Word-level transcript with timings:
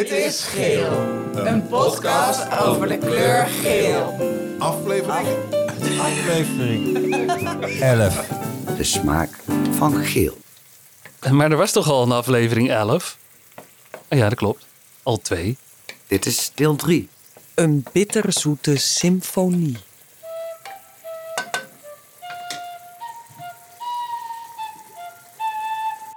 Dit 0.00 0.10
is 0.10 0.42
Geel. 0.44 0.92
Een 1.34 1.66
podcast 1.66 2.58
over 2.58 2.88
de 2.88 2.98
kleur 2.98 3.46
geel. 3.46 4.16
Aflevering. 4.58 5.28
Aflevering 5.98 6.96
11. 7.80 8.28
De 8.76 8.84
smaak 8.84 9.30
van 9.70 10.04
geel. 10.04 10.36
Maar 11.30 11.50
er 11.50 11.56
was 11.56 11.72
toch 11.72 11.90
al 11.90 12.02
een 12.02 12.12
aflevering 12.12 12.70
11? 12.70 13.18
Oh 14.08 14.18
ja, 14.18 14.28
dat 14.28 14.38
klopt. 14.38 14.66
Al 15.02 15.18
twee. 15.18 15.56
Dit 16.06 16.26
is 16.26 16.50
deel 16.54 16.76
3. 16.76 17.08
Een 17.54 17.86
bitterzoete 17.92 18.76
symfonie. 18.76 19.76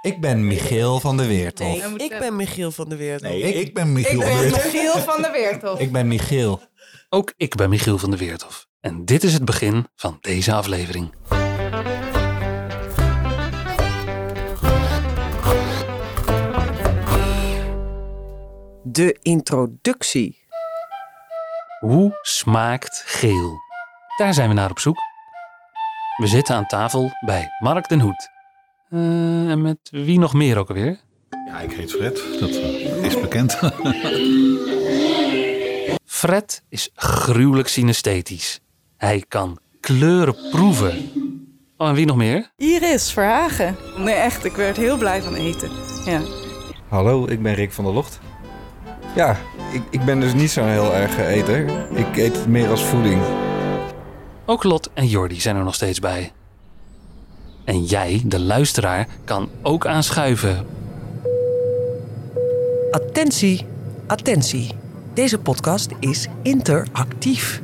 Ik 0.04 0.20
ben 0.20 0.46
Michiel 0.46 1.00
van 1.00 1.16
der 1.16 1.26
Weertof. 1.26 1.66
Nee, 1.66 2.10
ik 2.10 2.18
ben 2.18 2.36
Michiel 2.36 2.70
van 2.70 2.88
der 2.88 2.98
Weert. 2.98 3.22
Nee, 3.22 3.42
ik 3.42 3.74
ben 3.74 3.86
Ik 3.86 3.92
Michiel. 3.92 4.18
Michiel 4.18 4.92
van 4.98 5.22
der 5.22 5.32
Weertof. 5.40 5.80
Ik 5.80 5.92
ben 5.92 6.08
Michiel. 6.08 6.60
Ook 7.08 7.32
ik 7.36 7.54
ben 7.54 7.68
Michiel 7.68 7.98
van 7.98 8.10
der 8.10 8.18
Weerthof. 8.18 8.66
En 8.80 9.04
dit 9.04 9.22
is 9.24 9.32
het 9.32 9.44
begin 9.44 9.86
van 9.96 10.18
deze 10.20 10.52
aflevering. 10.52 11.12
De 18.82 19.18
introductie. 19.22 20.46
Hoe 21.80 22.18
smaakt 22.22 23.02
geel? 23.06 23.58
Daar 24.16 24.34
zijn 24.34 24.48
we 24.48 24.54
naar 24.54 24.70
op 24.70 24.78
zoek. 24.78 24.96
We 26.16 26.26
zitten 26.26 26.54
aan 26.54 26.66
tafel 26.66 27.10
bij 27.24 27.48
Mark 27.58 27.88
den 27.88 28.00
Hoed. 28.00 28.33
Eh, 28.94 29.50
en 29.50 29.62
met 29.62 29.78
wie 29.90 30.18
nog 30.18 30.34
meer 30.34 30.58
ook 30.58 30.68
alweer? 30.68 31.00
Ja, 31.46 31.60
ik 31.60 31.72
heet 31.72 31.92
Fred. 31.92 32.22
Dat 32.40 32.50
eh, 32.50 33.04
is 33.04 33.20
bekend. 33.20 33.58
Fred 36.04 36.62
is 36.68 36.90
gruwelijk 36.94 37.68
synesthetisch. 37.68 38.60
Hij 38.96 39.24
kan 39.28 39.58
kleuren 39.80 40.36
proeven. 40.50 41.10
Oh, 41.76 41.88
en 41.88 41.94
wie 41.94 42.06
nog 42.06 42.16
meer? 42.16 42.50
Iris 42.56 43.12
Verhagen. 43.12 43.76
Nee, 43.96 44.14
echt, 44.14 44.44
ik 44.44 44.56
werd 44.56 44.76
heel 44.76 44.98
blij 44.98 45.22
van 45.22 45.34
eten. 45.34 45.70
Ja. 46.04 46.20
Hallo, 46.88 47.26
ik 47.26 47.42
ben 47.42 47.54
Rick 47.54 47.72
van 47.72 47.84
der 47.84 47.92
Locht. 47.92 48.20
Ja, 49.14 49.36
ik, 49.72 49.82
ik 49.90 50.04
ben 50.04 50.20
dus 50.20 50.34
niet 50.34 50.50
zo'n 50.50 50.68
heel 50.68 50.92
erg 50.94 51.18
eter. 51.18 51.88
Ik 51.96 52.16
eet 52.16 52.36
het 52.36 52.46
meer 52.46 52.68
als 52.68 52.84
voeding. 52.84 53.22
Ook 54.46 54.64
Lot 54.64 54.90
en 54.92 55.06
Jordi 55.06 55.40
zijn 55.40 55.56
er 55.56 55.64
nog 55.64 55.74
steeds 55.74 56.00
bij. 56.00 56.32
En 57.64 57.84
jij, 57.84 58.22
de 58.24 58.40
luisteraar, 58.40 59.06
kan 59.24 59.48
ook 59.62 59.86
aanschuiven. 59.86 60.66
Attentie, 62.90 63.66
attentie. 64.06 64.70
Deze 65.14 65.38
podcast 65.38 65.90
is 66.00 66.26
interactief. 66.42 67.62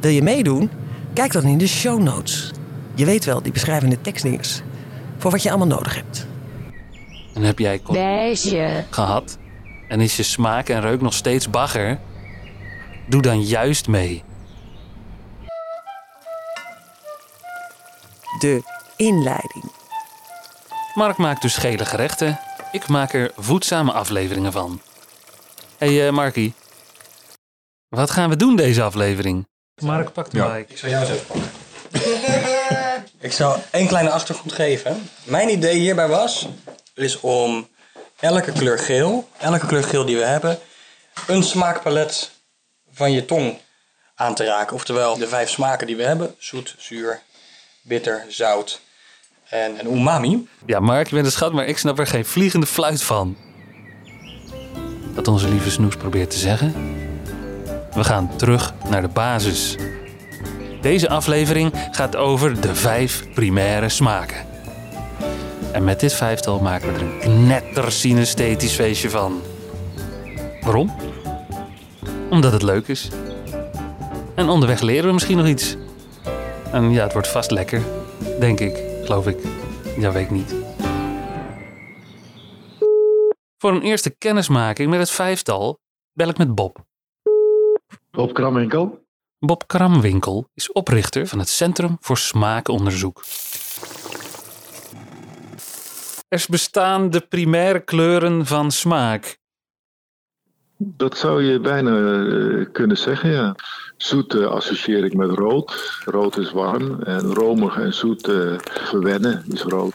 Wil 0.00 0.10
je 0.10 0.22
meedoen? 0.22 0.70
Kijk 1.12 1.32
dan 1.32 1.44
in 1.44 1.58
de 1.58 1.66
show 1.68 2.02
notes. 2.02 2.52
Je 2.94 3.04
weet 3.04 3.24
wel, 3.24 3.42
die 3.42 3.52
beschrijvende 3.52 4.00
tekstdinges. 4.00 4.62
Voor 5.16 5.30
wat 5.30 5.42
je 5.42 5.48
allemaal 5.48 5.66
nodig 5.66 5.94
hebt. 5.94 6.26
En 7.34 7.42
heb 7.42 7.58
jij 7.58 7.80
Beige. 7.88 8.84
gehad? 8.90 9.38
En 9.88 10.00
is 10.00 10.16
je 10.16 10.22
smaak 10.22 10.68
en 10.68 10.80
reuk 10.80 11.00
nog 11.00 11.14
steeds 11.14 11.50
bagger? 11.50 11.98
Doe 13.08 13.22
dan 13.22 13.42
juist 13.42 13.88
mee. 13.88 14.22
De 18.38 18.62
inleiding. 18.96 19.64
Mark 20.94 21.16
maakt 21.16 21.42
dus 21.42 21.56
gele 21.56 21.84
gerechten. 21.84 22.40
Ik 22.72 22.88
maak 22.88 23.12
er 23.12 23.32
voedzame 23.36 23.92
afleveringen 23.92 24.52
van. 24.52 24.80
Hé 25.78 25.94
hey, 25.96 26.06
eh, 26.06 26.12
Markie. 26.12 26.54
Wat 27.88 28.10
gaan 28.10 28.28
we 28.28 28.36
doen 28.36 28.56
deze 28.56 28.82
aflevering? 28.82 29.46
Mark, 29.82 30.12
pak 30.12 30.30
de 30.30 30.36
Ja. 30.36 30.46
mic. 30.46 30.70
Ik 30.70 30.78
zal 30.78 30.88
jou 30.88 31.04
eens 31.04 31.12
even 31.12 31.26
pakken. 31.26 31.50
Ik 33.18 33.32
zal 33.32 33.62
één 33.70 33.86
kleine 33.86 34.10
achtergrond 34.10 34.52
geven. 34.52 35.08
Mijn 35.24 35.48
idee 35.48 35.78
hierbij 35.78 36.08
was, 36.08 36.48
is 36.94 37.20
om 37.20 37.68
elke 38.20 38.52
kleur 38.52 38.78
geel, 38.78 39.28
elke 39.38 39.66
kleur 39.66 39.84
geel 39.84 40.04
die 40.04 40.16
we 40.16 40.24
hebben, 40.24 40.58
een 41.26 41.42
smaakpalet 41.42 42.30
van 42.92 43.12
je 43.12 43.24
tong 43.24 43.58
aan 44.14 44.34
te 44.34 44.44
raken. 44.44 44.74
Oftewel 44.76 45.18
de 45.18 45.28
vijf 45.28 45.48
smaken 45.50 45.86
die 45.86 45.96
we 45.96 46.02
hebben: 46.02 46.34
zoet, 46.38 46.74
zuur, 46.78 47.22
bitter, 47.84 48.24
zout 48.28 48.80
en, 49.48 49.78
en 49.78 49.92
umami. 49.92 50.48
Ja, 50.66 50.80
Mark, 50.80 51.08
je 51.08 51.14
bent 51.14 51.26
een 51.26 51.32
schat, 51.32 51.52
maar 51.52 51.66
ik 51.66 51.78
snap 51.78 51.98
er 51.98 52.06
geen 52.06 52.24
vliegende 52.24 52.66
fluit 52.66 53.02
van. 53.02 53.36
Wat 55.14 55.28
onze 55.28 55.48
lieve 55.48 55.70
Snoes 55.70 55.96
probeert 55.96 56.30
te 56.30 56.38
zeggen. 56.38 56.74
We 57.92 58.04
gaan 58.04 58.36
terug 58.36 58.74
naar 58.88 59.02
de 59.02 59.08
basis. 59.08 59.76
Deze 60.80 61.08
aflevering 61.08 61.72
gaat 61.90 62.16
over 62.16 62.60
de 62.60 62.74
vijf 62.74 63.24
primaire 63.34 63.88
smaken. 63.88 64.46
En 65.72 65.84
met 65.84 66.00
dit 66.00 66.14
vijftal 66.14 66.60
maken 66.60 66.92
we 66.92 66.98
er 66.98 67.02
een 67.02 67.18
knettersynesthetisch 67.18 68.74
feestje 68.74 69.10
van. 69.10 69.42
Waarom? 70.60 70.94
Omdat 72.30 72.52
het 72.52 72.62
leuk 72.62 72.88
is. 72.88 73.08
En 74.34 74.48
onderweg 74.48 74.80
leren 74.80 75.06
we 75.06 75.12
misschien 75.12 75.36
nog 75.36 75.46
iets. 75.46 75.76
En 76.74 76.90
ja, 76.90 77.02
het 77.02 77.12
wordt 77.12 77.28
vast 77.28 77.50
lekker. 77.50 77.82
Denk 78.40 78.60
ik, 78.60 78.76
geloof 79.02 79.26
ik. 79.26 79.38
Ja, 79.98 80.12
weet 80.12 80.24
ik 80.24 80.30
niet. 80.30 80.54
Voor 83.58 83.72
een 83.72 83.82
eerste 83.82 84.10
kennismaking 84.10 84.90
met 84.90 84.98
het 84.98 85.10
vijftal 85.10 85.78
bel 86.12 86.28
ik 86.28 86.38
met 86.38 86.54
Bob. 86.54 86.84
Bob 88.10 88.34
Kramwinkel. 88.34 89.04
Bob 89.38 89.66
Kramwinkel 89.66 90.48
is 90.54 90.72
oprichter 90.72 91.26
van 91.26 91.38
het 91.38 91.48
Centrum 91.48 91.96
voor 92.00 92.18
Smaakonderzoek. 92.18 93.24
Er 96.28 96.46
bestaan 96.48 97.10
de 97.10 97.20
primaire 97.20 97.80
kleuren 97.80 98.46
van 98.46 98.70
smaak. 98.70 99.38
Dat 100.86 101.16
zou 101.16 101.42
je 101.42 101.60
bijna 101.60 101.96
eh, 101.96 102.66
kunnen 102.72 102.96
zeggen, 102.96 103.30
ja. 103.30 103.54
Zoet 103.96 104.34
eh, 104.34 104.46
associeer 104.46 105.04
ik 105.04 105.14
met 105.14 105.30
rood. 105.30 106.00
Rood 106.04 106.38
is 106.38 106.52
warm. 106.52 107.02
En 107.02 107.20
romig 107.20 107.78
en 107.78 107.94
zoet 107.94 108.28
eh, 108.28 108.58
verwennen 108.58 109.44
is 109.48 109.62
rood. 109.62 109.94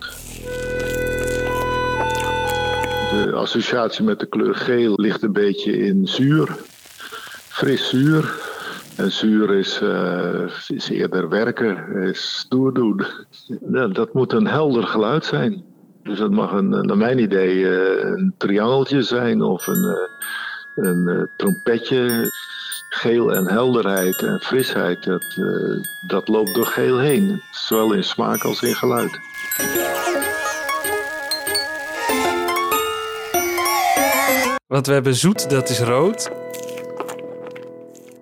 De 3.12 3.32
associatie 3.34 4.04
met 4.04 4.20
de 4.20 4.26
kleur 4.26 4.56
geel 4.56 4.94
ligt 4.96 5.22
een 5.22 5.34
beetje 5.34 5.78
in 5.78 6.08
zuur. 6.08 6.56
Fris 7.48 7.90
zuur. 7.90 8.48
En 8.96 9.12
zuur 9.12 9.54
is, 9.54 9.82
is 10.68 10.90
eerder 10.90 11.30
werken, 11.30 11.96
is 12.02 12.40
stoer 12.40 12.74
dat 13.94 14.14
moet 14.14 14.34
een 14.34 14.48
helder 14.48 14.84
geluid 14.84 15.26
zijn. 15.26 15.64
Dus 16.04 16.18
dat 16.18 16.32
mag 16.32 16.52
een, 16.52 16.70
naar 16.70 16.98
mijn 16.98 17.20
idee 17.20 17.68
een 18.02 18.34
triangeltje 18.38 19.02
zijn 19.02 19.42
of 19.42 19.68
een, 19.68 20.10
een 20.76 21.08
eh, 21.08 21.24
trompetje. 21.36 22.32
Geel 22.90 23.34
en 23.34 23.48
helderheid 23.48 24.22
en 24.22 24.40
frisheid, 24.42 25.04
dat, 25.04 25.24
eh, 25.24 26.08
dat 26.08 26.28
loopt 26.28 26.54
door 26.56 26.66
geel 26.66 27.00
heen. 27.00 27.42
Zowel 27.52 27.94
in 27.94 28.04
smaak 28.04 28.44
als 28.44 28.62
in 28.62 28.76
geluid. 28.76 29.20
Want 34.68 34.88
we 34.88 34.94
hebben 34.94 35.16
zoet, 35.16 35.50
dat 35.50 35.70
is 35.70 35.80
rood. 35.80 36.30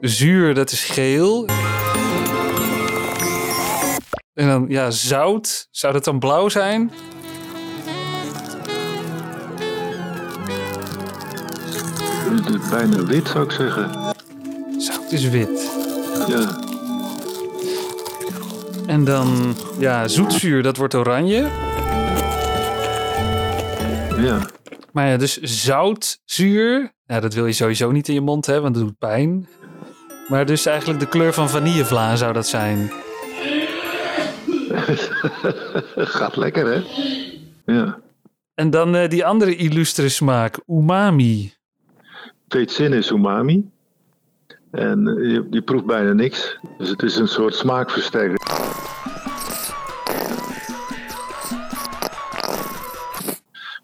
Zuur, 0.02 0.54
dat 0.54 0.72
is 0.72 0.84
geel. 0.84 1.46
En 4.34 4.48
dan, 4.48 4.66
ja, 4.68 4.92
zout. 4.92 5.68
Zou 5.72 5.94
dat 5.94 6.04
dan 6.04 6.20
blauw 6.20 6.50
zijn? 6.50 6.92
Het 12.30 12.50
is 12.62 12.70
bijna 12.70 13.04
wit 13.04 13.28
zou 13.28 13.44
ik 13.46 13.52
zeggen. 13.52 13.92
Zout 14.78 15.12
is 15.12 15.30
wit. 15.30 15.72
Ja, 16.28 16.58
En 18.88 19.04
dan, 19.04 19.56
ja, 19.80 20.08
zoetzuur, 20.08 20.64
dat 20.64 20.78
wordt 20.78 20.94
oranje. 20.96 21.48
ja. 24.18 24.40
Maar 24.92 25.08
ja, 25.08 25.18
dus 25.18 25.38
zoutzuur. 25.42 26.92
Ja, 27.06 27.20
dat 27.20 27.34
wil 27.34 27.46
je 27.46 27.54
sowieso 27.54 27.92
niet 27.92 28.08
in 28.08 28.14
je 28.14 28.22
mond 28.22 28.46
hebben, 28.46 28.64
want 28.64 28.76
dat 28.76 28.84
doet 28.84 28.98
pijn. 28.98 29.48
Maar 30.28 30.46
dus 30.46 30.66
eigenlijk 30.66 31.00
de 31.00 31.08
kleur 31.08 31.34
van 31.34 31.50
vanillevla 31.50 32.16
zou 32.16 32.34
dat 32.34 32.48
zijn. 32.48 32.92
Gaat 36.16 36.36
lekker 36.36 36.66
hè? 36.66 36.82
Ja. 37.74 38.00
En 38.54 38.70
dan 38.70 38.96
eh, 38.96 39.10
die 39.10 39.26
andere 39.26 39.56
illustre 39.56 40.10
smaak, 40.10 40.60
umami. 40.68 41.54
Veetzin 42.48 42.94
is 42.94 43.12
umami. 43.12 43.70
En 44.72 45.08
eh, 45.08 45.42
je, 45.50 45.62
proeft 45.62 45.86
bijna 45.86 46.14
niks. 46.14 46.60
Dus 46.78 46.90
het 46.90 47.04
is 47.04 47.16
een 47.16 47.28
soort 47.28 47.56
smaakversterker. 47.56 48.40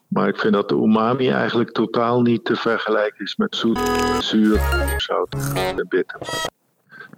Maar 0.08 0.28
ik 0.28 0.38
vind 0.38 0.54
dat 0.54 0.70
de 0.70 0.76
umami 0.76 1.30
eigenlijk 1.30 1.72
totaal 1.72 2.22
niet 2.22 2.46
te 2.46 2.56
vergelijken 2.56 3.26
is 3.26 3.36
met 3.36 3.56
zoet, 3.56 3.80
zuur, 4.20 4.60
zout 4.98 5.36
en 5.56 5.86
bitter. 5.90 6.20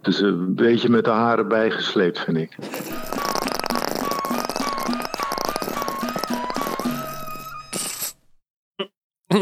Dus 0.02 0.20
een 0.20 0.54
beetje 0.54 0.88
met 0.88 1.04
de 1.04 1.10
haren 1.10 1.48
bijgesleept, 1.48 2.20
vind 2.20 2.36
ik. 2.36 2.56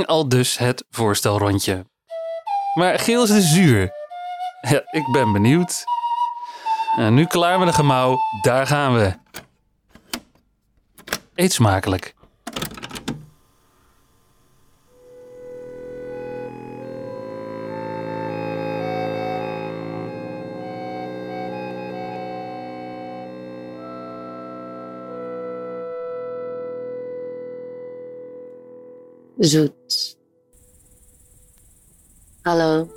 Al 0.06 0.28
dus 0.28 0.58
het 0.58 0.84
voorstelrondje. 0.90 1.84
Maar 2.74 2.98
geel 2.98 3.22
is 3.22 3.28
dus 3.28 3.52
zuur. 3.52 3.92
Ja, 4.60 4.82
ik 4.90 5.12
ben 5.12 5.32
benieuwd. 5.32 5.84
En 6.96 7.14
nu 7.14 7.24
klaar 7.24 7.58
met 7.58 7.68
de 7.68 7.74
gemouw, 7.74 8.18
daar 8.42 8.66
gaan 8.66 8.94
we. 8.94 9.12
Eet 11.34 11.52
smakelijk. 11.52 12.14
Zoet. 29.38 30.16
Hallo, 32.44 32.88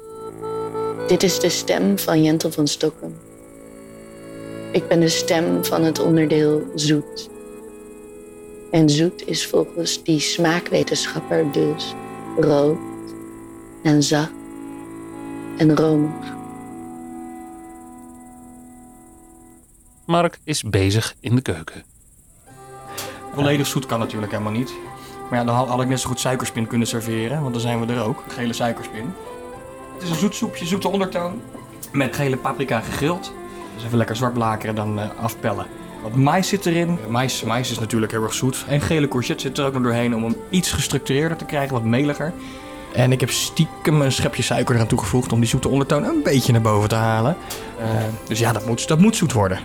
dit 1.07 1.23
is 1.23 1.39
de 1.39 1.49
stem 1.49 1.99
van 1.99 2.23
Jentel 2.23 2.51
van 2.51 2.67
Stokken. 2.67 3.17
Ik 4.71 4.87
ben 4.87 4.99
de 4.99 5.09
stem 5.09 5.65
van 5.65 5.83
het 5.83 5.99
onderdeel 5.99 6.71
zoet. 6.75 7.29
En 8.71 8.89
zoet 8.89 9.27
is 9.27 9.47
volgens 9.47 10.03
die 10.03 10.19
smaakwetenschapper 10.19 11.51
dus 11.51 11.93
rood 12.39 12.77
en 13.83 14.03
zacht 14.03 14.31
en 15.57 15.75
romig. 15.75 16.35
Mark 20.05 20.39
is 20.43 20.63
bezig 20.63 21.15
in 21.19 21.35
de 21.35 21.41
keuken. 21.41 21.83
Volledig 23.33 23.67
zoet 23.67 23.85
kan 23.85 23.99
natuurlijk 23.99 24.31
helemaal 24.31 24.53
niet. 24.53 24.73
Maar 25.29 25.39
ja, 25.39 25.45
dan 25.45 25.55
had 25.55 25.67
had 25.67 25.81
ik 25.81 25.87
net 25.87 25.99
zo 25.99 26.09
goed 26.09 26.19
suikerspin 26.19 26.67
kunnen 26.67 26.87
serveren, 26.87 27.41
want 27.41 27.53
dan 27.53 27.61
zijn 27.61 27.85
we 27.85 27.93
er 27.93 28.03
ook. 28.03 28.23
Gele 28.27 28.53
suikerspin. 28.53 29.13
Het 29.97 30.05
is 30.05 30.09
een 30.09 30.15
zoet 30.15 30.35
soepje, 30.35 30.65
zoete 30.65 30.89
ondertoon. 30.89 31.41
Met 31.91 32.15
gele 32.15 32.37
paprika 32.37 32.79
gegrild. 32.79 33.33
Dus 33.75 33.83
even 33.85 33.97
lekker 33.97 34.15
zwart 34.15 34.33
blakeren, 34.33 34.75
dan 34.75 34.99
eh, 34.99 35.09
afpellen. 35.21 35.65
Wat 36.03 36.15
mais 36.15 36.47
zit 36.47 36.65
erin. 36.65 36.97
Mais, 37.09 37.43
mais 37.43 37.71
is 37.71 37.79
natuurlijk 37.79 38.11
heel 38.11 38.23
erg 38.23 38.33
zoet. 38.33 38.65
En 38.67 38.81
gele 38.81 39.07
courgette 39.07 39.41
zit 39.41 39.57
er 39.57 39.65
ook 39.65 39.73
nog 39.73 39.83
doorheen 39.83 40.15
om 40.15 40.23
hem 40.23 40.35
iets 40.49 40.71
gestructureerder 40.71 41.37
te 41.37 41.45
krijgen, 41.45 41.73
wat 41.73 41.83
meliger. 41.83 42.33
En 42.93 43.11
ik 43.11 43.19
heb 43.19 43.29
stiekem 43.29 44.01
een 44.01 44.11
schepje 44.11 44.43
suiker 44.43 44.75
eraan 44.75 44.87
toegevoegd 44.87 45.31
om 45.31 45.39
die 45.39 45.49
zoete 45.49 45.67
ondertoon 45.67 46.03
een 46.03 46.23
beetje 46.23 46.51
naar 46.51 46.61
boven 46.61 46.89
te 46.89 46.95
halen. 46.95 47.37
Eh, 47.79 47.87
dus 48.27 48.39
ja, 48.39 48.51
dat 48.51 48.65
moet, 48.65 48.87
dat 48.87 48.99
moet 48.99 49.15
zoet 49.15 49.33
worden. 49.33 49.59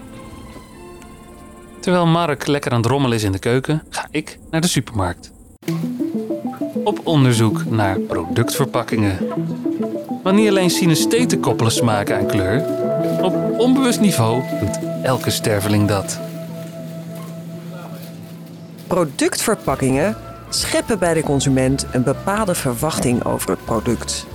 Terwijl 1.81 2.07
Mark 2.07 2.47
lekker 2.47 2.73
aan 2.73 2.83
het 2.83 2.91
rommelen 2.91 3.17
is 3.17 3.25
in 3.25 3.33
de 3.33 3.39
keuken, 3.39 3.83
ga 3.89 4.07
ik 4.11 4.39
naar 4.51 4.61
de 4.61 4.69
supermarkt. 4.69 5.32
Op 6.85 7.01
onderzoek 7.05 7.65
naar 7.71 8.01
productverpakkingen. 8.01 9.19
Niet 10.25 10.49
alleen 10.49 10.71
sinesteten 10.71 11.41
koppelen 11.41 11.73
smaken 11.73 12.17
aan 12.17 12.27
kleur. 12.27 12.65
Op 13.23 13.35
onbewust 13.59 14.01
niveau 14.01 14.43
doet 14.61 14.79
elke 15.03 15.31
sterveling 15.31 15.89
dat. 15.89 16.19
Productverpakkingen 18.87 20.17
scheppen 20.49 20.99
bij 20.99 21.15
de 21.15 21.23
consument 21.23 21.87
een 21.93 22.03
bepaalde 22.03 22.55
verwachting 22.55 23.25
over 23.25 23.51
het 23.51 23.65
product. 23.65 24.27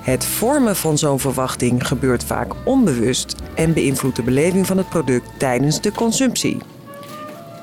Het 0.00 0.24
vormen 0.24 0.76
van 0.76 0.98
zo'n 0.98 1.20
verwachting 1.20 1.86
gebeurt 1.86 2.24
vaak 2.24 2.52
onbewust 2.64 3.36
en 3.54 3.72
beïnvloedt 3.72 4.16
de 4.16 4.22
beleving 4.22 4.66
van 4.66 4.76
het 4.76 4.88
product 4.88 5.38
tijdens 5.38 5.80
de 5.80 5.92
consumptie. 5.92 6.58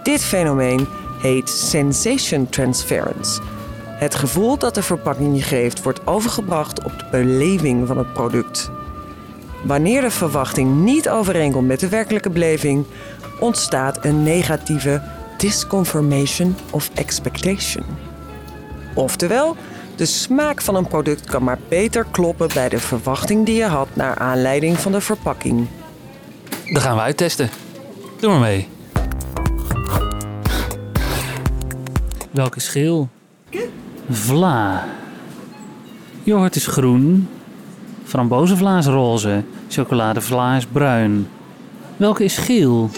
Dit 0.03 0.21
fenomeen 0.21 0.87
heet 1.21 1.49
sensation 1.49 2.49
transference. 2.49 3.41
Het 4.03 4.15
gevoel 4.15 4.57
dat 4.57 4.75
de 4.75 4.83
verpakking 4.83 5.35
je 5.35 5.41
geeft 5.41 5.83
wordt 5.83 6.07
overgebracht 6.07 6.83
op 6.83 6.99
de 6.99 7.05
beleving 7.11 7.87
van 7.87 7.97
het 7.97 8.13
product. 8.13 8.71
Wanneer 9.63 10.01
de 10.01 10.11
verwachting 10.11 10.83
niet 10.83 11.09
overeenkomt 11.09 11.67
met 11.67 11.79
de 11.79 11.89
werkelijke 11.89 12.29
beleving, 12.29 12.85
ontstaat 13.39 14.05
een 14.05 14.23
negatieve 14.23 15.01
disconfirmation 15.37 16.55
of 16.69 16.89
expectation. 16.93 17.85
Oftewel, 18.93 19.55
de 19.95 20.05
smaak 20.05 20.61
van 20.61 20.75
een 20.75 20.87
product 20.87 21.25
kan 21.25 21.43
maar 21.43 21.59
beter 21.67 22.05
kloppen 22.11 22.47
bij 22.53 22.69
de 22.69 22.79
verwachting 22.79 23.45
die 23.45 23.55
je 23.55 23.65
had 23.65 23.87
naar 23.93 24.15
aanleiding 24.17 24.77
van 24.77 24.91
de 24.91 25.01
verpakking. 25.01 25.67
Dan 26.73 26.81
gaan 26.81 26.95
we 26.95 27.01
uittesten. 27.01 27.49
Doe 28.19 28.29
maar 28.29 28.39
mee. 28.39 28.67
Welke 32.31 32.59
schil? 32.59 33.09
Vla. 34.09 34.85
Yoghurt 36.23 36.55
is 36.55 36.67
groen. 36.67 37.27
Frambozenvla 38.03 38.77
is 38.77 38.85
roze. 38.85 39.43
Chocoladevla 39.69 40.55
is 40.55 40.65
bruin. 40.65 41.27
Welke 41.97 42.23
is 42.23 42.37
geel? 42.37 42.89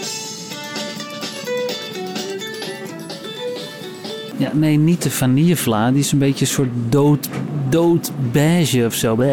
Ja, 4.36 4.50
nee, 4.52 4.76
niet 4.76 5.02
de 5.02 5.10
vanillevla. 5.10 5.90
Die 5.90 5.98
is 5.98 6.12
een 6.12 6.18
beetje 6.18 6.44
een 6.44 6.50
soort 6.50 6.70
dood, 6.88 7.28
dood 7.68 8.12
beige 8.32 8.84
of 8.86 8.94
zo. 8.94 9.24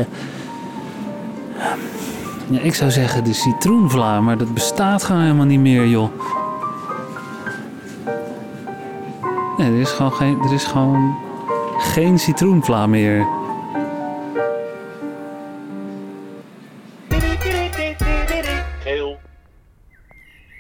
Ja, 2.49 2.59
ik 2.59 2.73
zou 2.73 2.91
zeggen 2.91 3.23
de 3.23 3.33
citroenvla, 3.33 4.21
maar 4.21 4.37
dat 4.37 4.53
bestaat 4.53 5.03
gewoon 5.03 5.21
helemaal 5.21 5.45
niet 5.45 5.59
meer, 5.59 5.87
joh. 5.87 6.09
Nee, 9.57 9.71
er 9.71 9.79
is 9.79 9.89
gewoon 9.89 10.13
geen, 10.13 10.39
er 10.41 10.53
is 10.53 10.63
gewoon 10.63 11.15
geen 11.93 12.19
citroenvla 12.19 12.87
meer. 12.87 13.27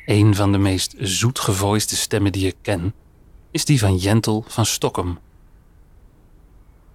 Een 0.05 0.35
van 0.35 0.51
de 0.51 0.57
meest 0.57 0.95
zoetgevoiste 0.97 1.95
stemmen 1.95 2.31
die 2.31 2.47
ik 2.47 2.55
ken, 2.61 2.93
is 3.51 3.65
die 3.65 3.79
van 3.79 3.95
Jentel 3.95 4.43
van 4.47 4.65
Stokkem. 4.65 5.17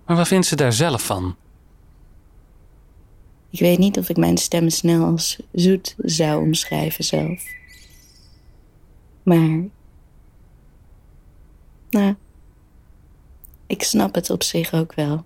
Maar 0.06 0.16
wat 0.16 0.28
vindt 0.28 0.46
ze 0.46 0.56
daar 0.56 0.72
zelf 0.72 1.04
van? 1.06 1.36
Ik 3.50 3.60
weet 3.60 3.78
niet 3.78 3.98
of 3.98 4.08
ik 4.08 4.16
mijn 4.16 4.38
stem 4.38 4.70
snel 4.70 5.04
als 5.04 5.38
zoet 5.52 5.94
zou 5.98 6.42
omschrijven 6.42 7.04
zelf. 7.04 7.44
Maar. 9.22 9.68
Nou. 11.90 12.14
Ik 13.68 13.82
snap 13.82 14.14
het 14.14 14.30
op 14.30 14.42
zich 14.42 14.72
ook 14.72 14.94
wel. 14.94 15.24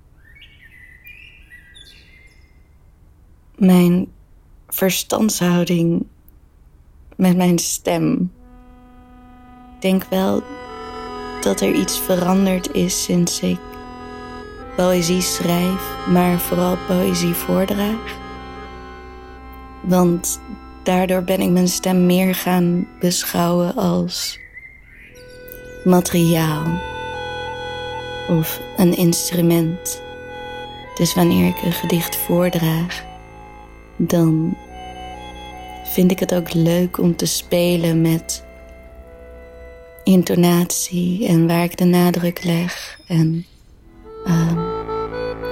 Mijn 3.56 4.12
verstandshouding 4.68 6.06
met 7.16 7.37
mijn 7.37 7.58
stem. 7.58 8.32
Ik 9.75 9.80
denk 9.80 10.04
wel 10.04 10.42
dat 11.40 11.61
er 11.61 11.75
iets 11.75 11.99
veranderd 11.99 12.72
is 12.72 13.04
sinds 13.04 13.40
ik 13.40 13.61
poëzie 14.76 15.20
schrijf, 15.20 16.06
maar 16.08 16.38
vooral 16.38 16.76
poëzie 16.87 17.34
voordraag. 17.34 18.16
Want 19.80 20.40
daardoor 20.82 21.22
ben 21.22 21.40
ik 21.40 21.50
mijn 21.50 21.68
stem 21.68 22.06
meer 22.06 22.34
gaan 22.34 22.88
beschouwen 23.00 23.75
als 23.75 24.38
materiaal 25.84 26.91
of 28.29 28.61
een 28.76 28.97
instrument. 28.97 30.02
Dus 30.95 31.14
wanneer 31.14 31.47
ik 31.47 31.62
een 31.62 31.73
gedicht 31.73 32.17
voordraag, 32.17 33.05
dan 33.97 34.57
vind 35.85 36.11
ik 36.11 36.19
het 36.19 36.35
ook 36.35 36.52
leuk 36.52 36.99
om 36.99 37.17
te 37.17 37.26
spelen 37.26 38.00
met 38.00 38.45
intonatie 40.05 41.26
en 41.26 41.47
waar 41.47 41.64
ik 41.64 41.76
de 41.76 41.85
nadruk 41.85 42.45
leg 42.45 43.00
en 43.07 43.47
ehm, 44.25 44.59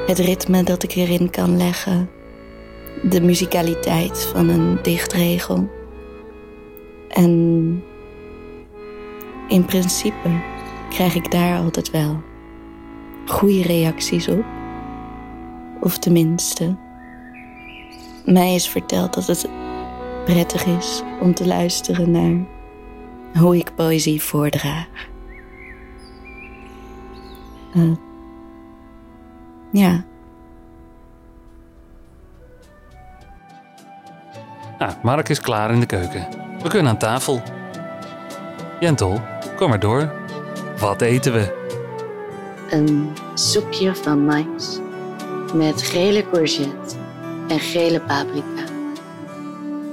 het 0.07 0.19
ritme 0.19 0.63
dat 0.63 0.83
ik 0.83 0.95
erin 0.95 1.31
kan 1.31 1.57
leggen, 1.57 2.11
de 3.03 3.21
muzikaliteit 3.21 4.23
van 4.23 4.49
een 4.49 4.79
dichtregel. 4.83 5.71
En 7.09 7.83
in 9.49 9.65
principe 9.65 10.29
krijg 10.91 11.15
ik 11.15 11.31
daar 11.31 11.59
altijd 11.59 11.91
wel 11.91 12.29
goede 13.31 13.63
reacties 13.63 14.29
op. 14.29 14.45
Of 15.81 15.99
tenminste, 15.99 16.77
mij 18.25 18.55
is 18.55 18.69
verteld 18.69 19.15
dat 19.15 19.27
het 19.27 19.49
prettig 20.25 20.65
is 20.65 21.03
om 21.21 21.35
te 21.35 21.47
luisteren 21.47 22.11
naar 22.11 22.47
hoe 23.43 23.57
ik 23.57 23.75
poëzie 23.75 24.23
voordraag. 24.23 24.87
Eh, 27.75 27.93
ja. 29.73 30.05
Nou, 34.79 34.93
Mark 35.03 35.29
is 35.29 35.41
klaar 35.41 35.71
in 35.71 35.81
de 35.81 35.87
keuken. 35.87 36.29
We 36.63 36.69
kunnen 36.69 36.93
aan 36.93 36.99
tafel. 36.99 37.43
Jentel, 38.81 39.21
kom 39.57 39.69
maar 39.69 39.81
door. 39.81 40.13
Wat 40.79 41.01
eten 41.01 41.33
we? 41.33 41.60
Een 42.71 43.11
soepje 43.35 43.95
van 43.95 44.25
mais 44.25 44.79
met 45.55 45.83
gele 45.83 46.31
courgette 46.31 46.97
en 47.49 47.61
gele 47.61 48.01
paprika. 48.01 48.65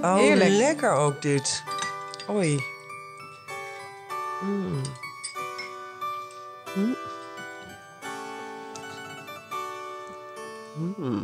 Oh, 0.02 0.18
Heerlijk. 0.18 0.50
lekker 0.50 0.92
ook 0.92 1.22
dit. 1.22 1.64
Oei. 2.30 2.60
Mm. 4.42 4.82
Mm. 6.76 6.96
Mm. 10.98 11.24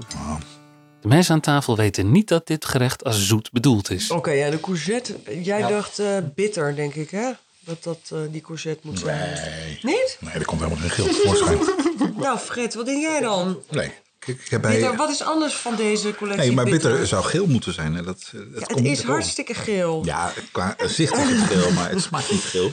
De 1.02 1.08
mensen 1.08 1.34
aan 1.34 1.42
tafel 1.42 1.76
weten 1.78 2.12
niet 2.12 2.28
dat 2.28 2.48
dit 2.48 2.66
gerecht 2.66 3.04
als 3.04 3.28
zoet 3.28 3.52
bedoeld 3.52 3.90
is. 3.92 4.12
Oké, 4.12 4.32
ja, 4.32 4.50
de 4.50 4.60
courgette. 4.60 5.16
Jij 5.42 5.60
Ja. 5.60 5.68
dacht 5.68 6.00
eh, 6.00 6.18
bitter, 6.36 6.76
denk 6.76 6.94
ik, 6.96 7.10
hè? 7.10 7.32
Dat 7.60 7.84
dat 7.84 8.00
eh, 8.14 8.18
die 8.32 8.42
courgette 8.42 8.88
moet 8.88 9.00
zijn. 9.00 9.34
Nee. 9.34 9.80
Niet? 9.82 10.13
Nee, 10.24 10.34
er 10.34 10.46
komt 10.46 10.62
helemaal 10.62 10.82
geen 10.82 10.90
geel 10.90 11.06
tevoorschijn. 11.06 11.60
Nou, 12.18 12.38
Fred, 12.38 12.74
wat 12.74 12.86
denk 12.86 13.02
jij 13.02 13.20
dan? 13.20 13.64
Nee. 13.70 13.92
Ik 14.26 14.48
heb 14.50 14.62
bij... 14.62 14.72
Bitter, 14.72 14.96
wat 14.96 15.10
is 15.10 15.22
anders 15.22 15.54
van 15.54 15.76
deze 15.76 16.16
collectie? 16.16 16.46
Nee, 16.46 16.56
maar 16.56 16.66
bitter 16.66 17.08
zou 17.08 17.24
geel 17.24 17.46
moeten 17.46 17.74
zijn. 17.74 17.96
Hè? 17.96 18.04
Dat, 18.04 18.22
eh, 18.26 18.32
dat 18.34 18.42
Ja, 18.54 18.60
het 18.60 18.72
komt 18.72 18.88
is 18.88 19.04
hartstikke 19.04 19.54
geel. 19.54 20.06
Ja, 20.06 20.34
qua 20.52 20.76
zicht 20.86 21.18
is 21.18 21.30
het 21.30 21.40
geel, 21.40 21.72
maar 21.72 21.90
het 21.90 22.02
smaakt 22.02 22.32
niet 22.32 22.42
geel. 22.42 22.72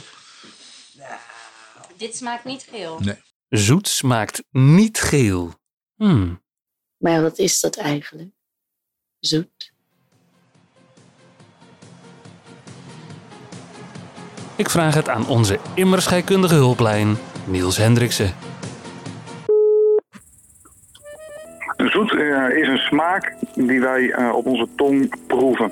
Dit 1.97 2.15
smaakt 2.15 2.43
niet 2.43 2.67
geel. 2.71 2.99
Nee. 2.99 3.15
Zoet 3.49 3.87
smaakt 3.87 4.43
niet 4.51 5.01
geel. 5.01 5.53
Hmm. 5.95 6.41
Maar 6.97 7.21
wat 7.21 7.37
is 7.37 7.59
dat 7.59 7.77
eigenlijk? 7.77 8.29
Zoet. 9.19 9.71
Ik 14.55 14.69
vraag 14.69 14.93
het 14.93 15.09
aan 15.09 15.27
onze 15.27 15.59
immer 15.73 16.01
scheikundige 16.01 16.55
hulplijn, 16.55 17.17
Niels 17.45 17.77
Hendriksen. 17.77 18.33
Zoet 21.77 22.15
eh, 22.15 22.57
is 22.57 22.67
een 22.67 22.77
smaak 22.77 23.33
die 23.55 23.79
wij 23.79 24.11
eh, 24.11 24.35
op 24.35 24.45
onze 24.45 24.67
tong 24.75 25.15
proeven. 25.27 25.71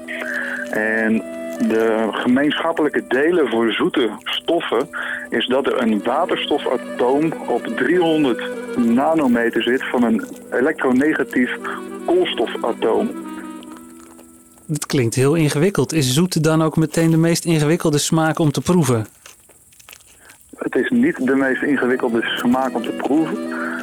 En 0.71 1.23
de 1.67 2.07
gemeenschappelijke 2.11 3.03
delen 3.07 3.49
voor 3.49 3.71
zoete 3.71 4.09
stoffen 4.23 4.89
is 5.29 5.47
dat 5.47 5.65
er 5.65 5.81
een 5.81 6.03
waterstofatoom 6.03 7.33
op 7.47 7.67
300 7.67 8.43
nanometer 8.77 9.63
zit 9.63 9.83
van 9.89 10.03
een 10.03 10.25
elektronegatief 10.51 11.57
koolstofatoom. 12.05 13.09
Het 14.67 14.85
klinkt 14.85 15.15
heel 15.15 15.35
ingewikkeld. 15.35 15.93
Is 15.93 16.13
zoet 16.13 16.43
dan 16.43 16.61
ook 16.61 16.77
meteen 16.77 17.11
de 17.11 17.17
meest 17.17 17.45
ingewikkelde 17.45 17.97
smaak 17.97 18.39
om 18.39 18.51
te 18.51 18.61
proeven? 18.61 19.07
Is 20.79 20.89
niet 20.89 21.25
de 21.25 21.36
meest 21.36 21.63
ingewikkelde 21.63 22.21
smaak 22.21 22.75
om 22.75 22.81
te 22.81 22.91
proeven. 22.91 23.38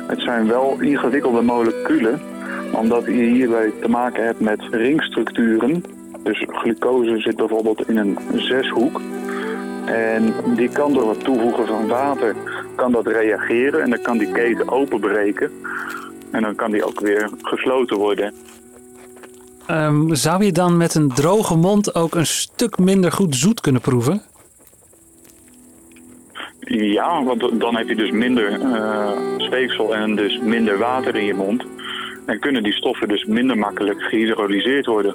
Het 0.07 0.21
zijn 0.21 0.47
wel 0.47 0.81
ingewikkelde 0.81 1.43
moleculen, 1.43 2.21
omdat 2.73 3.05
je 3.05 3.13
hierbij 3.13 3.73
te 3.81 3.89
maken 3.89 4.25
hebt 4.25 4.41
met 4.41 4.61
ringstructuren. 4.71 5.85
Dus 6.23 6.45
glucose 6.49 7.21
zit 7.21 7.37
bijvoorbeeld 7.37 7.89
in 7.89 7.97
een 7.97 8.19
zeshoek. 8.35 9.01
En 9.85 10.35
die 10.55 10.69
kan 10.69 10.93
door 10.93 11.09
het 11.09 11.25
toevoegen 11.25 11.67
van 11.67 11.87
water 11.87 12.35
kan 12.75 12.93
dat 12.93 13.07
reageren 13.07 13.83
en 13.83 13.91
dan 13.91 14.03
kan 14.03 14.19
die 14.19 14.33
keten 14.33 14.69
openbreken. 14.69 15.51
En 16.31 16.43
dan 16.43 16.55
kan 16.55 16.71
die 16.71 16.85
ook 16.85 17.01
weer 17.01 17.31
gesloten 17.43 17.97
worden. 17.97 18.33
Ehm, 19.67 20.15
zou 20.15 20.45
je 20.45 20.53
dan 20.53 20.77
met 20.77 20.95
een 20.95 21.09
droge 21.09 21.57
mond 21.57 21.95
ook 21.95 22.15
een 22.15 22.27
stuk 22.27 22.79
minder 22.79 23.13
goed 23.13 23.37
zoet 23.37 23.61
kunnen 23.61 23.81
proeven? 23.81 24.23
Ja, 26.69 27.25
want 27.25 27.61
dan 27.61 27.77
heb 27.77 27.89
je 27.89 27.97
dus 27.97 28.11
minder 28.11 28.61
eh, 28.61 29.11
speeksel 29.37 29.95
en 29.95 30.17
dus 30.17 30.39
minder 30.39 30.79
water 30.79 31.17
in 31.17 31.25
je 31.25 31.35
mond. 31.35 31.65
En 32.27 32.41
kunnen 32.41 32.63
die 32.63 32.73
stoffen 32.73 33.09
dus 33.09 33.25
minder 33.25 33.59
makkelijk 33.59 34.01
gehydrolyseerd 34.01 34.87
worden. 34.87 35.15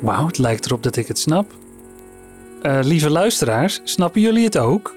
Wauw, 0.00 0.26
het 0.26 0.38
lijkt 0.38 0.66
erop 0.66 0.82
dat 0.82 0.96
ik 0.96 1.08
het 1.08 1.18
snap. 1.18 1.50
Eh, 2.62 2.78
lieve 2.82 3.10
luisteraars, 3.10 3.80
snappen 3.84 4.20
jullie 4.20 4.44
het 4.44 4.58
ook? 4.58 4.94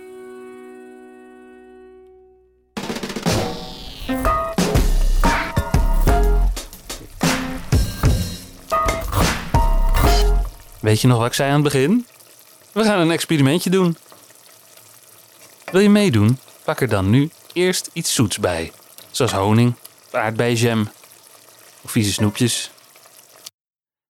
Weet 10.82 11.02
je 11.02 11.08
nog 11.08 11.18
wat 11.18 11.28
ik 11.28 11.34
zei 11.34 11.50
aan 11.50 11.64
het 11.64 11.64
begin? 11.64 12.06
We 12.72 12.84
gaan 12.84 13.00
een 13.00 13.12
experimentje 13.12 13.70
doen. 13.70 13.96
Wil 15.72 15.82
je 15.82 15.90
meedoen? 15.90 16.38
Pak 16.64 16.82
er 16.82 16.90
dan 16.90 17.10
nu 17.10 17.30
eerst 17.54 17.90
iets 17.94 18.14
zoets 18.14 18.40
bij. 18.40 18.72
Zoals 19.12 19.32
honing, 19.32 19.74
aardbeienjam 20.12 20.88
of 21.82 21.92
vieze 21.92 22.14
snoepjes. 22.14 22.72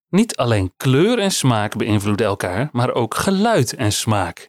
Niet 0.08 0.36
alleen 0.36 0.72
kleur 0.76 1.18
en 1.18 1.30
smaak 1.30 1.76
beïnvloeden 1.76 2.26
elkaar, 2.26 2.68
maar 2.72 2.92
ook 2.92 3.14
geluid 3.14 3.74
en 3.74 3.92
smaak. 3.92 4.48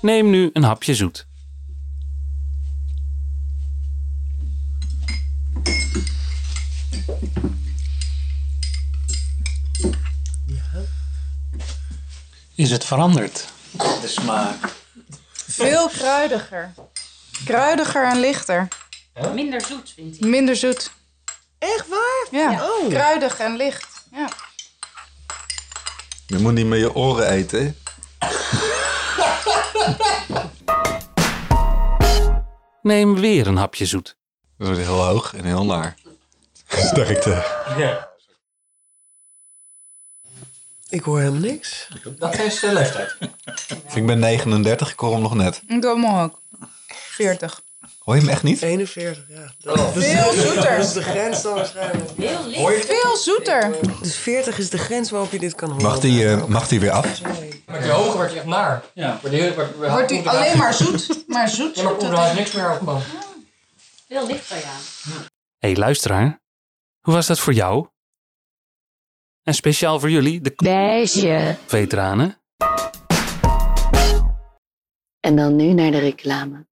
Neem 0.00 0.30
nu 0.30 0.50
een 0.52 0.64
hapje 0.64 0.94
zoet. 0.94 1.27
Is 12.58 12.70
het 12.70 12.84
veranderd? 12.84 13.44
De 13.72 14.08
smaak. 14.08 14.56
Veel 15.32 15.88
kruidiger. 15.88 16.74
Kruidiger 17.44 18.04
en 18.06 18.20
lichter. 18.20 18.68
Minder 19.34 19.60
zoet, 19.60 19.92
vind 19.94 20.14
ik. 20.14 20.20
Minder 20.20 20.56
zoet. 20.56 20.90
Echt 21.58 21.88
waar? 21.88 22.26
Ja, 22.30 22.64
Oh. 22.64 22.88
kruidig 22.88 23.38
en 23.38 23.56
licht. 23.56 23.86
Ja. 24.12 24.28
Je 26.26 26.38
moet 26.38 26.52
niet 26.52 26.66
met 26.66 26.78
je 26.78 26.94
oren 26.94 27.28
eten. 27.30 27.60
hè? 27.64 27.72
Neem 32.82 33.20
weer 33.20 33.46
een 33.46 33.56
hapje 33.56 33.86
zoet. 33.86 34.16
Dat 34.58 34.66
wordt 34.66 34.82
heel 34.82 35.04
hoog 35.04 35.34
en 35.34 35.44
heel 35.44 35.64
naar. 35.64 35.94
Sterkte. 36.68 37.44
Ja. 37.76 38.07
Ik 40.88 41.02
hoor 41.02 41.18
helemaal 41.18 41.40
niks. 41.40 41.88
Dat 42.18 42.38
is 42.38 42.60
de 42.60 42.72
leeftijd. 42.72 43.16
Ik 43.94 44.06
ben 44.06 44.18
39, 44.18 44.92
ik 44.92 44.98
hoor 44.98 45.12
hem 45.12 45.22
nog 45.22 45.34
net. 45.34 45.62
Ik 45.66 45.82
doe 45.82 45.94
hem 46.02 46.20
ook. 46.20 46.40
40. 46.88 47.60
Hoor 47.98 48.14
je 48.14 48.20
hem 48.20 48.30
echt 48.30 48.42
niet? 48.42 48.62
41, 48.62 49.24
ja. 49.28 49.52
Dat 49.58 49.78
Oh. 49.78 49.92
Veel 49.96 50.32
zoeter. 50.32 50.76
Dat 50.76 50.84
is 50.86 50.92
de 50.92 51.02
grens 51.02 51.42
dan 51.42 51.54
waarschijnlijk. 51.54 52.10
Heel 52.16 52.52
Hoor 52.54 52.70
licht. 52.70 52.86
Veel 52.86 53.16
zoeter. 53.16 53.76
Dus 54.02 54.16
40 54.16 54.58
is 54.58 54.70
de 54.70 54.78
grens 54.78 55.10
waarop 55.10 55.32
je 55.32 55.38
dit 55.38 55.54
kan 55.54 55.68
horen. 55.70 55.84
Mag 55.84 55.98
die, 56.00 56.28
eh, 56.28 56.44
mag 56.44 56.68
die 56.68 56.80
weer 56.80 56.90
af? 56.90 57.20
Met 57.66 57.84
je 57.84 57.90
hoger 57.90 58.12
wordt 58.16 58.32
je 58.32 58.38
echt 58.38 58.46
naar. 58.46 58.82
Ja. 58.94 59.18
Wordt 59.22 60.10
hij 60.10 60.24
alleen 60.24 60.56
maar 60.58 60.74
zoet. 60.74 61.24
Maar 61.26 61.48
zoet. 61.48 61.76
Ja, 61.76 61.82
maar 61.82 61.94
komt 61.94 62.10
dat 62.10 62.20
er 62.24 62.30
is- 62.30 62.36
niks 62.38 62.52
meer 62.52 62.70
op 62.72 62.80
van. 62.84 63.02
Veel 64.08 64.26
lichter, 64.26 64.56
ja. 64.56 64.62
Hé 65.58 65.68
hey, 65.68 65.76
luisteraar, 65.76 66.40
hoe 67.00 67.14
was 67.14 67.26
dat 67.26 67.38
voor 67.38 67.52
jou? 67.52 67.86
En 69.48 69.54
speciaal 69.54 70.00
voor 70.00 70.10
jullie, 70.10 70.40
de 70.40 70.52
Beige. 70.56 71.56
veteranen. 71.66 72.36
En 75.20 75.36
dan 75.36 75.56
nu 75.56 75.72
naar 75.72 75.90
de 75.90 75.98
reclame. 75.98 76.66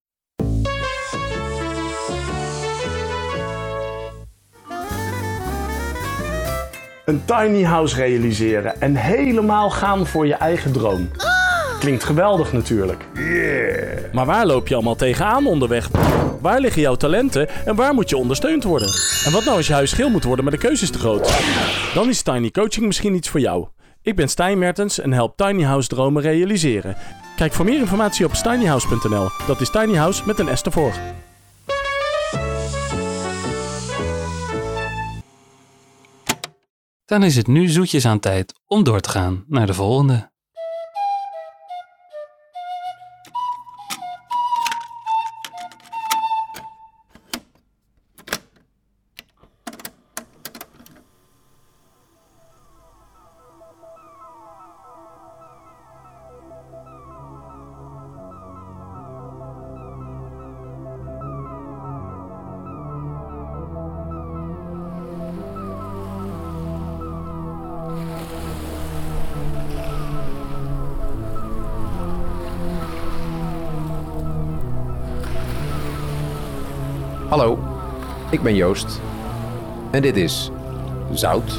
Een 7.05 7.25
tiny 7.25 7.63
house 7.63 7.97
realiseren 7.97 8.81
en 8.81 8.95
helemaal 8.95 9.71
gaan 9.71 10.07
voor 10.07 10.27
je 10.27 10.35
eigen 10.35 10.73
droom. 10.73 11.11
Klinkt 11.79 12.05
geweldig 12.05 12.53
natuurlijk. 12.53 13.05
Maar 14.13 14.27
waar 14.27 14.47
loop 14.47 14.69
je 14.69 14.75
allemaal 14.75 14.97
tegenaan 14.97 15.47
onderweg? 15.47 15.89
Waar 16.41 16.61
liggen 16.61 16.83
jouw 16.83 16.95
talenten 16.95 17.49
en 17.67 17.75
waar 17.75 17.95
moet 17.95 18.09
je 18.09 18.17
ondersteund 18.17 18.65
worden? 18.65 18.89
En 19.25 19.33
wat 19.33 19.45
nou 19.45 19.57
als 19.57 19.67
je 19.67 19.73
huis 19.73 19.93
geel 19.93 20.11
moet 20.11 20.25
worden, 20.25 20.45
maar 20.45 20.55
de 20.55 20.61
keuze 20.61 20.83
is 20.83 20.91
te 20.91 20.99
groot? 20.99 21.41
Dan 21.95 22.09
is 22.09 22.23
Tiny 22.23 22.51
Coaching 22.51 22.87
misschien 22.87 23.15
iets 23.15 23.29
voor 23.29 23.41
jou. 23.41 23.69
Ik 24.03 24.17
ben 24.17 24.29
Stijn 24.29 24.59
Mertens 24.59 25.01
en 25.01 25.13
help 25.13 25.37
Tiny 25.37 25.63
House 25.63 25.89
dromen 25.89 26.23
realiseren. 26.23 26.97
Kijk 27.37 27.53
voor 27.53 27.65
meer 27.65 27.79
informatie 27.79 28.25
op 28.25 28.33
tinyhouse.nl. 28.33 29.29
Dat 29.47 29.61
is 29.61 29.71
Tiny 29.71 29.95
House 29.95 30.23
met 30.27 30.39
een 30.39 30.57
S 30.59 30.63
ervoor. 30.63 30.93
Dan 37.05 37.23
is 37.23 37.37
het 37.37 37.47
nu 37.47 37.69
zoetjes 37.69 38.07
aan 38.07 38.21
tijd 38.21 38.55
om 38.67 38.85
door 38.85 39.01
te 39.01 39.09
gaan 39.09 39.45
naar 39.49 39.67
de 39.67 39.75
volgende. 39.75 40.31
Ben 78.47 78.55
Joost. 78.55 79.01
En 79.91 80.03
dit 80.03 80.17
is 80.17 80.51
Zout. 81.13 81.53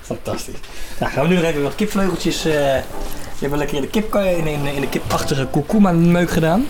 Fantastisch. 0.00 0.54
Nou, 1.00 1.12
gaan 1.12 1.22
we 1.22 1.28
nu 1.28 1.34
nog 1.34 1.44
even 1.44 1.62
wat 1.62 1.74
kipvleugeltjes. 1.74 2.44
eh 2.44 2.52
die 3.38 3.48
hebben 3.48 3.58
we 3.58 3.64
lekker 3.64 3.76
in 3.76 3.82
de, 3.82 3.88
kip, 4.00 4.14
in, 4.14 4.46
in, 4.46 4.74
in 4.74 4.80
de 4.80 4.88
kipachtige 4.88 5.46
kurkuma 5.50 5.92
meuk 5.92 6.30
gedaan. 6.30 6.66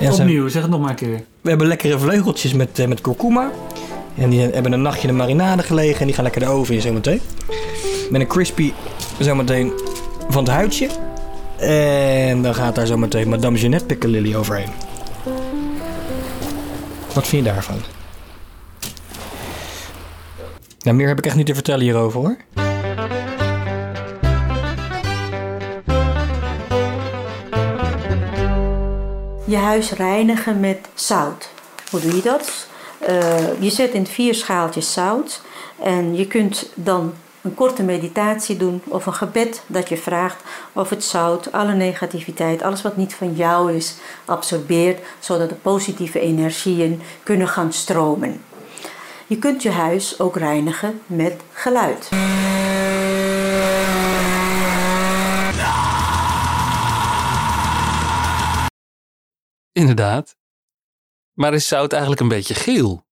En 0.00 0.12
zijn- 0.14 0.28
Opnieuw, 0.28 0.48
zeg 0.48 0.62
het 0.62 0.70
nog 0.70 0.80
maar 0.80 0.90
een 0.90 0.96
keer. 0.96 1.22
We 1.40 1.48
hebben 1.48 1.66
lekkere 1.66 1.98
vleugeltjes 1.98 2.52
met, 2.52 2.78
eh, 2.78 2.86
met 2.86 3.00
kurkuma. 3.00 3.50
En 4.18 4.30
die 4.30 4.40
hebben 4.40 4.72
een 4.72 4.82
nachtje 4.82 5.02
in 5.02 5.08
de 5.08 5.14
marinade 5.14 5.62
gelegen. 5.62 6.00
En 6.00 6.06
die 6.06 6.14
gaan 6.14 6.24
lekker 6.24 6.40
de 6.40 6.48
oven 6.48 6.74
in 6.74 6.80
zometeen. 6.80 7.20
Met 8.10 8.20
een 8.20 8.26
crispy 8.26 8.72
zometeen 9.18 9.72
van 10.28 10.44
het 10.44 10.52
huidje. 10.52 10.88
En 11.58 12.42
dan 12.42 12.54
gaat 12.54 12.74
daar 12.74 12.86
zometeen 12.86 13.28
Madame 13.28 13.58
Jeannette 13.58 13.86
Piccalilli 13.86 14.36
overheen. 14.36 14.70
Wat 17.14 17.26
vind 17.26 17.44
je 17.44 17.52
daarvan? 17.52 17.80
Nou, 20.80 20.96
meer 20.96 21.08
heb 21.08 21.18
ik 21.18 21.26
echt 21.26 21.36
niet 21.36 21.46
te 21.46 21.54
vertellen 21.54 21.80
hierover 21.80 22.20
hoor. 22.20 22.36
Je 29.44 29.56
huis 29.56 29.92
reinigen 29.92 30.60
met 30.60 30.78
zout. 30.94 31.48
Hoe 31.90 32.00
doe 32.00 32.16
je 32.16 32.22
dat? 32.22 32.66
Eh, 32.98 33.60
je 33.62 33.70
zet 33.70 33.92
in 33.92 34.06
vier 34.06 34.34
schaaltjes 34.34 34.92
zout 34.92 35.40
en 35.82 36.16
je 36.16 36.26
kunt 36.26 36.68
dan 36.74 37.12
een 37.46 37.54
korte 37.54 37.82
meditatie 37.82 38.56
doen 38.56 38.82
of 38.84 39.06
een 39.06 39.14
gebed 39.14 39.62
dat 39.66 39.88
je 39.88 39.96
vraagt 39.96 40.42
of 40.72 40.90
het 40.90 41.04
zout, 41.04 41.52
alle 41.52 41.74
negativiteit, 41.74 42.62
alles 42.62 42.82
wat 42.82 42.96
niet 42.96 43.14
van 43.14 43.34
jou 43.34 43.72
is, 43.72 43.96
absorbeert, 44.24 45.06
zodat 45.18 45.48
de 45.48 45.54
positieve 45.54 46.20
energieën 46.20 47.02
kunnen 47.22 47.48
gaan 47.48 47.72
stromen. 47.72 48.40
Je 49.26 49.38
kunt 49.38 49.62
je 49.62 49.70
huis 49.70 50.20
ook 50.20 50.36
reinigen 50.36 51.00
met 51.06 51.40
geluid. 51.52 52.08
Inderdaad. 59.72 60.36
Maar 61.32 61.54
is 61.54 61.68
zout 61.68 61.92
eigenlijk 61.92 62.20
een 62.20 62.28
beetje 62.28 62.54
geel? 62.54 63.05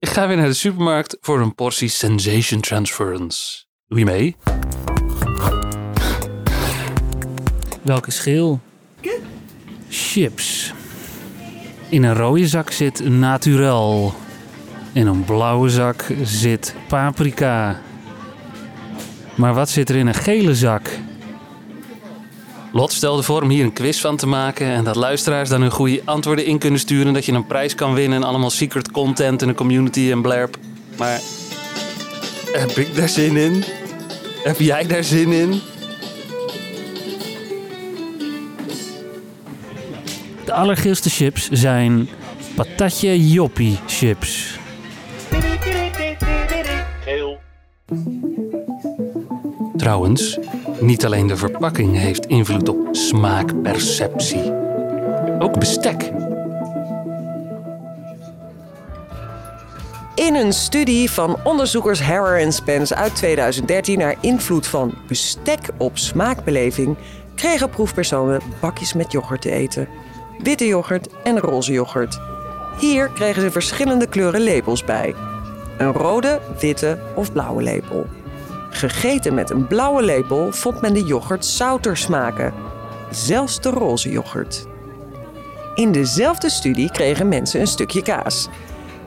Ik 0.00 0.08
ga 0.08 0.28
weer 0.28 0.36
naar 0.36 0.46
de 0.46 0.52
supermarkt 0.52 1.16
voor 1.20 1.40
een 1.40 1.54
portie 1.54 1.88
Sensation 1.88 2.60
Transference. 2.60 3.64
Doe 3.86 3.98
je 3.98 4.04
mee? 4.04 4.36
Welke 7.82 8.10
geel? 8.10 8.60
Chips. 9.88 10.72
In 11.88 12.02
een 12.02 12.14
rode 12.14 12.46
zak 12.46 12.70
zit 12.70 13.08
naturel. 13.08 14.14
In 14.92 15.06
een 15.06 15.24
blauwe 15.24 15.68
zak 15.68 16.06
zit 16.22 16.74
paprika. 16.88 17.80
Maar 19.34 19.54
wat 19.54 19.68
zit 19.68 19.88
er 19.88 19.96
in 19.96 20.06
een 20.06 20.14
gele 20.14 20.54
zak? 20.54 20.90
Lot 22.72 22.92
stelde 22.92 23.22
voor 23.22 23.42
om 23.42 23.48
hier 23.48 23.64
een 23.64 23.72
quiz 23.72 24.00
van 24.00 24.16
te 24.16 24.26
maken 24.26 24.66
en 24.66 24.84
dat 24.84 24.96
luisteraars 24.96 25.48
dan 25.48 25.60
hun 25.60 25.70
goede 25.70 26.02
antwoorden 26.04 26.44
in 26.44 26.58
kunnen 26.58 26.80
sturen. 26.80 27.12
Dat 27.12 27.24
je 27.24 27.32
een 27.32 27.46
prijs 27.46 27.74
kan 27.74 27.94
winnen 27.94 28.18
en 28.18 28.28
allemaal 28.28 28.50
secret 28.50 28.90
content 28.90 29.42
in 29.42 29.48
een 29.48 29.54
community 29.54 30.10
en 30.10 30.22
blerp. 30.22 30.58
Maar 30.96 31.20
heb 32.52 32.70
ik 32.70 32.96
daar 32.96 33.08
zin 33.08 33.36
in? 33.36 33.64
Heb 34.42 34.58
jij 34.58 34.86
daar 34.86 35.04
zin 35.04 35.32
in? 35.32 35.60
De 40.44 40.52
allergeelste 40.52 41.10
chips 41.10 41.48
zijn 41.50 42.08
patatje 42.54 43.28
joppie 43.28 43.78
chips. 43.86 44.58
Geel. 47.04 47.38
Trouwens, 49.76 50.38
niet 50.80 51.04
alleen 51.04 51.26
de 51.26 51.36
verpakking 51.36 51.96
heeft 51.96 52.26
invloed 52.26 52.68
op 52.68 52.88
smaakperceptie. 52.92 54.52
Ook 55.38 55.58
bestek. 55.58 56.10
In 60.14 60.34
een 60.34 60.52
studie 60.52 61.10
van 61.10 61.36
onderzoekers 61.44 62.02
Harrer 62.02 62.40
en 62.40 62.52
Spence 62.52 62.94
uit 62.94 63.16
2013 63.16 63.98
naar 63.98 64.16
invloed 64.20 64.66
van 64.66 64.94
bestek 65.06 65.60
op 65.76 65.98
smaakbeleving 65.98 66.96
kregen 67.34 67.70
proefpersonen 67.70 68.40
bakjes 68.60 68.92
met 68.92 69.12
yoghurt 69.12 69.42
te 69.42 69.50
eten. 69.50 69.88
Witte 70.42 70.66
yoghurt 70.66 71.08
en 71.22 71.38
roze 71.38 71.72
yoghurt. 71.72 72.20
Hier 72.80 73.08
kregen 73.08 73.42
ze 73.42 73.50
verschillende 73.50 74.06
kleuren 74.06 74.40
lepels 74.40 74.84
bij. 74.84 75.14
Een 75.78 75.92
rode, 75.92 76.40
witte 76.60 76.98
of 77.14 77.32
blauwe 77.32 77.62
lepel. 77.62 78.06
Gegeten 78.70 79.34
met 79.34 79.50
een 79.50 79.66
blauwe 79.66 80.02
lepel 80.02 80.52
vond 80.52 80.80
men 80.80 80.94
de 80.94 81.02
yoghurt 81.02 81.44
zouter 81.44 81.96
smaken. 81.96 82.52
Zelfs 83.10 83.60
de 83.60 83.70
roze 83.70 84.10
yoghurt. 84.10 84.66
In 85.74 85.92
dezelfde 85.92 86.50
studie 86.50 86.90
kregen 86.90 87.28
mensen 87.28 87.60
een 87.60 87.66
stukje 87.66 88.02
kaas. 88.02 88.48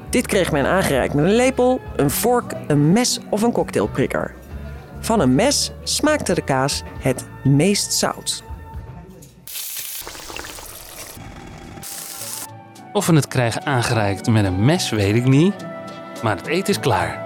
Dit 0.09 0.27
kreeg 0.27 0.51
men 0.51 0.65
aangereikt 0.65 1.13
met 1.13 1.25
een 1.25 1.35
lepel, 1.35 1.81
een 1.95 2.11
vork, 2.11 2.53
een 2.67 2.91
mes 2.91 3.19
of 3.29 3.41
een 3.41 3.51
cocktailprikker. 3.51 4.35
Van 4.99 5.19
een 5.19 5.35
mes 5.35 5.71
smaakte 5.83 6.33
de 6.33 6.43
kaas 6.43 6.83
het 6.99 7.25
meest 7.43 7.93
zout. 7.93 8.43
Of 12.93 13.07
we 13.07 13.15
het 13.15 13.27
krijgen 13.27 13.65
aangereikt 13.65 14.29
met 14.29 14.45
een 14.45 14.65
mes, 14.65 14.89
weet 14.89 15.15
ik 15.15 15.25
niet. 15.25 15.53
Maar 16.23 16.35
het 16.35 16.47
eten 16.47 16.73
is 16.73 16.79
klaar. 16.79 17.23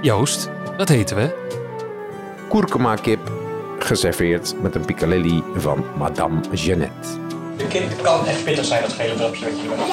Joost, 0.00 0.50
wat 0.76 0.90
eten 0.90 1.16
we? 1.16 1.45
Kurkuma 2.48 2.94
kip, 2.94 3.30
geserveerd 3.78 4.54
met 4.62 4.74
een 4.74 4.84
piccalilli 4.84 5.42
van 5.56 5.84
Madame 5.98 6.40
Jeannette. 6.52 7.08
De 7.56 7.66
kip 7.66 8.02
kan 8.02 8.26
echt 8.26 8.44
pittig 8.44 8.64
zijn, 8.64 8.82
dat 8.82 8.92
gele 8.92 9.14
drapje 9.14 9.44
wat 9.44 9.60
je 9.60 9.68
erbij 9.70 9.86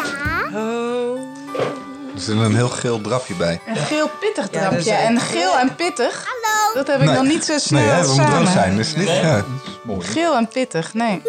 Er 2.16 2.20
zit 2.22 2.38
een 2.38 2.56
heel 2.56 2.70
geel 2.70 3.02
drapje 3.02 3.34
bij. 3.34 3.62
Een 3.68 3.76
geel 3.76 4.10
pittig 4.20 4.48
Ja, 4.52 4.70
drapje. 4.70 4.92
en 4.92 5.20
geel 5.20 5.58
en 5.60 5.76
pittig. 5.76 6.26
Hallo. 6.26 6.74
Dat 6.74 6.88
heb 6.88 7.00
ik 7.00 7.06
Nee. 7.06 7.16
nog 7.16 7.26
niet 7.26 7.44
zo 7.46 7.58
snel 7.58 7.80
Nee, 7.82 7.90
hè, 7.90 8.02
we 8.02 8.08
moeten 8.08 8.26
samen. 8.26 8.44
wel 8.44 8.52
zijn. 8.52 8.76
Dus 8.78 8.96
niet, 8.96 9.08
ja, 9.08 9.36
dat 9.36 9.46
is 9.66 9.72
mooi. 9.84 10.02
Geel 10.02 10.36
en 10.36 10.48
pittig, 10.48 10.94
nee. 10.94 11.22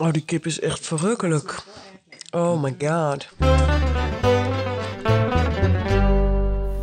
Oh, 0.00 0.10
die 0.12 0.24
kip 0.24 0.46
is 0.46 0.60
echt 0.60 0.86
verrukkelijk. 0.86 1.54
Oh 2.30 2.62
my 2.62 2.76
god. 2.88 3.28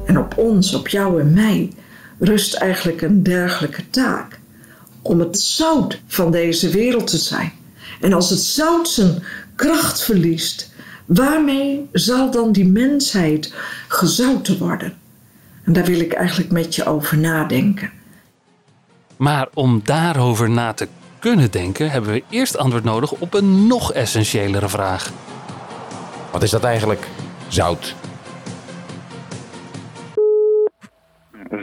En 0.06 0.18
op 0.18 0.38
ons, 0.38 0.74
op 0.74 0.88
jou 0.88 1.20
en 1.20 1.34
mij, 1.34 1.72
rust 2.20 2.54
eigenlijk 2.54 3.02
een 3.02 3.24
dergelijke 3.24 3.90
taak. 3.90 4.40
Om 5.02 5.20
het 5.20 5.40
zout 5.40 6.02
van 6.08 6.32
deze 6.32 6.70
wereld 6.70 7.08
te 7.08 7.18
zijn. 7.18 7.52
En 8.02 8.14
als 8.14 8.30
het 8.30 8.40
zout 8.40 8.88
zijn 8.88 9.24
kracht 9.56 10.04
verliest, 10.04 10.74
waarmee 11.06 11.90
zal 11.92 12.32
dan 12.32 12.52
die 12.52 12.68
mensheid 12.68 13.54
gezouten 13.88 14.58
worden? 14.58 14.94
En 15.64 15.74
daar 15.74 15.86
wil 15.86 16.00
ik 16.00 16.14
eigenlijk 16.14 16.52
met 16.52 16.76
je 16.76 16.86
over 16.86 17.18
nadenken. 17.18 17.92
Maar 19.18 19.48
om 19.54 19.82
daarover 19.84 20.50
na 20.50 20.74
te 20.74 20.88
kunnen 21.20 21.52
denken, 21.52 21.92
hebben 21.92 22.12
we 22.12 22.24
eerst 22.30 22.58
antwoord 22.58 22.84
nodig 22.84 23.12
op 23.12 23.34
een 23.34 23.68
nog 23.68 23.94
essentiëlere 23.94 24.70
vraag. 24.70 25.12
Wat 26.32 26.44
is 26.44 26.50
dat 26.50 26.64
eigenlijk? 26.64 27.08
Zout. 27.48 27.96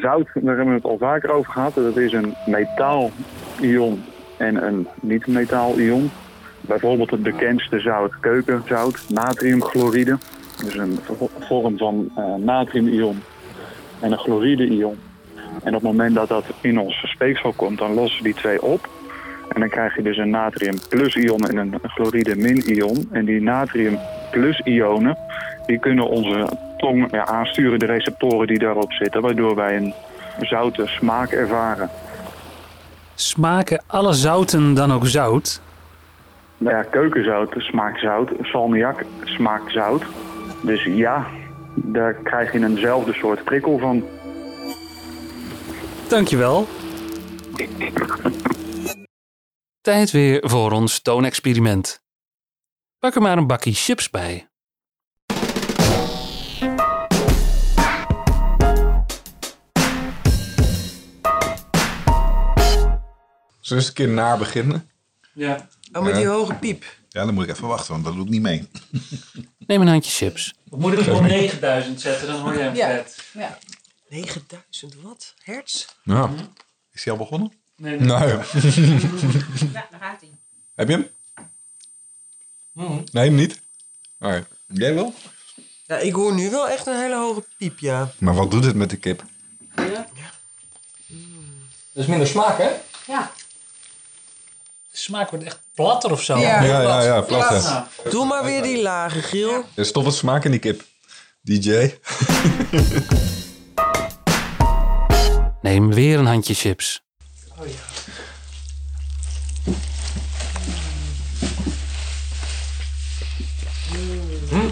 Zout, 0.02 0.28
daar 0.34 0.56
hebben 0.56 0.66
we 0.74 0.80
het 0.80 0.84
al 0.90 0.98
vaker 0.98 1.30
over 1.30 1.52
gehad. 1.52 1.74
Dat 1.74 1.96
is 1.96 2.12
een 2.12 2.34
metaal-ion 2.46 4.02
en 4.36 4.66
een 4.66 4.86
niet-metaal-ion. 5.00 6.10
Bijvoorbeeld 6.60 7.10
het 7.10 7.22
bekendste 7.22 7.80
zout, 7.80 8.12
keukenzout, 8.20 9.04
natriumchloride. 9.08 10.18
Dus 10.64 10.76
een 10.76 10.98
vo- 11.02 11.30
vorm 11.40 11.78
van 11.78 12.10
eh, 12.16 12.34
natriumion 12.34 13.22
en 14.00 14.12
een 14.12 14.18
chloride-ion. 14.18 14.98
En 15.62 15.74
op 15.74 15.82
het 15.82 15.90
moment 15.92 16.14
dat 16.14 16.28
dat 16.28 16.44
in 16.60 16.78
ons 16.78 17.04
speeksel 17.06 17.52
komt, 17.52 17.78
dan 17.78 17.94
lossen 17.94 18.24
die 18.24 18.34
twee 18.34 18.62
op. 18.62 18.88
En 19.54 19.60
dan 19.60 19.68
krijg 19.68 19.96
je 19.96 20.02
dus 20.02 20.16
een 20.16 20.30
natrium 20.30 20.74
plus 20.88 21.14
ion 21.14 21.40
en 21.48 21.56
een 21.56 21.74
chloride 21.82 22.36
min 22.36 22.56
ion. 22.56 23.08
En 23.10 23.24
die 23.24 23.40
natrium 23.42 23.98
plus 24.30 24.60
ionen, 24.60 25.16
die 25.66 25.78
kunnen 25.78 26.08
onze 26.08 26.48
tong 26.82 27.10
ja, 27.10 27.26
aansturen, 27.26 27.78
de 27.78 27.86
receptoren 27.86 28.46
die 28.46 28.58
daarop 28.58 28.92
zitten, 28.92 29.22
waardoor 29.22 29.54
wij 29.54 29.76
een 29.76 29.94
zoute 30.40 30.86
smaak 30.86 31.30
ervaren. 31.30 31.90
Smaken 33.14 33.82
alle 33.86 34.12
zouten 34.12 34.74
dan 34.74 34.92
ook 34.92 35.06
zout? 35.06 35.60
Nou 36.58 36.76
ja, 36.76 36.82
keukenzout 36.82 37.54
smaakt 37.56 38.00
zout, 38.00 38.30
salmiak 38.42 39.04
smaakt 39.24 39.72
zout. 39.72 40.04
Dus 40.62 40.84
ja, 40.84 41.26
daar 41.74 42.14
krijg 42.14 42.52
je 42.52 42.64
eenzelfde 42.64 43.12
soort 43.12 43.44
prikkel 43.44 43.78
van. 43.78 44.04
Dankjewel. 46.08 46.66
Tijd 49.80 50.10
weer 50.10 50.48
voor 50.48 50.72
ons 50.72 51.02
toonexperiment. 51.02 52.02
Pak 52.98 53.14
er 53.14 53.22
maar 53.22 53.36
een 53.36 53.46
bakje 53.46 53.72
chips 53.72 54.10
bij. 54.10 54.51
Zullen 63.72 63.86
we 63.86 63.90
eens 63.90 63.98
een 64.00 64.06
keer 64.14 64.24
naar 64.24 64.38
beginnen? 64.38 64.90
Ja. 65.32 65.68
Oh, 65.92 66.02
met 66.02 66.14
die 66.14 66.26
hoge 66.26 66.54
piep. 66.54 66.84
Ja, 67.08 67.24
dan 67.24 67.34
moet 67.34 67.44
ik 67.44 67.50
even 67.50 67.68
wachten, 67.68 67.92
want 67.92 68.04
dat 68.04 68.14
doe 68.14 68.24
ik 68.24 68.30
niet 68.30 68.42
mee. 68.42 68.68
Neem 69.66 69.80
een 69.80 69.86
handje 69.88 70.10
chips. 70.10 70.54
Of 70.70 70.78
moet 70.78 70.92
ik 70.92 70.98
hem 71.04 71.14
op 71.14 71.22
9000 71.22 72.00
zetten, 72.00 72.26
dan 72.26 72.40
hoor 72.40 72.52
je 72.52 72.58
hem 72.58 72.74
Ja. 72.74 72.86
vet. 72.88 73.18
ja. 73.32 73.58
9000 74.08 74.94
wat? 75.02 75.34
Hertz? 75.42 75.86
Ja. 76.02 76.30
Is 76.92 77.04
hij 77.04 77.12
al 77.12 77.18
begonnen? 77.18 77.52
Nee, 77.76 77.98
Nee. 78.00 78.18
nee. 78.18 78.26
Ja, 79.72 79.86
daar 79.90 80.00
gaat 80.00 80.20
hij. 80.20 80.30
Heb 80.74 80.88
je 80.88 80.94
hem? 80.94 81.08
Mhm. 82.72 83.02
Nee, 83.12 83.30
niet? 83.30 83.60
Alright. 84.18 84.46
Jij 84.66 84.94
wel? 84.94 85.14
Ja, 85.86 85.96
ik 85.98 86.12
hoor 86.12 86.34
nu 86.34 86.50
wel 86.50 86.68
echt 86.68 86.86
een 86.86 87.00
hele 87.00 87.16
hoge 87.16 87.44
piep, 87.58 87.78
ja. 87.78 88.10
Maar 88.18 88.34
wat 88.34 88.50
doet 88.50 88.64
het 88.64 88.74
met 88.76 88.90
de 88.90 88.96
kip? 88.96 89.24
Dat 91.94 92.02
is 92.02 92.06
minder 92.06 92.26
smaak, 92.26 92.58
hè? 92.58 92.70
Ja. 93.06 93.32
De 94.92 94.98
smaak 94.98 95.30
wordt 95.30 95.44
echt 95.44 95.60
platter 95.74 96.10
of 96.10 96.22
zo. 96.22 96.38
Ja, 96.38 96.62
Ja, 96.62 96.80
ja, 96.80 97.02
ja, 97.02 97.20
plat. 97.20 97.62
Ja. 97.62 97.88
Doe 98.10 98.26
maar 98.26 98.44
weer 98.44 98.62
die 98.62 98.82
lage, 98.82 99.22
Giel. 99.22 99.64
Er 99.74 99.84
stopt 99.86 100.04
wat 100.06 100.14
smaak 100.14 100.44
in 100.44 100.50
die 100.50 100.60
kip. 100.60 100.84
DJ. 101.42 101.70
Neem 105.62 105.94
weer 105.94 106.18
een 106.18 106.26
handje 106.26 106.54
chips. 106.54 107.02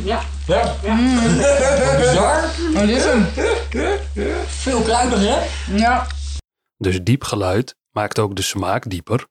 Ja. 0.04 0.22
Ja. 0.46 0.76
Bizar. 2.00 2.44
Oh, 2.74 2.80
dit 2.80 2.96
is 2.96 3.04
hem. 3.04 3.26
Veel 4.46 4.82
kruidiger, 4.82 5.28
hè? 5.28 5.46
Ja. 5.76 6.06
Dus 6.76 6.98
diep 7.02 7.24
geluid 7.24 7.76
maakt 7.90 8.18
ook 8.18 8.36
de 8.36 8.42
smaak 8.42 8.90
dieper. 8.90 9.26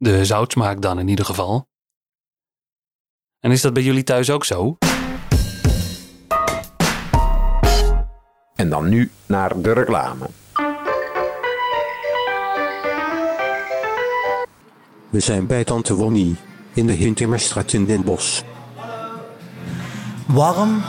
De 0.00 0.24
zoutsmaak 0.24 0.82
dan 0.82 0.98
in 0.98 1.08
ieder 1.08 1.24
geval. 1.24 1.68
En 3.40 3.50
is 3.50 3.60
dat 3.60 3.72
bij 3.72 3.82
jullie 3.82 4.04
thuis 4.04 4.30
ook 4.30 4.44
zo? 4.44 4.76
En 8.54 8.68
dan 8.68 8.88
nu 8.88 9.10
naar 9.26 9.60
de 9.62 9.72
reclame. 9.72 10.30
We 15.10 15.20
zijn 15.20 15.46
bij 15.46 15.64
Tante 15.64 15.94
Wonnie 15.94 16.36
in 16.74 16.86
de 16.86 16.92
Hintermerstraat 16.92 17.72
in 17.72 17.84
Den 17.84 18.04
Bosch. 18.04 18.42
Warm 20.26 20.82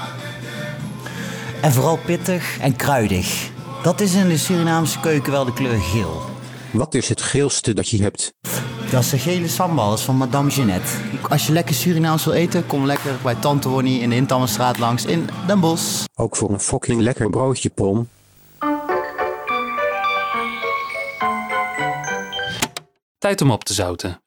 en 1.61 1.71
vooral 1.71 1.97
pittig 1.97 2.59
en 2.59 2.75
kruidig. 2.75 3.51
Dat 3.83 3.99
is 3.99 4.13
in 4.13 4.27
de 4.27 4.37
Surinaamse 4.37 4.99
keuken 4.99 5.31
wel 5.31 5.45
de 5.45 5.53
kleur 5.53 5.79
geel. 5.79 6.21
Wat 6.71 6.93
is 6.93 7.09
het 7.09 7.21
geelste 7.21 7.73
dat 7.73 7.89
je 7.89 8.01
hebt? 8.01 8.33
Dat 8.91 9.03
is 9.03 9.09
de 9.09 9.19
gele 9.19 9.47
sambal, 9.47 9.89
dat 9.89 9.99
is 9.99 10.05
van 10.05 10.15
Madame 10.15 10.49
Jeannette. 10.49 10.87
Als 11.29 11.47
je 11.47 11.53
lekker 11.53 11.75
Surinaams 11.75 12.25
wil 12.25 12.33
eten, 12.33 12.65
kom 12.65 12.85
lekker 12.85 13.15
bij 13.23 13.35
Tante 13.35 13.69
Wonnie 13.69 14.01
in 14.01 14.09
de 14.09 14.15
Intammerstraat 14.15 14.77
langs 14.77 15.05
in 15.05 15.29
Den 15.47 15.59
Bosch. 15.59 16.05
Ook 16.15 16.35
voor 16.35 16.49
een 16.49 16.59
fucking 16.59 17.01
lekker 17.01 17.29
broodje, 17.29 17.69
pom. 17.69 18.07
Tijd 23.17 23.41
om 23.41 23.51
op 23.51 23.63
te 23.63 23.73
zouten. 23.73 24.21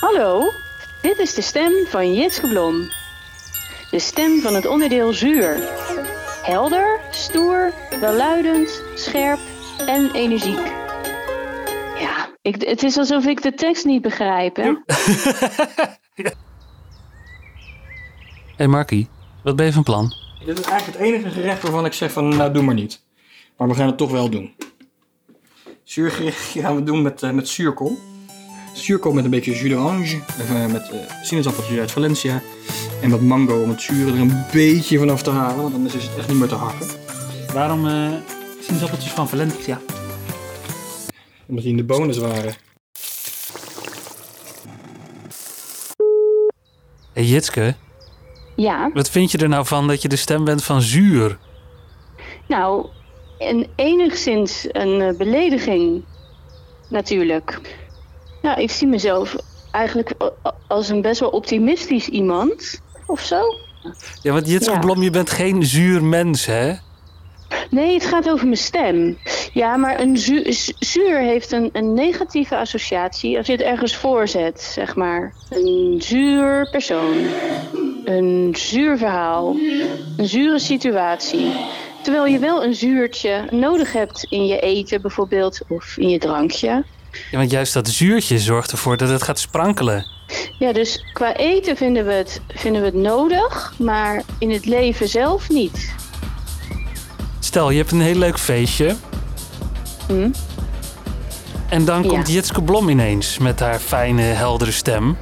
Hallo? 0.00 0.52
Dit 1.02 1.18
is 1.18 1.34
de 1.34 1.42
stem 1.42 1.72
van 1.86 2.14
Jitske 2.14 2.48
Blom. 2.48 2.88
De 3.90 3.98
stem 3.98 4.40
van 4.40 4.54
het 4.54 4.66
onderdeel 4.66 5.12
zuur. 5.12 5.58
Helder, 6.42 7.00
stoer, 7.10 7.72
welluidend, 8.00 8.82
scherp 8.94 9.38
en 9.78 10.10
energiek. 10.12 10.66
Ja, 11.98 12.28
ik, 12.42 12.62
het 12.62 12.82
is 12.82 12.96
alsof 12.96 13.26
ik 13.26 13.42
de 13.42 13.54
tekst 13.54 13.84
niet 13.84 14.02
begrijp, 14.02 14.56
hè? 14.56 14.74
Hé 16.14 16.24
hey 18.56 18.66
Markie, 18.66 19.08
wat 19.42 19.56
ben 19.56 19.66
je 19.66 19.72
van 19.72 19.82
plan? 19.82 20.12
Dit 20.44 20.58
is 20.58 20.64
eigenlijk 20.64 20.98
het 20.98 21.08
enige 21.08 21.30
gerecht 21.30 21.62
waarvan 21.62 21.84
ik 21.84 21.92
zeg 21.92 22.12
van, 22.12 22.28
nou 22.28 22.52
doe 22.52 22.62
maar 22.62 22.74
niet. 22.74 23.02
Maar 23.56 23.68
we 23.68 23.74
gaan 23.74 23.86
het 23.86 23.96
toch 23.96 24.10
wel 24.10 24.30
doen. 24.30 24.54
Zuurgerecht 25.82 26.40
gaan 26.62 26.76
we 26.76 26.82
doen 26.82 27.02
met, 27.02 27.22
eh, 27.22 27.30
met 27.30 27.48
zuurkool. 27.48 27.98
Zuurkool 28.76 29.12
met 29.12 29.24
een 29.24 29.30
beetje 29.30 29.50
jus 29.52 29.70
d'orange. 29.70 30.18
eh, 30.38 30.66
met 30.66 30.90
eh 30.90 30.98
sinaasappeltjes 31.22 31.78
uit 31.78 31.90
Valencia. 31.90 32.42
En 33.02 33.10
wat 33.10 33.20
mango 33.20 33.62
om 33.62 33.68
het 33.70 33.80
zure 33.82 34.12
er 34.12 34.20
een 34.20 34.44
beetje 34.52 34.98
vanaf 34.98 35.22
te 35.22 35.30
halen. 35.30 35.62
Want 35.62 35.74
anders 35.74 35.94
is 35.94 36.02
het 36.04 36.16
echt 36.18 36.28
niet 36.28 36.38
meer 36.38 36.48
te 36.48 36.54
hakken. 36.54 36.86
Waarom 37.52 37.86
eh 37.86 38.12
sinaasappeltjes 38.60 39.12
van 39.12 39.28
Valencia? 39.28 39.80
Omdat 41.46 41.64
die 41.64 41.72
in 41.72 41.76
de 41.78 41.84
bonus 41.84 42.18
waren. 42.18 42.54
Hé 47.12 47.22
hey 47.22 47.24
Jitske, 47.24 47.74
Ja, 48.56 48.90
wat 48.94 49.10
vind 49.10 49.30
je 49.30 49.38
er 49.38 49.48
nou 49.48 49.66
van 49.66 49.86
dat 49.88 50.02
je 50.02 50.08
de 50.08 50.16
stem 50.16 50.44
bent 50.44 50.64
van 50.64 50.80
zuur? 50.82 51.38
nou, 52.48 52.86
en 53.38 53.66
enigszins 53.76 54.66
een 54.72 55.14
belediging, 55.18 56.04
natuurlijk. 56.88 57.60
Ja, 58.46 58.56
ik 58.56 58.70
zie 58.70 58.86
mezelf 58.86 59.36
eigenlijk 59.70 60.12
als 60.66 60.88
een 60.88 61.02
best 61.02 61.20
wel 61.20 61.28
optimistisch 61.28 62.08
iemand, 62.08 62.80
of 63.06 63.20
zo. 63.20 63.40
Ja, 64.22 64.32
want 64.32 64.48
Jitske 64.48 64.72
Ja. 64.72 64.78
Blom, 64.78 65.02
je 65.02 65.10
bent 65.10 65.30
geen 65.30 65.64
zuur 65.64 66.04
mens, 66.04 66.46
hè? 66.46 66.72
Nee, 67.70 67.94
het 67.94 68.06
gaat 68.06 68.30
over 68.30 68.44
mijn 68.44 68.58
stem. 68.58 69.18
Ja, 69.52 69.76
maar 69.76 70.00
een 70.00 70.16
zuur 70.78 71.18
heeft 71.18 71.52
een, 71.52 71.70
een 71.72 71.94
negatieve 71.94 72.56
associatie 72.56 73.36
als 73.36 73.46
je 73.46 73.52
het 73.52 73.62
ergens 73.62 73.96
voorzet, 73.96 74.60
zeg 74.60 74.96
maar. 74.96 75.34
Een 75.50 75.96
zuur 75.98 76.68
persoon. 76.70 77.16
Een 78.04 78.54
zuur 78.58 78.98
verhaal. 78.98 79.56
Een 80.16 80.28
zure 80.28 80.58
situatie. 80.58 81.52
Terwijl 82.02 82.26
je 82.26 82.38
wel 82.38 82.64
een 82.64 82.74
zuurtje 82.74 83.44
nodig 83.50 83.92
hebt 83.92 84.26
in 84.28 84.46
je 84.46 84.60
eten 84.60 85.00
bijvoorbeeld, 85.00 85.60
of 85.68 85.96
in 85.98 86.08
je 86.08 86.18
drankje. 86.18 86.84
Ja, 87.30 87.38
want 87.38 87.50
juist 87.50 87.72
dat 87.72 87.88
zuurtje 87.88 88.38
zorgt 88.38 88.72
ervoor 88.72 88.96
dat 88.96 89.08
het 89.08 89.22
gaat 89.22 89.38
sprankelen. 89.38 90.06
Ja, 90.58 90.72
dus 90.72 91.04
qua 91.12 91.36
eten 91.36 91.76
vinden 91.76 92.06
we 92.06 92.12
het, 92.12 92.40
vinden 92.48 92.80
we 92.80 92.86
het 92.86 92.96
nodig, 92.96 93.74
maar 93.78 94.22
in 94.38 94.50
het 94.50 94.64
leven 94.66 95.08
zelf 95.08 95.48
niet. 95.48 95.94
Stel, 97.40 97.70
je 97.70 97.78
hebt 97.78 97.92
een 97.92 98.00
heel 98.00 98.14
leuk 98.18 98.38
feestje. 98.38 98.96
Hm? 100.06 100.28
En 101.68 101.84
dan 101.84 102.02
Ja. 102.02 102.08
komt 102.08 102.32
Jitske 102.32 102.62
Blom 102.62 102.88
ineens 102.88 103.38
met 103.38 103.60
haar 103.60 103.78
fijne, 103.78 104.22
heldere 104.22 104.70
stem. 104.72 105.16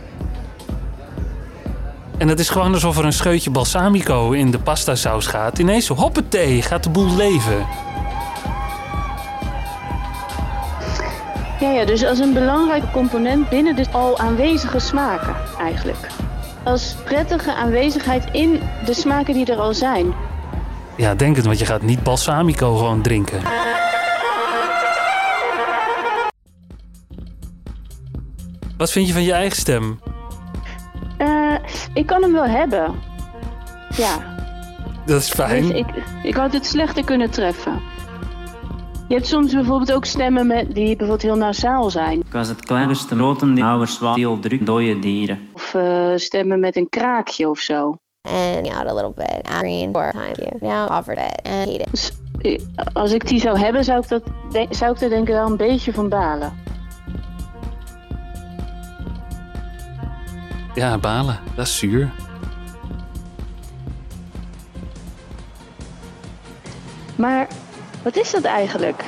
En 2.18 2.28
het 2.28 2.40
is 2.40 2.48
gewoon 2.48 2.72
alsof 2.74 2.98
er 2.98 3.04
een 3.04 3.12
scheutje 3.12 3.50
balsamico 3.50 4.30
in 4.30 4.50
de 4.50 4.58
pastasaus 4.58 5.26
gaat. 5.26 5.58
Ineens, 5.58 5.88
hoppatee, 5.88 6.62
gaat 6.62 6.82
de 6.84 6.90
boel 6.90 7.16
leven. 7.16 7.66
Ja, 11.60 11.70
ja, 11.70 11.84
dus 11.84 12.04
als 12.04 12.18
een 12.18 12.32
belangrijke 12.32 12.90
component 12.90 13.48
binnen 13.48 13.76
de 13.76 13.86
al 13.92 14.18
aanwezige 14.18 14.78
smaken 14.78 15.34
eigenlijk. 15.58 16.06
Als 16.62 16.94
prettige 17.04 17.54
aanwezigheid 17.54 18.24
in 18.32 18.60
de 18.84 18.94
smaken 18.94 19.34
die 19.34 19.46
er 19.52 19.58
al 19.58 19.74
zijn. 19.74 20.14
Ja, 20.96 21.14
denk 21.14 21.36
het, 21.36 21.44
want 21.44 21.58
je 21.58 21.66
gaat 21.66 21.82
niet 21.82 22.02
balsamico 22.02 22.76
gewoon 22.76 23.02
drinken. 23.02 23.40
Wat 28.76 28.90
vind 28.90 29.06
je 29.06 29.12
van 29.12 29.22
je 29.22 29.32
eigen 29.32 29.56
stem? 29.56 30.00
Eh, 31.16 31.54
ik 31.94 32.06
kan 32.06 32.22
hem 32.22 32.32
wel 32.32 32.46
hebben. 32.46 32.94
Ja, 33.96 34.34
Dat 35.06 35.20
is 35.20 35.30
fijn. 35.30 35.62
dus 35.68 35.76
ik, 35.76 35.86
ik 36.22 36.34
had 36.34 36.52
het 36.52 36.66
slechter 36.66 37.04
kunnen 37.04 37.30
treffen. 37.30 37.80
Je 39.08 39.14
hebt 39.14 39.26
soms 39.26 39.52
bijvoorbeeld 39.52 39.92
ook 39.92 40.04
stemmen 40.04 40.46
met, 40.46 40.74
die 40.74 40.86
bijvoorbeeld 40.86 41.22
heel 41.22 41.36
nasaal 41.36 41.90
zijn. 41.90 42.22
Als 42.32 42.48
het 42.48 42.64
kleinste 42.64 43.16
roten 43.16 43.62
ouders 43.62 43.98
wel 43.98 44.14
heel 44.14 44.38
druk 44.38 44.66
dode 44.66 44.98
dieren. 44.98 45.48
Of 45.52 45.74
eh, 45.74 46.12
stemmen 46.14 46.60
met 46.60 46.76
een 46.76 46.88
kraakje 46.88 47.48
of 47.48 47.58
zo. 47.58 47.96
and 48.22 48.66
out 48.66 48.86
a 48.86 48.94
little 48.94 49.12
bit. 49.14 49.48
Green 49.48 49.92
for 49.92 50.10
time 50.10 50.34
you. 50.34 50.56
Now 50.60 50.90
offered 50.98 51.18
it 51.18 51.48
and 51.48 51.68
eat 51.68 51.80
it. 51.80 51.90
Dus, 51.92 52.12
als 52.92 53.12
ik 53.12 53.26
die 53.26 53.40
zou 53.40 53.58
hebben, 53.58 53.84
zou 53.84 54.00
ik, 54.02 54.08
dat, 54.08 54.22
zou 54.70 54.94
ik 54.94 55.00
er 55.00 55.08
denk 55.08 55.28
ik 55.28 55.34
wel 55.34 55.46
een 55.46 55.56
beetje 55.56 55.92
van 55.92 56.08
balen. 56.08 56.52
Ja, 60.74 60.98
balen. 60.98 61.38
Dat 61.56 61.66
is 61.66 61.78
zuur. 61.78 62.12
Maar 67.16 67.48
wat 68.04 68.16
is 68.16 68.30
dat 68.30 68.44
eigenlijk? 68.44 69.04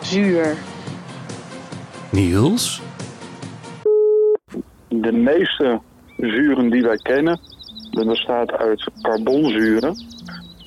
Zuur. 0.00 0.56
Niels? 2.10 2.82
De 4.88 5.12
meeste 5.12 5.80
zuren 6.16 6.70
die 6.70 6.82
wij 6.82 6.96
kennen, 6.96 7.40
dat 7.90 8.06
bestaat 8.06 8.52
uit 8.52 8.90
carbonzuren. 9.02 9.96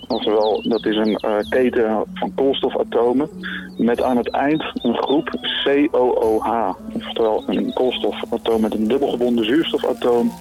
Oftewel, 0.08 0.64
dat 0.70 0.86
is 0.86 0.96
een 0.96 1.16
eh, 1.16 1.50
keten 1.50 2.04
van 2.14 2.34
koolstofatomen 2.36 3.30
met 3.78 4.02
aan 4.02 4.18
het 4.18 4.30
eind 4.30 4.64
een 4.74 4.96
groep 4.96 5.30
COOH. 5.64 6.76
Oftewel 6.94 7.44
een 7.48 7.74
koolstofatoom 7.74 8.62
met 8.62 8.74
een 8.74 8.88
dubbelgebonden 8.88 9.46
zuurstofatoom 9.46 10.32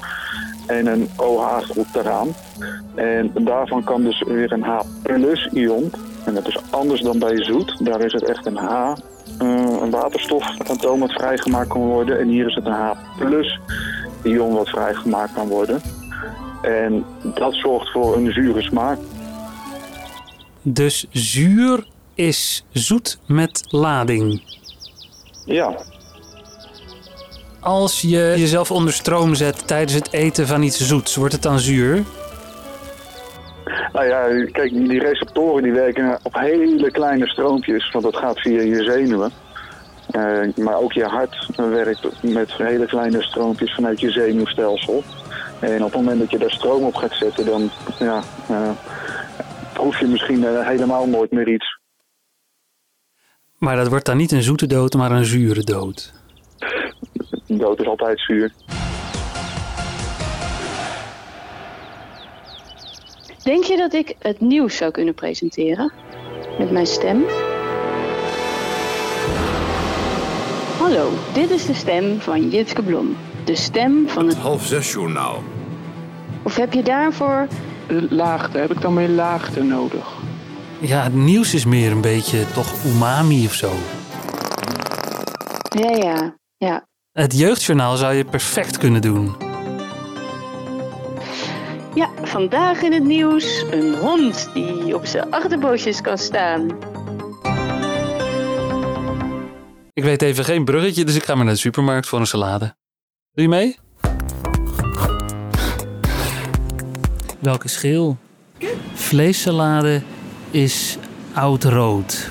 en 0.67 0.87
een 0.87 1.09
OH-groep 1.17 1.87
daaraan. 1.93 2.29
En 2.95 3.31
daarvan 3.35 3.85
kan 3.85 4.03
dus 4.03 4.23
weer 4.23 4.53
een 4.53 4.63
H-ion. 4.63 5.93
En 6.25 6.35
dat 6.35 6.49
is 6.49 6.59
anders 6.71 7.01
dan 7.01 7.19
bij 7.19 7.45
zoet. 7.45 7.85
Daar 7.85 8.01
is 8.01 8.13
het 8.13 8.25
echt 8.25 8.47
een 8.47 8.57
H, 8.57 8.93
eh, 9.39 9.77
een 9.81 9.91
waterstofatoom 9.91 11.01
wat 11.01 11.13
vrijgemaakt 11.13 11.69
kan 11.69 11.81
worden. 11.81 12.19
En 12.21 12.29
hier 12.29 12.47
is 12.47 12.55
het 12.55 12.67
een 12.67 12.73
H-ion 14.23 14.55
wat 14.55 14.69
vrijgemaakt 14.69 15.33
kan 15.33 15.49
worden. 15.49 15.81
En 16.63 17.05
dat 17.35 17.55
zorgt 17.55 17.91
voor 17.91 18.17
een 18.17 18.33
zure 18.33 18.63
smaak. 18.63 18.99
Dus 20.63 21.07
zuur 21.11 21.87
is 22.15 22.65
zoet 22.73 23.19
met 23.27 23.65
lading. 23.69 24.43
Ja, 25.45 25.77
Als 27.61 28.01
je 28.01 28.35
jezelf 28.37 28.71
onder 28.71 28.93
stroom 28.93 29.35
zet 29.35 29.67
tijdens 29.67 29.93
het 29.93 30.13
eten 30.13 30.47
van 30.47 30.63
iets 30.63 30.81
zoets, 30.87 31.15
wordt 31.15 31.33
het 31.33 31.43
dan 31.43 31.59
zuur? 31.59 32.05
Nou 33.95 34.07
ja, 34.07 34.51
kijk, 34.51 34.71
die 34.71 34.99
receptoren 34.99 35.63
die 35.63 35.73
werken 35.73 36.19
op 36.23 36.35
hele 36.35 36.91
kleine 36.91 37.27
stroompjes, 37.27 37.91
want 37.91 38.05
dat 38.05 38.17
gaat 38.17 38.41
via 38.41 38.61
je 38.61 38.83
zenuwen. 38.83 39.33
Eh, 40.11 40.65
maar 40.65 40.77
ook 40.77 40.93
je 40.93 41.05
hart 41.05 41.49
werkt 41.57 42.23
met 42.23 42.53
hele 42.53 42.87
kleine 42.87 43.23
stroompjes 43.23 43.75
vanuit 43.75 44.01
je 44.01 44.11
zenuwstelsel. 44.11 45.03
En 45.61 45.85
op 45.85 45.93
het 45.93 46.01
moment 46.01 46.21
dat 46.21 46.31
je 46.31 46.39
daar 46.39 46.51
stroom 46.51 46.83
op 46.83 46.95
gaat 46.95 47.15
zetten, 47.15 47.45
dan 47.47 47.71
ja, 47.99 48.23
eh, 48.49 48.71
proef 49.73 49.99
je 49.99 50.07
misschien 50.07 50.45
eh, 50.45 50.67
helemaal 50.67 51.07
nooit 51.07 51.31
meer 51.31 51.49
iets. 51.49 51.79
Maar 53.59 53.77
dat 53.77 53.89
wordt 53.89 54.07
dan 54.07 54.17
niet 54.17 54.33
een 54.33 54.43
zoete 54.43 54.67
dood, 54.67 54.95
maar 54.95 55.11
een 55.11 55.25
zure 55.25 55.65
dood. 55.65 56.13
Dood 57.47 57.81
is 57.81 57.87
altijd 57.87 58.21
zuur. 58.21 58.53
Denk 63.45 63.65
je 63.65 63.77
dat 63.77 63.93
ik 63.93 64.15
het 64.19 64.41
nieuws 64.41 64.77
zou 64.77 64.91
kunnen 64.91 65.15
presenteren? 65.15 65.93
Met 66.59 66.71
mijn 66.71 66.87
stem? 66.87 67.25
Hallo, 70.79 71.11
dit 71.35 71.51
is 71.51 71.67
de 71.67 71.75
stem 71.75 72.21
van 72.21 72.49
Jitske 72.51 72.83
Blom. 72.83 73.17
De 73.45 73.57
stem 73.57 74.09
van 74.09 74.27
het... 74.27 74.37
Half 74.37 74.67
zes 74.67 74.93
journaal. 74.93 75.43
Of 76.43 76.57
heb 76.57 76.73
je 76.73 76.83
daarvoor... 76.83 77.47
Laagte, 78.11 78.59
heb 78.59 78.71
ik 78.71 78.81
dan 78.81 78.95
meer 78.95 79.09
laagte 79.09 79.63
nodig? 79.63 80.13
Ja, 80.81 81.03
het 81.03 81.15
nieuws 81.15 81.55
is 81.55 81.65
meer 81.65 81.91
een 81.91 82.01
beetje 82.01 82.47
toch 82.53 82.85
umami 82.85 83.45
of 83.45 83.55
zo. 83.55 83.73
Ja, 85.69 85.91
ja, 85.91 86.37
ja. 86.57 86.87
Het 87.13 87.39
jeugdjournaal 87.39 87.97
zou 87.97 88.15
je 88.15 88.25
perfect 88.25 88.79
kunnen 88.79 89.03
doen. 89.03 89.54
Ja, 91.95 92.11
vandaag 92.23 92.83
in 92.83 92.93
het 92.93 93.05
nieuws 93.05 93.65
een 93.71 93.95
hond 93.95 94.51
die 94.55 94.95
op 94.95 95.07
zijn 95.07 95.31
achterpootjes 95.31 96.01
kan 96.01 96.19
staan. 96.19 96.71
Ik 99.93 100.05
weet 100.05 100.23
even 100.23 100.45
geen 100.45 100.65
bruggetje, 100.65 101.05
dus 101.05 101.15
ik 101.15 101.25
ga 101.25 101.35
maar 101.35 101.45
naar 101.45 101.55
de 101.55 101.61
supermarkt 101.61 102.07
voor 102.07 102.21
een 102.21 102.27
salade. 102.27 102.77
Doe 103.33 103.45
je 103.45 103.49
mee? 103.49 103.77
Welke 107.41 107.69
schil? 107.69 108.17
Vleessalade 108.95 110.03
is 110.51 110.97
oud-rood. 111.33 112.31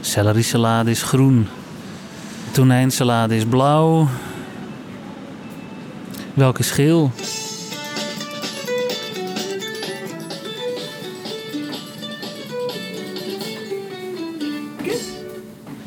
Selleriesalade 0.00 0.90
is 0.90 1.02
groen. 1.02 1.48
Tonijnsalade 2.52 3.36
is 3.36 3.44
blauw. 3.44 4.08
Welke 6.34 6.62
schil? 6.62 7.10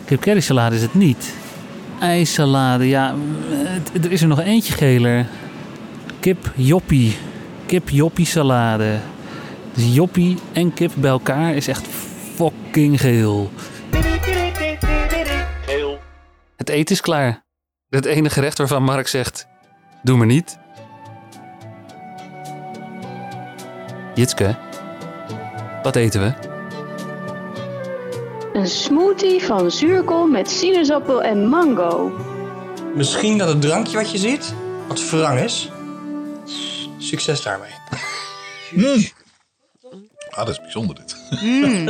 Kip 0.07 0.21
curry 0.21 0.39
salade 0.39 0.75
is 0.75 0.81
het 0.81 0.93
niet. 0.93 1.33
IJssalade, 1.99 2.87
ja, 2.87 3.15
het- 3.93 4.05
er 4.05 4.11
is 4.11 4.21
er 4.21 4.27
nog 4.27 4.39
eentje 4.39 4.73
geler. 4.73 5.25
Kip 6.19 6.51
joppie. 6.55 7.17
Kip 7.65 7.89
joppie 7.89 8.25
salade. 8.25 8.97
Dus 9.73 9.93
joppie 9.93 10.37
en 10.53 10.73
kip 10.73 10.91
bij 10.95 11.09
elkaar 11.09 11.53
is 11.55 11.67
echt 11.67 11.87
fucking 12.35 12.99
geel. 13.01 13.51
Het 16.57 16.69
eten 16.69 16.95
is 16.95 17.01
klaar. 17.01 17.45
Het 17.89 18.05
enige 18.05 18.33
gerecht 18.33 18.57
waarvan 18.57 18.83
Mark 18.83 19.07
zegt, 19.07 19.47
doe 20.03 20.17
maar 20.17 20.27
niet. 20.27 20.57
Jitske, 24.15 24.55
wat 25.83 25.95
eten 25.95 26.21
we? 26.21 26.46
Een 28.57 28.67
smoothie 28.67 29.43
van 29.43 29.71
zuurkool 29.71 30.27
met 30.27 30.49
sinaasappel 30.49 31.23
en 31.23 31.47
mango. 31.47 32.11
Misschien 32.95 33.37
dat 33.37 33.47
het 33.47 33.61
drankje 33.61 33.97
wat 33.97 34.11
je 34.11 34.17
ziet, 34.17 34.53
wat 34.87 35.09
wrang 35.09 35.39
is. 35.39 35.69
Succes 36.97 37.41
daarmee. 37.41 37.71
Ah, 40.29 40.45
dat 40.45 40.49
is 40.49 40.61
bijzonder 40.61 40.95
dit. 40.95 41.15
Mm. 41.41 41.89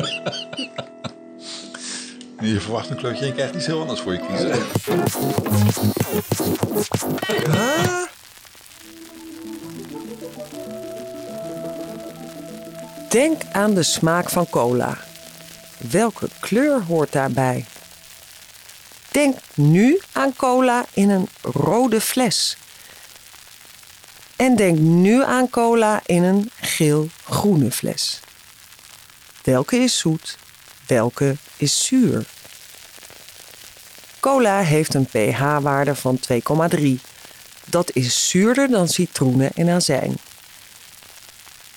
Je 2.52 2.60
verwacht 2.60 2.90
een 2.90 2.96
kleurtje 2.96 3.22
en 3.22 3.28
je 3.28 3.34
krijgt 3.34 3.56
iets 3.56 3.66
heel 3.66 3.80
anders 3.80 4.00
voor 4.00 4.14
je 4.14 4.20
kiezen. 4.28 4.52
Denk 13.10 13.42
aan 13.52 13.74
de 13.74 13.84
smaak 13.84 14.30
van 14.30 14.50
cola. 14.50 15.07
Welke 15.78 16.30
kleur 16.40 16.82
hoort 16.84 17.12
daarbij? 17.12 17.66
Denk 19.12 19.38
nu 19.54 20.00
aan 20.12 20.36
cola 20.36 20.86
in 20.94 21.10
een 21.10 21.30
rode 21.42 22.02
fles. 22.02 22.58
En 24.36 24.56
denk 24.56 24.78
nu 24.78 25.24
aan 25.24 25.50
cola 25.50 26.02
in 26.06 26.24
een 26.24 26.52
geel-groene 26.60 27.72
fles. 27.72 28.20
Welke 29.44 29.78
is 29.78 29.98
zoet? 29.98 30.38
Welke 30.88 31.36
is 31.58 31.86
zuur? 31.86 32.26
Cola 34.20 34.60
heeft 34.60 34.94
een 34.94 35.06
pH-waarde 35.06 35.96
van 35.96 36.20
2,3. 36.78 36.88
Dat 37.66 37.92
is 37.94 38.30
zuurder 38.30 38.70
dan 38.70 38.88
citroenen 38.88 39.52
en 39.56 39.70
azijn. 39.70 40.18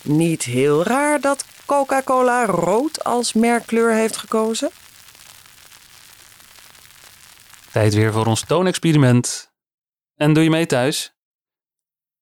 Niet 0.02 0.42
heel 0.42 0.84
raar 0.84 1.20
dat 1.20 1.44
Coca-Cola 1.70 2.46
rood 2.46 3.04
als 3.04 3.32
merkkleur 3.32 3.94
heeft 3.94 4.16
gekozen. 4.16 4.70
Tijd 7.72 7.94
weer 7.94 8.12
voor 8.12 8.26
ons 8.26 8.44
toonexperiment. 8.44 9.52
En 10.14 10.32
doe 10.32 10.42
je 10.42 10.50
mee 10.50 10.66
thuis? 10.66 11.14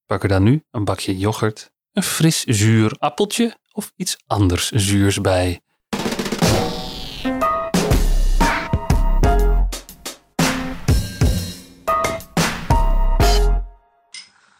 Pak 0.07 0.23
er 0.23 0.29
dan 0.29 0.43
nu 0.43 0.65
een 0.71 0.85
bakje 0.85 1.19
yoghurt, 1.19 1.73
een 1.93 2.03
fris 2.03 2.45
zuur 2.45 2.97
appeltje 2.99 3.57
of 3.73 3.93
iets 3.97 4.17
anders 4.27 4.71
zuurs 4.71 5.21
bij. 5.21 5.61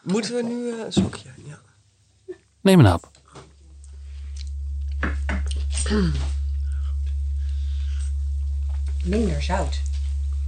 Moeten 0.03 0.35
we 0.35 0.43
nu 0.43 0.71
eh, 0.71 0.85
een 0.85 0.93
slokje? 0.93 1.29
Ja. 1.45 1.59
Neem 2.61 2.79
een 2.79 2.85
hap. 2.85 3.18
Minder 9.05 9.43
zout. 9.43 9.81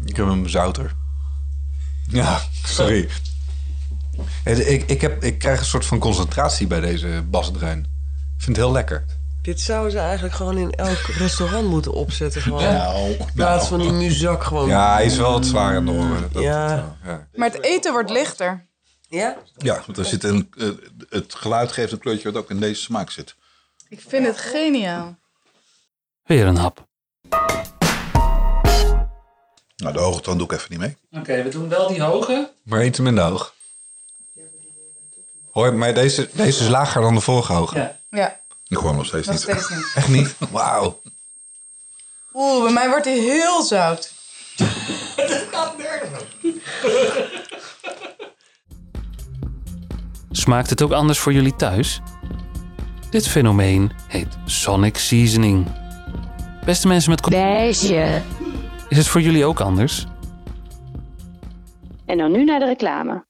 Ik 0.05 0.17
heb 0.17 0.27
hem 0.27 0.49
zouter. 0.49 0.95
Ja, 2.09 2.41
sorry. 2.65 3.09
Ik, 4.45 4.83
ik, 4.91 5.01
heb, 5.01 5.23
ik 5.25 5.39
krijg 5.39 5.59
een 5.61 5.65
soort 5.67 5.87
van 5.87 5.99
concentratie 5.99 6.67
bij 6.67 6.81
deze 6.81 7.23
basdruin. 7.31 7.79
Ik 7.79 8.45
vind 8.45 8.57
het 8.57 8.65
heel 8.65 8.73
lekker. 8.75 9.05
Dit 9.43 9.61
zouden 9.61 9.93
ze 9.93 9.99
eigenlijk 9.99 10.35
gewoon 10.35 10.59
in 10.59 10.71
elk 10.71 10.99
restaurant 10.99 11.69
moeten 11.69 11.93
opzetten. 11.93 12.43
Gewoon. 12.43 12.63
Nou, 12.63 13.11
in 13.11 13.27
plaats 13.35 13.69
van 13.69 13.79
die 13.79 13.93
muzak 13.93 14.45
gewoon. 14.45 14.69
Ja, 14.69 14.93
hij 14.95 15.05
is 15.05 15.17
wel 15.17 15.33
wat 15.33 15.47
zwaar 15.47 15.77
aan 15.77 15.85
de 15.87 15.93
oren. 15.93 16.29
Dat- 16.33 16.43
Ja. 16.43 16.97
ja. 17.05 17.29
Maar 17.35 17.51
het 17.51 17.63
eten 17.63 17.93
wordt 17.93 18.11
lichter. 18.11 18.67
Ja? 19.09 19.37
Ja, 19.57 19.83
want 19.87 19.99
er 19.99 20.05
zit 20.05 20.25
een, 20.25 20.49
eh, 20.59 20.69
het 21.09 21.35
geluid 21.35 21.73
geeft 21.73 21.93
een 21.93 21.99
kleurtje 21.99 22.33
wat 22.33 22.43
ook 22.43 22.51
in 22.51 22.61
deze 22.61 22.81
smaak 22.83 23.11
zit. 23.11 23.37
Ik 23.89 24.01
vind 24.09 24.27
het 24.27 24.39
geniaal. 24.39 25.19
Weer 26.31 26.47
een 26.47 26.57
hap. 26.57 26.87
Nou, 29.77 29.93
de 29.93 29.99
hoge 29.99 30.21
toon 30.21 30.39
doe 30.39 30.47
ik 30.47 30.53
even 30.53 30.67
niet 30.71 30.79
mee. 30.79 30.97
Oké, 31.11 31.43
we 31.43 31.49
doen 31.49 31.69
wel 31.69 31.89
die 31.89 32.03
hoge. 32.03 32.53
Maar 32.63 32.85
iets 32.85 32.99
minder 32.99 33.25
hoog. 33.25 33.55
Hoor, 35.51 35.75
maar 35.75 35.95
deze, 35.95 36.29
deze 36.33 36.63
is 36.63 36.69
lager 36.69 37.03
dan 37.03 37.15
de 37.15 37.21
vorige 37.21 37.53
hoog. 37.53 37.75
Ja. 37.75 37.99
Ja, 38.11 38.41
Ik 38.67 38.77
hoor 38.77 38.89
hem 38.89 38.97
nog 38.97 39.07
steeds 39.07 39.27
nog 39.27 39.35
niet. 39.35 39.45
steeds 39.45 39.69
niet. 39.69 39.93
Echt 39.95 40.09
niet? 40.09 40.35
Wauw. 40.51 41.01
Oeh, 42.35 42.63
bij 42.65 42.73
mij 42.73 42.89
wordt 42.89 43.05
hij 43.05 43.19
heel 43.19 43.63
zout. 43.63 44.13
Smaakt 50.31 50.71
het 50.71 50.83
ook 50.83 50.93
anders 50.93 51.19
voor 51.19 51.33
jullie 51.33 51.57
thuis? 51.57 52.01
Dit 53.11 53.29
fenomeen 53.29 53.93
heet 54.09 54.39
sonic 54.45 54.97
seasoning. 54.97 55.67
Beste 56.71 56.89
mensen 56.89 57.11
met... 57.11 57.21
Beige. 57.29 58.23
Is 58.89 58.97
het 58.97 59.07
voor 59.07 59.21
jullie 59.21 59.45
ook 59.45 59.61
anders? 59.61 60.07
En 62.07 62.19
dan 62.19 62.33
nu 62.33 62.45
naar 62.45 62.59
de 62.59 62.65
reclame. 62.65 63.25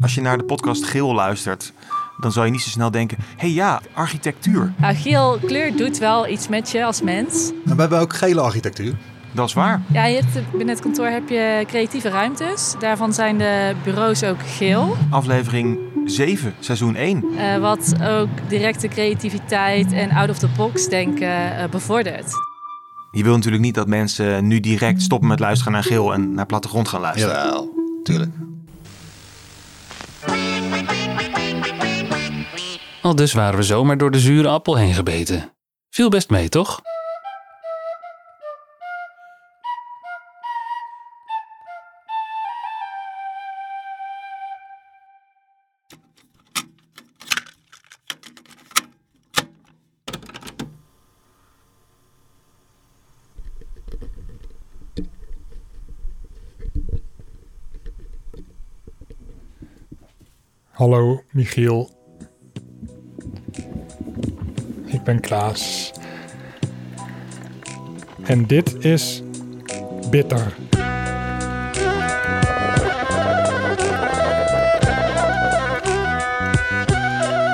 Als 0.00 0.14
je 0.14 0.20
naar 0.20 0.38
de 0.38 0.44
podcast 0.44 0.84
Geel 0.84 1.14
luistert, 1.14 1.72
dan 2.20 2.32
zal 2.32 2.44
je 2.44 2.50
niet 2.50 2.60
zo 2.60 2.68
snel 2.68 2.90
denken: 2.90 3.18
hé 3.20 3.24
hey 3.36 3.50
ja, 3.50 3.80
architectuur. 3.92 4.72
Nou, 4.76 4.94
geel 4.94 5.38
kleur 5.46 5.76
doet 5.76 5.98
wel 5.98 6.28
iets 6.28 6.48
met 6.48 6.70
je 6.70 6.84
als 6.84 7.02
mens. 7.02 7.52
we 7.64 7.74
hebben 7.76 8.00
ook 8.00 8.14
gele 8.14 8.40
architectuur. 8.40 8.94
Dat 9.32 9.48
is 9.48 9.54
waar. 9.54 9.82
Ja, 9.92 10.04
je 10.04 10.16
hebt, 10.16 10.50
binnen 10.50 10.74
het 10.74 10.80
kantoor 10.80 11.06
heb 11.06 11.28
je 11.28 11.64
creatieve 11.66 12.08
ruimtes. 12.08 12.74
Daarvan 12.78 13.12
zijn 13.12 13.38
de 13.38 13.74
bureaus 13.84 14.24
ook 14.24 14.42
geel. 14.46 14.96
Aflevering 15.10 15.78
7, 16.04 16.54
seizoen 16.60 16.94
1. 16.96 17.24
eh, 17.36 17.58
wat 17.58 17.94
ook 18.02 18.28
directe 18.48 18.88
creativiteit 18.88 19.92
en 19.92 20.10
out-of-the-box 20.10 20.88
denken 20.88 21.56
eh, 21.58 21.68
bevordert. 21.68 22.32
Je 23.10 23.22
wil 23.22 23.34
natuurlijk 23.34 23.62
niet 23.62 23.74
dat 23.74 23.88
mensen 23.88 24.46
nu 24.46 24.60
direct 24.60 25.02
stoppen 25.02 25.28
met 25.28 25.40
luisteren 25.40 25.72
naar 25.72 25.82
Geel 25.82 26.12
en 26.12 26.34
naar 26.34 26.46
plattegrond 26.46 26.88
gaan 26.88 27.00
luisteren. 27.00 27.34
Jawel, 27.36 27.70
tuurlijk. 28.02 28.30
Al 33.02 33.14
dus 33.14 33.32
waren 33.32 33.58
we 33.58 33.64
zomaar 33.64 33.98
door 33.98 34.10
de 34.10 34.20
zure 34.20 34.48
appel 34.48 34.76
heen 34.76 34.94
gebeten. 34.94 35.52
Viel 35.90 36.08
best 36.08 36.30
mee, 36.30 36.48
toch? 36.48 36.80
Hallo, 60.84 61.22
Michiel. 61.30 61.90
Ik 64.86 65.02
ben 65.04 65.20
Klaas. 65.20 65.92
En 68.22 68.46
dit 68.46 68.84
is 68.84 69.22
bitter. 70.10 70.54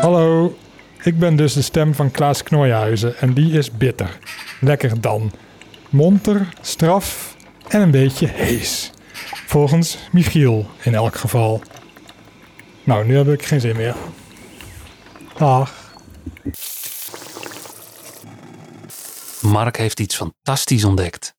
Hallo, 0.01 0.57
ik 1.03 1.19
ben 1.19 1.37
dus 1.37 1.53
de 1.53 1.63
stem 1.63 1.95
van 1.95 2.11
Klaas 2.11 2.43
Knooihuizen 2.43 3.19
en 3.19 3.35
die 3.35 3.53
is 3.53 3.71
bitter. 3.71 4.19
Lekker 4.61 5.01
dan. 5.01 5.33
Monter, 5.91 6.49
straf 6.61 7.37
en 7.69 7.81
een 7.81 7.91
beetje 7.91 8.27
hees. 8.27 8.93
Volgens 9.47 9.99
Michiel 10.13 10.67
in 10.83 10.95
elk 10.95 11.15
geval. 11.15 11.63
Nou, 12.91 13.07
nu 13.07 13.17
heb 13.17 13.29
ik 13.29 13.43
geen 13.43 13.61
zin 13.61 13.77
meer. 13.77 13.95
Dag. 15.37 15.95
Mark 19.41 19.77
heeft 19.77 20.01
iets 20.01 20.17
fantastisch 20.17 20.85
ontdekt. 20.85 21.35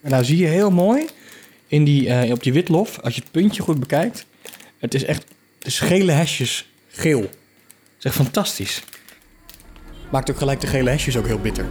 En 0.00 0.10
daar 0.10 0.24
zie 0.24 0.36
je 0.36 0.46
heel 0.46 0.70
mooi 0.70 1.06
in 1.66 1.84
die, 1.84 2.08
eh, 2.08 2.30
op 2.30 2.42
die 2.42 2.52
witlof, 2.52 2.98
als 3.00 3.14
je 3.14 3.20
het 3.20 3.30
puntje 3.30 3.62
goed 3.62 3.80
bekijkt. 3.80 4.26
Het 4.78 4.94
is 4.94 5.04
echt 5.04 5.24
de 5.58 5.70
gele 5.70 6.12
hesjes 6.12 6.70
geel. 6.88 7.20
Het 7.20 7.30
is 7.98 8.04
echt 8.04 8.14
fantastisch. 8.14 8.82
Maakt 10.10 10.30
ook 10.30 10.38
gelijk 10.38 10.60
de 10.60 10.66
gele 10.66 10.90
hesjes 10.90 11.16
ook 11.16 11.26
heel 11.26 11.40
bitter. 11.40 11.66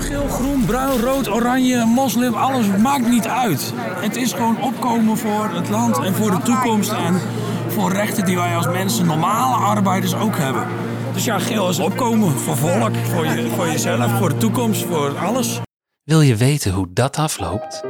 Geel, 0.00 0.28
groen, 0.28 0.64
bruin, 0.64 1.00
rood, 1.00 1.30
oranje, 1.30 1.84
moslim, 1.84 2.34
alles 2.34 2.66
maakt 2.66 3.08
niet 3.08 3.26
uit. 3.26 3.72
Het 3.76 4.16
is 4.16 4.32
gewoon 4.32 4.62
opkomen 4.62 5.16
voor 5.16 5.48
het 5.50 5.68
land 5.68 5.98
en 5.98 6.14
voor 6.14 6.30
de 6.30 6.42
toekomst 6.42 6.92
en 6.92 7.20
voor 7.68 7.92
rechten 7.92 8.24
die 8.24 8.36
wij 8.36 8.56
als 8.56 8.66
mensen, 8.66 9.06
normale 9.06 9.54
arbeiders 9.54 10.14
ook 10.14 10.36
hebben. 10.36 10.66
Dus 11.12 11.24
ja, 11.24 11.38
geel 11.38 11.68
is 11.68 11.78
opkomen 11.78 12.38
voor 12.38 12.56
volk, 12.56 12.96
voor, 12.96 13.26
je, 13.26 13.48
voor 13.48 13.66
jezelf, 13.66 14.18
voor 14.18 14.28
de 14.28 14.36
toekomst, 14.36 14.82
voor 14.82 15.18
alles. 15.18 15.60
Wil 16.02 16.20
je 16.20 16.36
weten 16.36 16.72
hoe 16.72 16.86
dat 16.90 17.16
afloopt? 17.16 17.82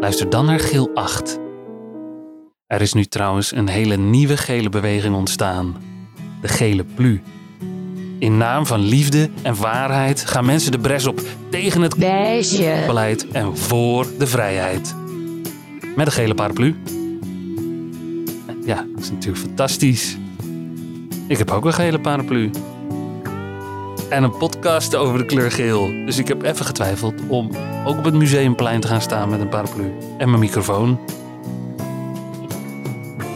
Luister 0.00 0.30
dan 0.30 0.44
naar 0.44 0.60
Geel 0.60 0.90
8. 0.94 1.38
Er 2.66 2.80
is 2.80 2.92
nu 2.92 3.04
trouwens 3.04 3.52
een 3.52 3.68
hele 3.68 3.96
nieuwe 3.96 4.36
gele 4.36 4.68
beweging 4.68 5.14
ontstaan. 5.14 5.76
De 6.40 6.48
Gele 6.48 6.84
Plu. 6.84 7.22
In 8.22 8.36
naam 8.36 8.66
van 8.66 8.80
liefde 8.80 9.30
en 9.42 9.54
waarheid 9.54 10.24
gaan 10.24 10.44
mensen 10.44 10.72
de 10.72 10.78
bres 10.78 11.06
op 11.06 11.20
tegen 11.50 11.80
het 11.82 11.96
Beige. 11.96 12.82
beleid 12.86 13.28
en 13.28 13.56
voor 13.56 14.06
de 14.18 14.26
vrijheid. 14.26 14.94
Met 15.96 16.06
een 16.06 16.12
gele 16.12 16.34
paraplu. 16.34 16.76
Ja, 18.64 18.86
dat 18.94 19.02
is 19.02 19.10
natuurlijk 19.10 19.42
fantastisch. 19.42 20.16
Ik 21.26 21.38
heb 21.38 21.50
ook 21.50 21.64
een 21.64 21.72
gele 21.72 22.00
paraplu. 22.00 22.50
En 24.08 24.22
een 24.22 24.36
podcast 24.36 24.94
over 24.94 25.18
de 25.18 25.26
kleur 25.26 25.50
geel. 25.50 25.86
Dus 26.06 26.18
ik 26.18 26.28
heb 26.28 26.42
even 26.42 26.66
getwijfeld 26.66 27.14
om 27.28 27.50
ook 27.84 27.98
op 27.98 28.04
het 28.04 28.14
museumplein 28.14 28.80
te 28.80 28.86
gaan 28.88 29.02
staan 29.02 29.30
met 29.30 29.40
een 29.40 29.48
paraplu. 29.48 29.92
En 30.18 30.28
mijn 30.28 30.40
microfoon. 30.40 30.98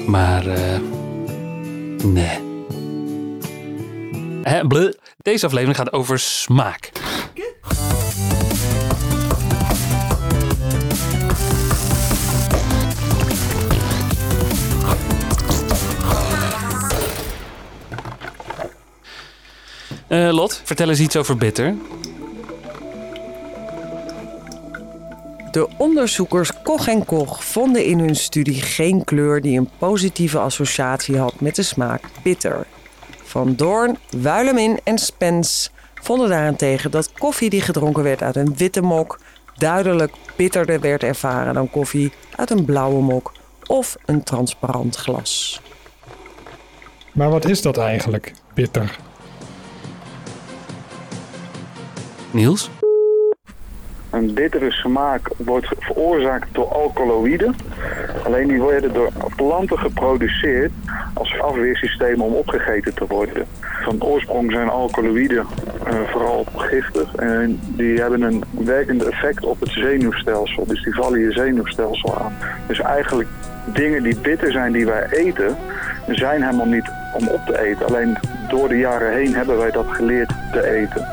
Maar, 0.06 0.46
eh. 0.46 0.80
nee. 2.04 2.45
Hè. 4.48 4.90
Deze 5.22 5.46
aflevering 5.46 5.76
gaat 5.76 5.92
over 5.92 6.18
smaak. 6.18 6.90
Eh, 20.08 20.32
Lot, 20.32 20.60
vertel 20.64 20.88
eens 20.88 21.00
iets 21.00 21.16
over 21.16 21.36
bitter. 21.36 21.74
De 25.50 25.68
onderzoekers 25.78 26.62
Koch 26.62 26.88
en 26.88 27.04
Koch 27.04 27.44
vonden 27.44 27.84
in 27.84 27.98
hun 27.98 28.16
studie 28.16 28.62
geen 28.62 29.04
kleur 29.04 29.40
die 29.40 29.58
een 29.58 29.70
positieve 29.78 30.38
associatie 30.38 31.18
had 31.18 31.40
met 31.40 31.54
de 31.54 31.62
smaak 31.62 32.02
bitter. 32.22 32.66
Van 33.36 33.56
Doorn, 33.56 33.98
Wuilemin 34.10 34.78
en 34.84 34.98
Spence 34.98 35.70
vonden 35.94 36.28
daarentegen 36.28 36.90
dat 36.90 37.12
koffie 37.12 37.50
die 37.50 37.60
gedronken 37.60 38.02
werd 38.02 38.22
uit 38.22 38.36
een 38.36 38.56
witte 38.56 38.80
mok 38.80 39.18
duidelijk 39.56 40.14
bitterder 40.36 40.80
werd 40.80 41.02
ervaren 41.02 41.54
dan 41.54 41.70
koffie 41.70 42.12
uit 42.36 42.50
een 42.50 42.64
blauwe 42.64 43.02
mok 43.02 43.32
of 43.66 43.96
een 44.04 44.22
transparant 44.22 44.96
glas. 44.96 45.60
Maar 47.12 47.30
wat 47.30 47.44
is 47.44 47.62
dat 47.62 47.76
eigenlijk, 47.76 48.32
bitter? 48.54 48.98
Een 54.16 54.34
bittere 54.34 54.70
smaak 54.70 55.30
wordt 55.36 55.66
veroorzaakt 55.78 56.48
door 56.52 56.68
alkaloïden. 56.68 57.54
Alleen 58.24 58.48
die 58.48 58.60
worden 58.60 58.92
door 58.92 59.10
planten 59.36 59.78
geproduceerd 59.78 60.72
als 61.14 61.40
afweersysteem 61.40 62.20
om 62.20 62.34
opgegeten 62.34 62.94
te 62.94 63.06
worden. 63.08 63.46
Van 63.60 64.02
oorsprong 64.02 64.52
zijn 64.52 64.68
alkaloïden 64.68 65.46
eh, 65.86 65.94
vooral 66.06 66.46
giftig 66.56 67.14
en 67.14 67.60
die 67.62 68.00
hebben 68.00 68.22
een 68.22 68.44
werkend 68.50 69.04
effect 69.04 69.44
op 69.44 69.60
het 69.60 69.70
zenuwstelsel. 69.70 70.66
Dus 70.66 70.82
die 70.82 70.94
vallen 70.94 71.20
je 71.20 71.32
zenuwstelsel 71.32 72.18
aan. 72.18 72.32
Dus 72.66 72.80
eigenlijk 72.80 73.28
dingen 73.64 74.02
die 74.02 74.20
bitter 74.20 74.52
zijn 74.52 74.72
die 74.72 74.86
wij 74.86 75.06
eten, 75.10 75.56
zijn 76.06 76.42
helemaal 76.42 76.66
niet 76.66 76.90
om 77.14 77.28
op 77.28 77.40
te 77.46 77.62
eten. 77.62 77.86
Alleen 77.86 78.16
door 78.48 78.68
de 78.68 78.78
jaren 78.78 79.12
heen 79.12 79.34
hebben 79.34 79.56
wij 79.56 79.70
dat 79.70 79.86
geleerd 79.88 80.32
te 80.52 80.70
eten. 80.70 81.06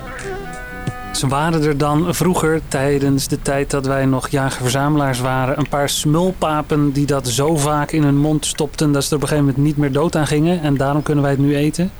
Ze 1.13 1.27
waren 1.27 1.63
er 1.63 1.77
dan 1.77 2.15
vroeger, 2.15 2.61
tijdens 2.67 3.27
de 3.27 3.41
tijd 3.41 3.71
dat 3.71 3.85
wij 3.85 4.05
nog 4.05 4.27
jager-verzamelaars 4.27 5.21
waren, 5.21 5.57
een 5.57 5.69
paar 5.69 5.89
smulpapen 5.89 6.91
die 6.91 7.05
dat 7.05 7.27
zo 7.27 7.57
vaak 7.57 7.91
in 7.91 8.03
hun 8.03 8.17
mond 8.17 8.45
stopten 8.45 8.91
dat 8.91 9.03
ze 9.03 9.09
er 9.09 9.15
op 9.15 9.21
een 9.21 9.27
gegeven 9.27 9.47
moment 9.49 9.65
niet 9.65 9.77
meer 9.77 9.91
dood 9.91 10.15
aan 10.15 10.27
gingen. 10.27 10.61
En 10.61 10.77
daarom 10.77 11.03
kunnen 11.03 11.23
wij 11.23 11.31
het 11.31 11.41
nu 11.41 11.55
eten. 11.55 11.91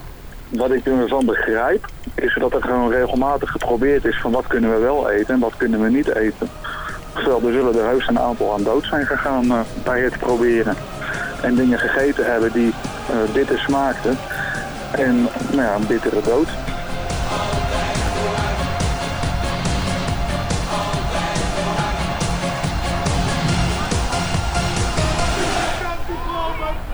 Wat 0.50 0.72
ik 0.72 0.86
ervan 0.86 1.26
begrijp, 1.26 1.88
is 2.16 2.38
dat 2.40 2.54
er 2.54 2.62
gewoon 2.62 2.92
regelmatig 2.92 3.52
geprobeerd 3.52 4.06
is 4.06 4.20
van 4.22 4.32
wat 4.32 4.48
kunnen 4.48 4.74
we 4.74 4.80
wel 4.80 5.10
eten 5.10 5.34
en 5.34 5.40
wat 5.40 5.58
kunnen 5.58 5.82
we 5.82 5.90
niet 5.90 6.16
eten. 6.16 6.50
Terwijl 7.14 7.42
er 7.46 7.54
zullen 7.54 7.78
er 7.78 7.88
heus 7.88 8.08
een 8.08 8.20
aantal 8.20 8.54
aan 8.54 8.64
dood 8.64 8.86
zijn 8.86 9.06
gegaan 9.06 9.52
eh, 9.52 9.60
bij 9.84 10.02
het 10.02 10.20
proberen. 10.20 10.76
En 11.42 11.56
dingen 11.56 11.80
gegeten 11.80 12.32
hebben 12.32 12.52
die 12.52 12.74
eh, 13.10 13.34
bitter 13.34 13.60
smaakten. 13.60 14.18
En 14.92 15.28
nou 15.52 15.62
ja, 15.62 15.76
een 15.76 15.88
bittere 15.88 16.22
dood. 16.22 16.48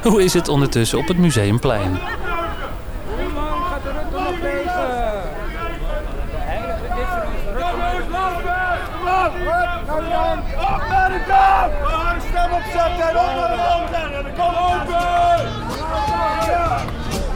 Hoe 0.04 0.24
is 0.24 0.34
het 0.34 0.48
ondertussen 0.48 0.98
op 0.98 1.08
het 1.08 1.18
Museumplein? 1.18 2.00
Stem 12.30 12.54
opzetten 12.54 13.10
en 13.10 13.18
onder 13.18 13.48
de 13.48 13.58
handen. 13.58 14.34
Kom 14.36 14.56
open! 14.56 15.60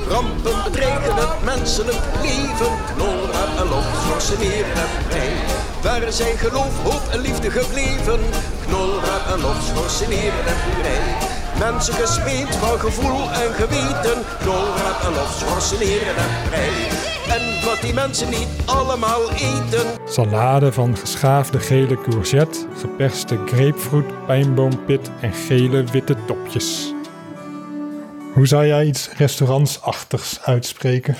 Rampen 0.07 0.63
bedreigen 0.63 1.15
het 1.15 1.43
menselijk 1.43 1.97
leven. 2.21 2.71
Knollen 2.95 3.57
en 3.57 3.67
lof, 3.69 3.85
schorsen 4.05 4.39
neer 4.39 4.65
en 4.65 5.07
pijn. 5.09 5.37
Waar 5.81 6.11
zijn 6.11 6.37
geloof, 6.37 6.83
hoop 6.83 7.11
en 7.11 7.19
liefde 7.19 7.51
gebleven? 7.51 8.19
Knollen 8.65 9.25
en 9.33 9.41
lof, 9.41 9.71
schorsen 9.73 10.09
neer 10.09 10.33
en 10.45 10.55
purijn. 10.65 11.32
Mensen 11.59 11.93
gesmeed 11.93 12.55
van 12.55 12.79
gevoel 12.79 13.31
en 13.31 13.53
geweten. 13.53 14.23
Knollen 14.39 15.01
en 15.03 15.13
lof, 15.13 15.35
schorsen 15.39 15.81
en. 15.81 16.15
En 17.31 17.65
wat 17.65 17.81
die 17.81 17.93
mensen 17.93 18.29
niet 18.29 18.47
allemaal 18.65 19.31
eten. 19.31 19.85
Salade 20.05 20.71
van 20.71 20.97
geschaafde 20.97 21.59
gele 21.59 22.01
courgette, 22.01 22.59
geperste 22.77 23.37
grapefruit, 23.45 24.25
pijnboompit 24.25 25.11
en 25.21 25.33
gele 25.33 25.83
witte 25.83 26.15
topjes. 26.25 26.93
Hoe 28.33 28.47
zou 28.47 28.65
jij 28.65 28.85
iets 28.85 29.09
restaurantsachtigs 29.17 30.41
uitspreken? 30.41 31.15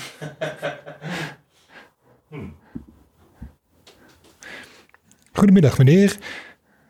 Goedemiddag 5.32 5.78
meneer. 5.78 6.16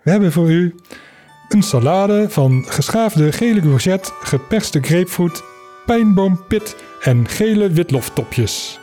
We 0.02 0.10
hebben 0.10 0.32
voor 0.32 0.50
u 0.50 0.74
een 1.48 1.62
salade 1.62 2.30
van 2.30 2.64
geschaafde 2.68 3.32
gele 3.32 3.60
courgette, 3.60 4.12
geperste 4.22 4.80
grapefruit, 4.80 5.42
pijnboompit 5.86 6.76
en 7.00 7.28
gele 7.28 7.70
witloftopjes. 7.70 8.78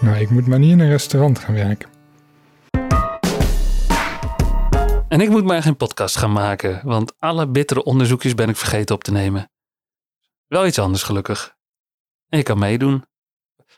Nou, 0.00 0.16
ik 0.16 0.30
moet 0.30 0.46
maar 0.46 0.58
niet 0.58 0.70
in 0.70 0.80
een 0.80 0.88
restaurant 0.88 1.38
gaan 1.38 1.54
werken. 1.54 1.90
En 5.08 5.20
ik 5.20 5.28
moet 5.28 5.44
maar 5.44 5.62
geen 5.62 5.76
podcast 5.76 6.16
gaan 6.16 6.32
maken, 6.32 6.80
want 6.84 7.12
alle 7.18 7.48
bittere 7.48 7.84
onderzoekjes 7.84 8.34
ben 8.34 8.48
ik 8.48 8.56
vergeten 8.56 8.94
op 8.94 9.04
te 9.04 9.12
nemen. 9.12 9.50
Wel 10.46 10.66
iets 10.66 10.78
anders 10.78 11.02
gelukkig. 11.02 11.56
En 12.28 12.38
je 12.38 12.44
kan 12.44 12.58
meedoen. 12.58 13.04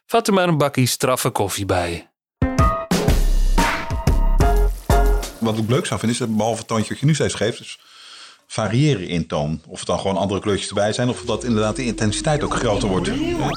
Vat 0.07 0.26
er 0.26 0.35
maar 0.35 0.49
een 0.49 0.59
bakkie 0.59 0.87
straffe 0.87 1.30
koffie 1.30 1.66
bij. 1.66 2.13
Wat 5.45 5.59
ik 5.59 5.68
leuk 5.68 5.86
zou 5.86 6.01
vinden 6.01 6.18
is, 6.18 6.26
dat 6.26 6.36
behalve 6.36 6.59
het 6.59 6.68
toontje 6.68 6.88
wat 6.88 6.99
je 6.99 7.07
nu 7.07 7.14
steeds 7.14 7.34
geeft, 7.34 7.59
dus 7.59 7.78
variëren 8.47 9.09
in 9.09 9.26
toon. 9.26 9.61
Of 9.66 9.78
het 9.78 9.86
dan 9.86 9.99
gewoon 9.99 10.16
andere 10.16 10.40
kleurtjes 10.40 10.68
erbij 10.68 10.92
zijn, 10.92 11.09
of 11.09 11.22
dat 11.22 11.45
inderdaad 11.45 11.76
de 11.76 11.84
intensiteit 11.84 12.42
ook 12.42 12.55
groter 12.55 12.88
wordt. 12.88 13.07
Ja. 13.07 13.49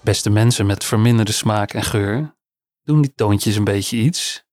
Beste 0.00 0.30
mensen 0.30 0.66
met 0.66 0.84
verminderde 0.84 1.32
smaak 1.32 1.72
en 1.72 1.82
geur, 1.82 2.36
doen 2.82 3.02
die 3.02 3.12
toontjes 3.14 3.56
een 3.56 3.64
beetje 3.64 3.96
iets? 3.96 4.44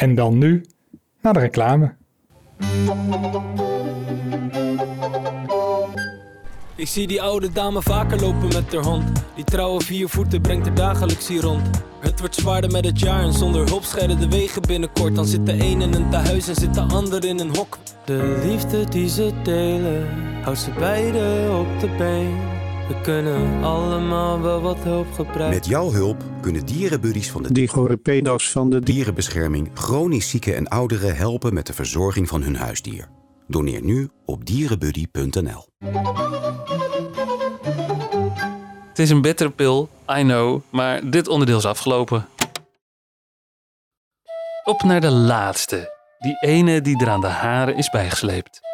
En 0.00 0.14
dan 0.14 0.38
nu 0.38 0.64
naar 1.22 1.32
de 1.32 1.38
reclame. 1.38 1.94
Ik 6.74 6.86
zie 6.86 7.06
die 7.06 7.22
oude 7.22 7.52
dame 7.52 7.82
vaker 7.82 8.20
lopen 8.20 8.48
met 8.48 8.72
haar 8.72 8.84
hond. 8.84 9.24
Die 9.34 9.44
trouwe 9.44 9.80
vier 9.80 10.08
voeten 10.08 10.40
brengt 10.40 10.66
er 10.66 10.74
dagelijks 10.74 11.28
hier 11.28 11.40
rond. 11.40 11.82
Het 12.00 12.20
wordt 12.20 12.34
zwaarder 12.34 12.70
met 12.70 12.84
het 12.84 13.00
jaar 13.00 13.22
en 13.22 13.32
zonder 13.32 13.66
hulp 13.66 13.84
scheiden 13.84 14.20
de 14.20 14.28
wegen 14.28 14.62
binnenkort. 14.62 15.14
Dan 15.14 15.26
zit 15.26 15.46
de 15.46 15.52
een 15.52 15.80
in 15.80 15.94
een 15.94 16.10
tehuis 16.10 16.48
en 16.48 16.54
zit 16.54 16.74
de 16.74 16.80
ander 16.80 17.24
in 17.24 17.38
een 17.38 17.56
hok. 17.56 17.78
De 18.04 18.40
liefde 18.44 18.84
die 18.84 19.08
ze 19.08 19.32
delen, 19.42 20.08
houdt 20.42 20.58
ze 20.58 20.70
beiden 20.70 21.58
op 21.58 21.80
de 21.80 21.88
been. 21.98 22.59
We 22.90 23.00
kunnen 23.00 23.64
allemaal 23.64 24.40
wel 24.40 24.60
wat 24.60 24.78
hulp 24.78 25.12
gebruiken. 25.12 25.48
Met 25.48 25.66
jouw 25.66 25.92
hulp 25.92 26.22
kunnen 26.40 26.66
dierenbuddies 26.66 27.30
van 27.30 27.42
de 27.42 27.52
Digorepedos 27.52 28.50
van 28.50 28.70
de 28.70 28.80
dierenbescherming 28.80 29.70
chronisch 29.74 30.30
zieken 30.30 30.56
en 30.56 30.68
ouderen 30.68 31.16
helpen 31.16 31.54
met 31.54 31.66
de 31.66 31.72
verzorging 31.72 32.28
van 32.28 32.42
hun 32.42 32.56
huisdier. 32.56 33.08
Doneer 33.46 33.82
nu 33.82 34.08
op 34.24 34.44
dierenbuddy.nl. 34.44 35.66
Het 38.88 38.98
is 38.98 39.10
een 39.10 39.22
bittere 39.22 39.50
pil, 39.50 39.88
I 40.18 40.22
know, 40.22 40.60
maar 40.70 41.10
dit 41.10 41.28
onderdeel 41.28 41.58
is 41.58 41.66
afgelopen. 41.66 42.26
Op 44.64 44.82
naar 44.82 45.00
de 45.00 45.10
laatste. 45.10 45.98
Die 46.18 46.36
ene 46.40 46.80
die 46.80 47.00
er 47.00 47.10
aan 47.10 47.20
de 47.20 47.26
haren 47.26 47.76
is 47.76 47.90
bijgesleept. 47.90 48.69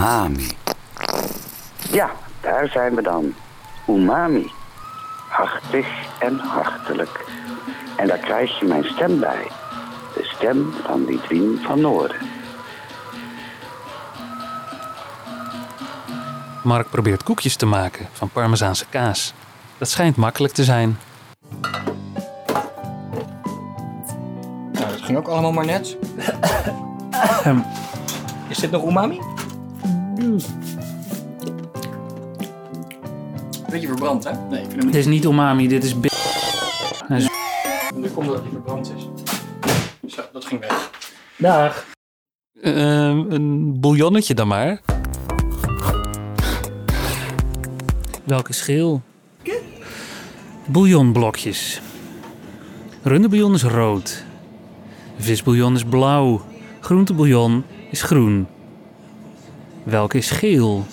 Umami. 0.00 0.48
Ja, 1.90 2.10
daar 2.40 2.68
zijn 2.68 2.94
we 2.94 3.02
dan. 3.02 3.34
Umami. 3.88 4.50
Hartig 5.28 5.86
en 6.18 6.38
hartelijk. 6.38 7.24
En 7.96 8.06
daar 8.06 8.18
krijg 8.18 8.58
je 8.58 8.66
mijn 8.66 8.84
stem 8.84 9.20
bij. 9.20 9.46
De 10.14 10.24
stem 10.24 10.72
van 10.84 11.04
Lidwien 11.04 11.58
van 11.62 11.80
Noorden. 11.80 12.16
Mark 16.64 16.90
probeert 16.90 17.22
koekjes 17.22 17.56
te 17.56 17.66
maken 17.66 18.08
van 18.12 18.28
parmezaanse 18.28 18.86
kaas. 18.86 19.34
Dat 19.78 19.88
schijnt 19.88 20.16
makkelijk 20.16 20.54
te 20.54 20.64
zijn. 20.64 20.98
Nou, 24.72 24.90
dat 24.90 25.00
ging 25.02 25.18
ook 25.18 25.28
allemaal 25.28 25.52
maar 25.52 25.66
net. 25.66 25.96
Is 28.48 28.58
dit 28.58 28.70
nog 28.70 28.84
umami? 28.84 29.29
Beetje 33.70 33.86
verbrand, 33.86 34.24
hè? 34.24 34.30
Nee, 34.50 34.62
ik 34.62 34.68
vind 34.70 34.82
hem 34.82 34.90
Dit 34.90 34.94
is 34.94 35.06
niet 35.06 35.24
umami, 35.24 35.68
dit 35.68 35.84
is 35.84 35.94
niet. 35.94 37.30
Nu 37.94 38.08
komt 38.08 38.26
dat 38.26 38.40
hij 38.40 38.50
verbrand 38.50 38.92
is. 38.96 39.08
Zo, 40.14 40.22
dat 40.32 40.44
ging 40.44 40.60
weg. 40.60 40.90
Dag. 41.36 41.86
Ehm, 42.62 43.24
een 43.28 43.80
bouillonnetje 43.80 44.34
dan 44.34 44.48
maar. 44.48 44.80
Welke 48.24 48.52
geel? 48.52 49.02
Bouillonblokjes. 50.66 51.80
Rundebouillon 53.02 53.54
is 53.54 53.62
rood. 53.62 54.24
Visbouillon 55.18 55.74
is 55.74 55.84
blauw. 55.84 56.40
Groentebouillon 56.80 57.64
is 57.90 58.02
groen. 58.02 58.46
Welke 59.82 60.16
is 60.16 60.30
geel? 60.30 60.84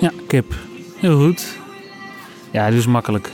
Ja, 0.00 0.10
kip. 0.26 0.54
Heel 0.96 1.16
goed. 1.16 1.58
Ja, 2.50 2.70
dit 2.70 2.78
is 2.78 2.86
makkelijk. 2.86 3.30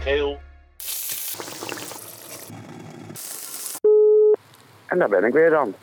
Geel. 0.00 0.38
En 4.86 4.98
daar 4.98 5.08
ben 5.08 5.24
ik 5.24 5.32
weer 5.32 5.50
dan. 5.50 5.74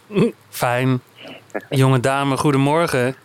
Fijn. 0.49 1.01
Jonge 1.69 1.99
dame, 1.99 2.37
goedemorgen. 2.37 3.15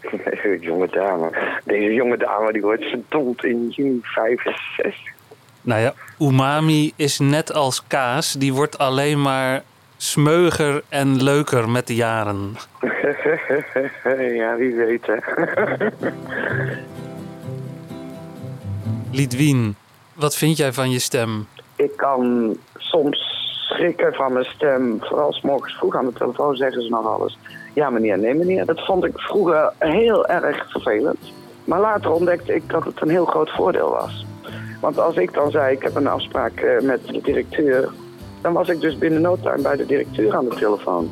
jonge 0.60 0.88
dame. 0.88 1.58
Deze 1.64 1.94
jonge 1.94 2.16
dame 2.16 2.52
die 2.52 2.62
wordt 2.62 2.84
verdomd 2.84 3.44
in 3.44 3.68
juni 3.68 4.00
65. 4.02 4.94
Nou 5.60 5.80
ja, 5.80 5.94
umami 6.18 6.92
is 6.96 7.18
net 7.18 7.52
als 7.52 7.86
kaas. 7.86 8.32
Die 8.32 8.52
wordt 8.52 8.78
alleen 8.78 9.22
maar 9.22 9.62
smeuger 10.02 10.82
en 10.88 11.22
leuker 11.22 11.68
met 11.68 11.86
de 11.86 11.94
jaren. 11.94 12.56
ja, 14.40 14.56
wie 14.56 14.74
weet 14.74 15.06
hè. 15.06 15.16
Lidwien, 19.18 19.76
wat 20.12 20.36
vind 20.36 20.56
jij 20.56 20.72
van 20.72 20.90
je 20.90 20.98
stem? 20.98 21.46
ik 21.82 21.96
kan 21.96 22.56
soms 22.76 23.18
schrikken 23.68 24.14
van 24.14 24.32
mijn 24.32 24.44
stem. 24.44 24.98
Vooral 25.00 25.32
's 25.32 25.40
morgens 25.40 25.74
vroeg 25.74 25.96
aan 25.96 26.06
de 26.06 26.12
telefoon 26.12 26.56
zeggen 26.56 26.82
ze 26.82 26.88
nog 26.88 27.06
alles. 27.06 27.38
Ja 27.74 27.90
meneer, 27.90 28.18
nee 28.18 28.34
meneer. 28.34 28.66
Dat 28.66 28.84
vond 28.84 29.04
ik 29.04 29.20
vroeger 29.20 29.72
heel 29.78 30.26
erg 30.26 30.70
vervelend. 30.70 31.32
Maar 31.64 31.80
later 31.80 32.10
ontdekte 32.10 32.54
ik 32.54 32.70
dat 32.70 32.84
het 32.84 33.00
een 33.00 33.10
heel 33.10 33.24
groot 33.24 33.50
voordeel 33.50 33.90
was. 33.90 34.26
Want 34.80 34.98
als 34.98 35.16
ik 35.16 35.32
dan 35.32 35.50
zei, 35.50 35.74
ik 35.74 35.82
heb 35.82 35.94
een 35.94 36.06
afspraak 36.06 36.60
eh, 36.60 36.80
met 36.80 37.06
de 37.06 37.20
directeur... 37.20 37.88
dan 38.42 38.52
was 38.52 38.68
ik 38.68 38.80
dus 38.80 38.98
binnen 38.98 39.20
no 39.20 39.36
time 39.36 39.62
bij 39.62 39.76
de 39.76 39.86
directeur 39.86 40.34
aan 40.36 40.48
de 40.48 40.54
telefoon. 40.54 41.10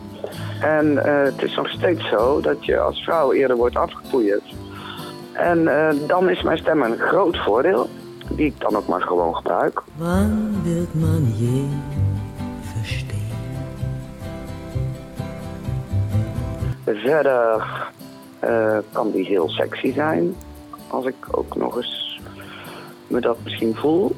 En 0.60 1.04
eh, 1.04 1.24
het 1.24 1.42
is 1.42 1.54
nog 1.54 1.68
steeds 1.68 2.08
zo 2.08 2.40
dat 2.40 2.64
je 2.64 2.78
als 2.78 3.02
vrouw 3.02 3.32
eerder 3.32 3.56
wordt 3.56 3.76
afgepoeierd. 3.76 4.54
En 5.32 5.68
eh, 5.68 5.94
dan 6.06 6.30
is 6.30 6.42
mijn 6.42 6.58
stem 6.58 6.82
een 6.82 6.98
groot 6.98 7.38
voordeel, 7.38 7.88
die 8.28 8.46
ik 8.46 8.60
dan 8.60 8.76
ook 8.76 8.86
maar 8.86 9.02
gewoon 9.02 9.34
gebruik. 9.34 9.82
Wann 9.96 10.60
wird 10.62 10.94
man 10.94 11.32
je 11.36 11.68
verstehen? 12.62 13.18
Verder 16.84 17.66
eh, 18.38 18.78
kan 18.92 19.10
die 19.10 19.24
heel 19.24 19.48
sexy 19.48 19.92
zijn. 19.92 20.34
Als 20.88 21.06
ik 21.06 21.14
ook 21.30 21.56
nog 21.56 21.76
eens 21.76 22.20
me 23.06 23.20
dat 23.20 23.36
misschien 23.44 23.74
voel, 23.74 24.14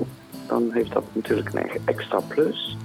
dan 0.47 0.71
heeft 0.73 0.93
dat 0.93 1.05
natuurlijk 1.13 1.55
een 1.55 1.81
extra 1.85 2.21
plus. 2.29 2.77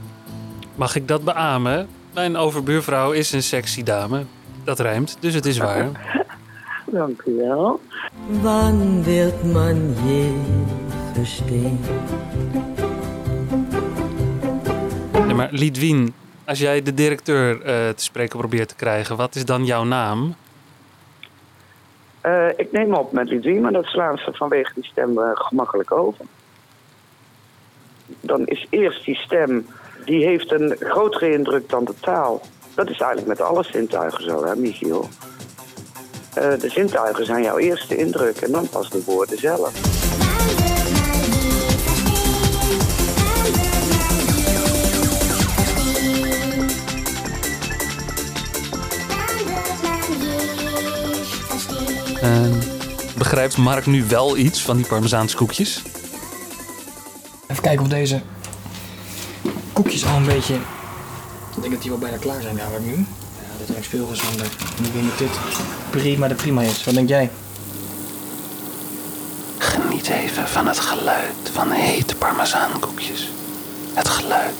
Mag 0.78 0.96
ik 0.96 1.08
dat 1.08 1.24
beamen? 1.24 1.88
Mijn 2.14 2.36
overbuurvrouw 2.36 3.12
is 3.12 3.32
een 3.32 3.44
sexy 3.44 3.84
dame. 3.84 4.24
Dat 4.64 4.80
rijmt, 4.80 5.18
dus 5.20 5.34
het 5.34 5.46
is 5.46 5.58
waar. 5.58 5.90
Dank 6.86 7.22
u 7.26 7.36
wel. 7.36 7.80
Wann 8.42 9.04
wird 9.04 9.44
man 9.44 9.96
je 10.06 10.42
verstehen? 11.14 11.80
Nee, 15.26 15.34
maar 15.36 15.50
Lidwien, 15.52 16.14
als 16.46 16.60
jij 16.60 16.82
de 16.82 16.94
directeur 16.94 17.62
eh, 17.62 17.90
te 17.90 18.04
spreken 18.04 18.40
probeert 18.40 18.68
te 18.68 18.76
krijgen, 18.76 19.18
wat 19.18 19.36
is 19.36 19.46
dan 19.46 19.66
jouw 19.66 19.84
naam? 19.84 20.36
Eh, 22.22 22.48
ik 22.56 22.72
neem 22.72 22.94
op 22.94 23.12
met 23.12 23.30
Lidwien, 23.30 23.62
maar 23.62 23.72
dat 23.72 23.86
slaan 23.86 24.18
ze 24.18 24.34
vanwege 24.34 24.72
die 24.76 24.86
stem 24.86 25.20
eh, 25.20 25.30
gemakkelijk 25.34 25.92
over. 25.92 26.26
Dan 28.22 28.46
is 28.46 28.68
eerst 28.70 29.06
die 29.06 29.16
stem, 29.16 29.68
die 30.08 30.26
heeft 30.26 30.52
een 30.52 30.76
grotere 30.80 31.32
indruk 31.32 31.70
dan 31.70 31.86
de 31.86 31.94
taal. 32.00 32.42
Dat 32.76 32.90
is 32.90 33.00
eigenlijk 33.00 33.28
met 33.28 33.42
alle 33.42 33.64
zintuigen 33.64 34.24
zo, 34.24 34.46
hè, 34.46 34.56
Michiel? 34.56 35.08
Eh, 36.34 36.60
de 36.60 36.70
zintuigen 36.70 37.26
zijn 37.26 37.44
jouw 37.44 37.58
eerste 37.58 37.96
indruk 37.96 38.38
en 38.38 38.52
dan 38.52 38.70
pas 38.70 38.90
de 38.90 39.04
woorden 39.06 39.40
zelf. 39.40 39.72
Eh, 52.22 52.42
begrijpt 53.18 53.58
Mark 53.58 53.86
nu 53.86 54.04
wel 54.04 54.38
iets 54.38 54.62
van 54.62 54.78
die 54.78 54.86
parmezaanse 54.86 55.36
koekjes? 55.36 55.84
Even 57.48 57.64
kijken 57.64 57.82
of 57.82 57.90
deze 57.90 58.22
koekjes 59.84 60.06
al 60.06 60.16
een 60.16 60.26
beetje... 60.26 60.54
Ik 61.56 61.62
denk 61.62 61.74
dat 61.74 61.82
die 61.82 61.90
wel 61.90 62.00
bijna 62.00 62.18
klaar 62.18 62.42
zijn 62.42 62.56
namelijk 62.56 62.86
nu. 62.86 62.96
Ja, 62.96 63.66
dat 63.66 63.78
is 63.78 63.88
veel 63.88 64.08
gezonder. 64.08 64.46
En 64.78 64.86
ik 64.86 64.94
denk 64.94 65.10
dat 65.10 65.18
dit 65.18 65.30
prima 65.90 66.28
de 66.28 66.36
prima 66.36 66.62
is. 66.62 66.84
Wat 66.84 66.94
denk 66.94 67.10
jij? 67.10 67.30
Geniet 69.58 70.10
even 70.10 70.48
van 70.48 70.68
het 70.68 70.80
geluid 70.80 71.50
van 71.52 71.72
hete 71.72 72.16
parmezaankoekjes. 72.16 73.32
Het 73.94 74.08
geluid 74.08 74.54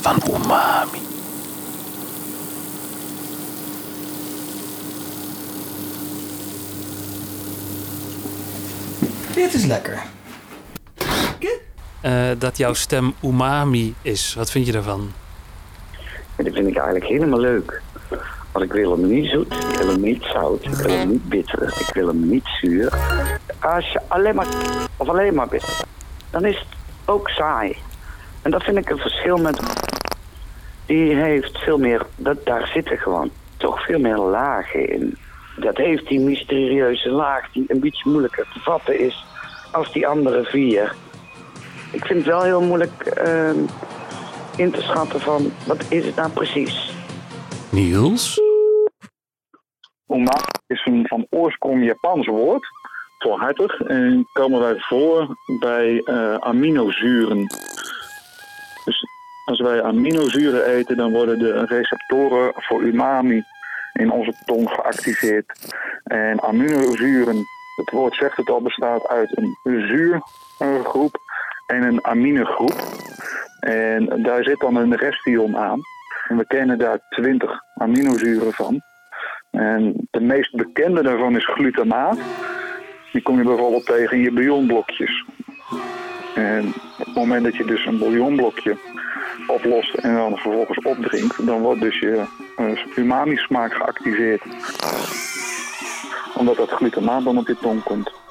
van 0.00 0.22
umami. 0.28 0.98
Dit 9.34 9.54
is 9.54 9.64
lekker. 9.64 10.13
Eh, 12.04 12.30
dat 12.38 12.56
jouw 12.56 12.72
stem 12.72 13.14
umami 13.22 13.94
is. 14.02 14.34
Wat 14.34 14.50
vind 14.50 14.66
je 14.66 14.72
daarvan? 14.72 15.12
En 16.36 16.44
dat 16.44 16.54
vind 16.54 16.68
ik 16.68 16.76
eigenlijk 16.76 17.06
helemaal 17.06 17.38
leuk. 17.38 17.82
Want 18.52 18.64
ik 18.64 18.72
wil 18.72 18.90
hem 18.90 19.08
niet 19.08 19.30
zoet, 19.30 19.52
ik 19.52 19.78
wil 19.78 19.88
hem 19.88 20.00
niet 20.00 20.22
zout, 20.22 20.64
ik 20.64 20.74
wil 20.74 20.98
hem 20.98 21.08
niet 21.08 21.28
bitter, 21.28 21.62
ik 21.62 21.94
wil 21.94 22.06
hem 22.06 22.28
niet 22.28 22.44
zuur. 22.60 22.92
Als 23.60 23.92
je 23.92 24.00
alleen 24.08 24.34
maar 24.34 24.46
of 24.96 25.08
alleen 25.08 25.34
maar 25.34 25.48
bitter, 25.48 25.84
dan 26.30 26.44
is 26.44 26.58
het 26.58 26.68
ook 27.04 27.28
saai. 27.28 27.76
En 28.42 28.50
dat 28.50 28.62
vind 28.62 28.76
ik 28.76 28.90
een 28.90 28.98
verschil 28.98 29.36
met... 29.36 29.60
Die 30.86 31.14
heeft 31.14 31.58
veel 31.58 31.78
meer... 31.78 32.06
Dat, 32.16 32.44
daar 32.44 32.66
zitten 32.66 32.98
gewoon 32.98 33.30
toch 33.56 33.84
veel 33.84 33.98
meer 33.98 34.18
lagen 34.18 34.88
in. 34.88 35.18
Dat 35.56 35.76
heeft 35.76 36.06
die 36.08 36.20
mysterieuze 36.20 37.10
laag 37.10 37.52
die 37.52 37.64
een 37.68 37.80
beetje 37.80 38.10
moeilijker 38.10 38.46
te 38.52 38.60
vatten 38.60 39.00
is 39.00 39.24
als 39.72 39.92
die 39.92 40.06
andere 40.06 40.44
vier. 40.44 40.94
Ik 41.94 42.04
vind 42.06 42.18
het 42.18 42.28
wel 42.28 42.42
heel 42.42 42.62
moeilijk 42.62 43.06
ehm, 43.06 43.58
in 44.56 44.70
te 44.70 44.82
schatten 44.82 45.20
van 45.20 45.52
wat 45.66 45.84
is 45.88 46.06
het 46.06 46.16
nou 46.16 46.30
precies. 46.30 46.94
Niels? 47.70 48.40
Umami 50.08 50.42
is 50.66 50.86
een 50.86 51.06
van 51.06 51.26
oorsprong 51.30 51.84
Japans 51.84 52.26
woord 52.26 52.66
voor 53.18 53.38
hartig 53.38 53.80
en 53.80 54.28
komen 54.32 54.60
wij 54.60 54.74
voor 54.78 55.36
bij 55.60 56.02
eh, 56.04 56.34
aminozuren. 56.34 57.46
Dus 58.84 59.04
als 59.44 59.60
wij 59.60 59.82
aminozuren 59.82 60.66
eten, 60.66 60.96
dan 60.96 61.12
worden 61.12 61.38
de 61.38 61.64
receptoren 61.64 62.52
voor 62.54 62.82
umami 62.82 63.42
in 63.92 64.10
onze 64.10 64.42
tong 64.44 64.70
geactiveerd. 64.70 65.74
En 66.04 66.42
aminozuren, 66.42 67.36
het 67.76 67.90
woord 67.90 68.14
zegt 68.14 68.36
het 68.36 68.50
al, 68.50 68.62
bestaat 68.62 69.06
uit 69.08 69.36
een 69.36 69.56
zuurgroep 69.64 71.22
en 71.66 71.82
een 71.82 72.04
aminegroep. 72.04 72.74
En 73.60 74.22
daar 74.22 74.44
zit 74.44 74.60
dan 74.60 74.76
een 74.76 74.96
restion 74.96 75.56
aan. 75.56 75.80
En 76.28 76.36
we 76.36 76.46
kennen 76.46 76.78
daar 76.78 76.98
20 77.08 77.60
aminozuren 77.74 78.52
van. 78.52 78.82
En 79.50 80.08
de 80.10 80.20
meest 80.20 80.56
bekende 80.56 81.02
daarvan 81.02 81.36
is 81.36 81.46
glutamaat. 81.46 82.18
Die 83.12 83.22
kom 83.22 83.38
je 83.38 83.44
bijvoorbeeld 83.44 83.86
tegen 83.86 84.16
in 84.16 84.22
je 84.22 84.32
bouillonblokjes. 84.32 85.24
En 86.34 86.66
op 86.98 87.06
het 87.06 87.14
moment 87.14 87.44
dat 87.44 87.56
je 87.56 87.64
dus 87.64 87.86
een 87.86 87.98
bouillonblokje 87.98 88.76
oplost 89.46 89.94
en 89.94 90.14
dan 90.14 90.36
vervolgens 90.36 90.78
opdrinkt, 90.78 91.46
dan 91.46 91.60
wordt 91.60 91.80
dus 91.80 91.98
je 91.98 92.24
uh, 92.58 92.96
umami-smaak 92.96 93.72
geactiveerd. 93.74 94.42
Omdat 96.34 96.56
dat 96.56 96.70
glutamaat 96.70 97.24
dan 97.24 97.38
op 97.38 97.46
je 97.46 97.56
tong 97.60 97.82
komt. 97.82 98.23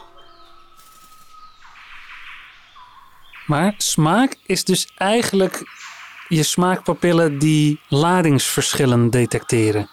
Maar 3.53 3.73
smaak 3.77 4.35
is 4.45 4.63
dus 4.63 4.91
eigenlijk 4.97 5.63
je 6.27 6.43
smaakpapillen 6.43 7.39
die 7.39 7.79
ladingsverschillen 7.87 9.09
detecteren. 9.09 9.89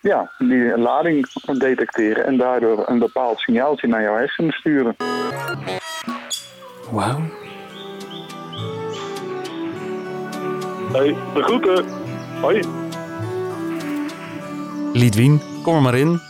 Ja, 0.00 0.30
die 0.38 0.78
lading 0.78 1.26
detecteren 1.58 2.26
en 2.26 2.36
daardoor 2.36 2.88
een 2.88 2.98
bepaald 2.98 3.38
signaaltje 3.38 3.88
naar 3.88 4.02
jouw 4.02 4.16
hersenen 4.16 4.52
sturen. 4.52 4.96
Wauw. 6.90 7.20
Hey, 10.92 11.16
de 11.34 11.42
groeten. 11.42 11.84
Hoi. 12.40 12.62
Lidwien, 14.92 15.40
kom 15.62 15.74
er 15.74 15.82
maar 15.82 15.98
in. 15.98 16.20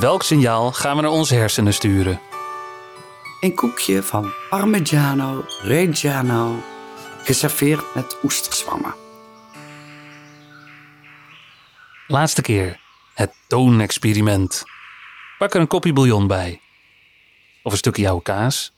Welk 0.00 0.22
signaal 0.22 0.72
gaan 0.72 0.96
we 0.96 1.02
naar 1.02 1.10
onze 1.10 1.34
hersenen 1.34 1.74
sturen? 1.74 2.29
Een 3.40 3.54
koekje 3.54 4.02
van 4.02 4.32
Parmigiano 4.50 5.44
Reggiano, 5.62 6.62
geserveerd 7.24 7.94
met 7.94 8.16
oesterzwammen. 8.22 8.94
Laatste 12.06 12.42
keer. 12.42 12.80
Het 13.14 13.32
toonexperiment. 13.46 14.64
Pak 15.38 15.54
er 15.54 15.60
een 15.60 15.66
kopje 15.66 15.92
bouillon 15.92 16.26
bij. 16.26 16.60
Of 17.62 17.72
een 17.72 17.78
stukje 17.78 18.02
jouw 18.02 18.18
kaas. 18.18 18.72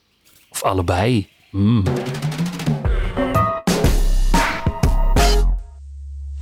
Of 0.49 0.63
allebei. 0.63 1.29
Mm. 1.51 1.85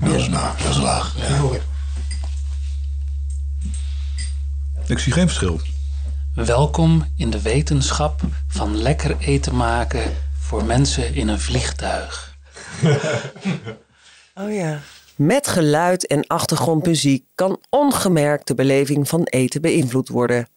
Dat 0.01 0.15
is, 0.15 0.29
nou, 0.29 0.57
dat 0.59 0.71
is 0.71 0.79
laag. 0.79 1.15
Ik 4.87 4.99
zie 4.99 5.13
geen 5.13 5.27
verschil. 5.27 5.61
Welkom 6.35 7.05
in 7.17 7.31
de 7.31 7.43
wetenschap 7.43 8.21
van 8.49 8.77
lekker 8.77 9.17
eten 9.19 9.57
maken 9.57 10.17
voor 10.41 10.65
mensen 10.65 11.15
in 11.15 11.29
een 11.29 11.41
vliegtuig. 11.41 12.35
Oh 14.35 14.53
ja. 14.53 14.81
Met 15.17 15.47
geluid 15.47 16.07
en 16.07 16.27
achtergrondmuziek 16.27 17.25
kan 17.35 17.61
ongemerkt 17.71 18.47
de 18.47 18.55
beleving 18.55 19.09
van 19.09 19.23
eten 19.23 19.61
beïnvloed 19.61 20.09
worden. 20.09 20.49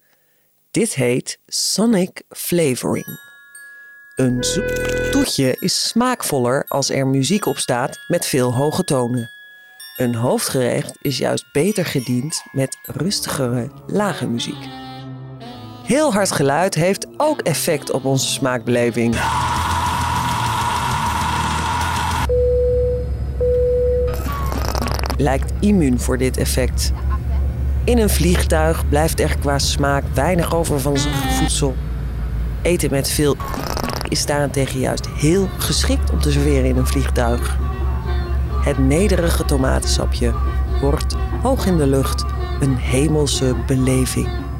Dit 0.71 0.93
heet 0.93 1.39
sonic 1.45 2.23
flavoring. 2.29 3.19
Een 4.15 4.43
toetje 5.11 5.57
is 5.59 5.87
smaakvoller 5.87 6.65
als 6.67 6.89
er 6.89 7.07
muziek 7.07 7.45
op 7.45 7.57
staat 7.57 7.99
met 8.07 8.25
veel 8.25 8.53
hoge 8.53 8.83
tonen. 8.83 9.29
Een 9.97 10.15
hoofdgerecht 10.15 10.97
is 11.01 11.17
juist 11.17 11.45
beter 11.51 11.85
gediend 11.85 12.43
met 12.51 12.77
rustigere, 12.83 13.71
lage 13.87 14.27
muziek. 14.27 14.82
Heel 15.83 16.13
hard 16.13 16.31
geluid 16.31 16.75
heeft 16.75 17.07
ook 17.17 17.39
effect 17.41 17.91
op 17.91 18.05
onze 18.05 18.27
smaakbeleving. 18.27 19.15
Lijkt 25.17 25.51
immuun 25.59 25.99
voor 25.99 26.17
dit 26.17 26.37
effect. 26.37 26.91
In 27.83 27.97
een 27.97 28.09
vliegtuig 28.09 28.89
blijft 28.89 29.19
er 29.19 29.37
qua 29.37 29.59
smaak 29.59 30.03
weinig 30.13 30.55
over 30.55 30.79
van 30.79 30.97
zijn 30.97 31.13
voedsel. 31.13 31.75
Eten 32.61 32.91
met 32.91 33.09
veel 33.09 33.35
is 34.09 34.25
daarentegen 34.25 34.79
juist 34.79 35.07
heel 35.07 35.49
geschikt 35.57 36.11
om 36.11 36.19
te 36.19 36.31
serveren 36.31 36.65
in 36.65 36.77
een 36.77 36.87
vliegtuig. 36.87 37.57
Het 38.63 38.77
nederige 38.77 39.45
tomatensapje 39.45 40.33
wordt 40.81 41.15
hoog 41.41 41.65
in 41.65 41.77
de 41.77 41.87
lucht 41.87 42.25
een 42.59 42.75
hemelse 42.75 43.55
beleving. 43.67 44.52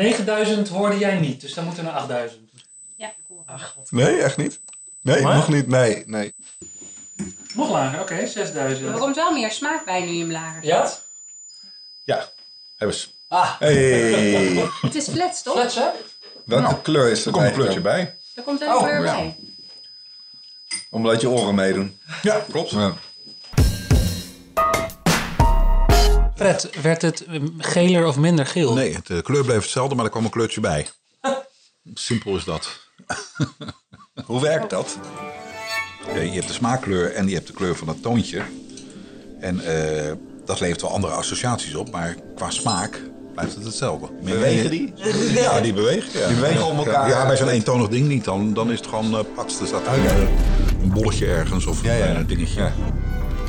9000 0.00 0.68
hoorde 0.68 0.98
jij 0.98 1.18
niet, 1.18 1.40
dus 1.40 1.54
dan 1.54 1.64
moeten 1.64 1.84
we 1.84 1.90
naar 1.90 2.00
8000. 2.00 2.50
Ja. 2.96 3.12
Nee, 3.90 4.16
echt 4.22 4.36
niet? 4.36 4.60
Nee, 5.02 5.22
Maar? 5.22 5.36
nog 5.36 5.48
niet. 5.48 5.66
Nee, 5.66 6.02
nee. 6.06 6.34
Nog 7.54 7.70
lager, 7.70 8.00
oké, 8.00 8.26
6000. 8.26 8.88
Er 8.88 8.98
komt 8.98 9.16
wel 9.16 9.32
meer 9.32 9.50
smaak 9.50 9.84
bij 9.84 10.00
nu 10.00 10.12
je 10.12 10.20
hem 10.20 10.30
lager 10.30 10.64
Ja? 10.64 10.90
Ja, 12.04 12.28
hebben 12.76 12.96
ze. 12.96 13.08
Ah. 13.28 13.58
Hey. 13.58 14.68
Het 14.86 14.94
is 14.94 15.08
flats, 15.08 15.42
toch? 15.42 15.54
Flats, 15.54 15.74
hè? 15.74 15.88
Welke 16.44 16.80
kleur 16.80 17.10
is 17.10 17.20
er 17.20 17.26
Er 17.26 17.32
komt 17.32 17.44
een 17.44 17.52
kleurtje 17.52 17.80
bij. 17.80 18.16
Er 18.34 18.42
komt 18.42 18.62
Oh, 18.62 18.68
een 18.68 18.78
kleur 18.78 19.04
ja. 19.04 19.14
bij. 19.14 19.36
Omdat 20.90 21.20
je 21.20 21.28
oren 21.28 21.54
meedoen. 21.54 21.98
Ja, 22.22 22.44
klopt. 22.50 22.70
Ja. 22.70 22.94
Fred, 26.40 26.70
werd 26.82 27.02
het 27.02 27.24
eh, 27.24 27.40
geler 27.58 28.06
of 28.06 28.16
minder 28.16 28.46
geel? 28.46 28.74
Nee, 28.74 28.96
de 29.04 29.22
kleur 29.22 29.44
bleef 29.44 29.62
hetzelfde, 29.62 29.94
maar 29.94 30.04
er 30.04 30.10
kwam 30.10 30.24
een 30.24 30.30
kleurtje 30.30 30.60
bij. 30.60 30.86
Simpel 31.94 32.36
is 32.36 32.44
dat. 32.44 32.80
Hoe 34.26 34.40
werkt 34.40 34.70
dat? 34.70 34.98
Je 36.14 36.18
hebt 36.18 36.46
de 36.46 36.52
smaakkleur 36.52 37.12
en 37.12 37.28
je 37.28 37.34
hebt 37.34 37.46
de 37.46 37.52
kleur 37.52 37.76
van 37.76 37.88
het 37.88 38.02
toontje. 38.02 38.42
En 39.40 39.60
eh, 39.60 40.12
dat 40.44 40.60
levert 40.60 40.80
wel 40.80 40.90
andere 40.90 41.12
associaties 41.12 41.74
op, 41.74 41.90
maar 41.90 42.16
qua 42.36 42.50
smaak 42.50 43.00
blijft 43.32 43.54
het 43.54 43.64
hetzelfde. 43.64 44.08
Bewegen 44.22 44.70
die? 44.70 44.92
Ja, 45.32 45.60
die 45.60 45.72
bewegen. 45.72 46.20
Ja. 46.20 46.26
Die 46.26 46.36
bewegen 46.36 46.66
om 46.66 46.78
elkaar. 46.78 47.08
Ja, 47.08 47.26
bij 47.26 47.36
zo'n 47.36 47.48
eentonig 47.48 47.88
ding 47.88 48.08
niet. 48.08 48.24
Dan, 48.24 48.54
dan 48.54 48.70
is 48.70 48.78
het 48.78 48.86
gewoon 48.86 49.14
uh, 49.14 49.20
pats. 49.34 49.60
Er 49.60 49.66
staat 49.66 49.86
een, 49.86 50.06
eh, 50.06 50.18
een 50.82 50.92
bolletje 50.92 51.26
ergens 51.26 51.66
of 51.66 51.82
Ja, 51.82 51.92
ja. 51.92 52.14
een 52.14 52.26
dingetje. 52.26 52.70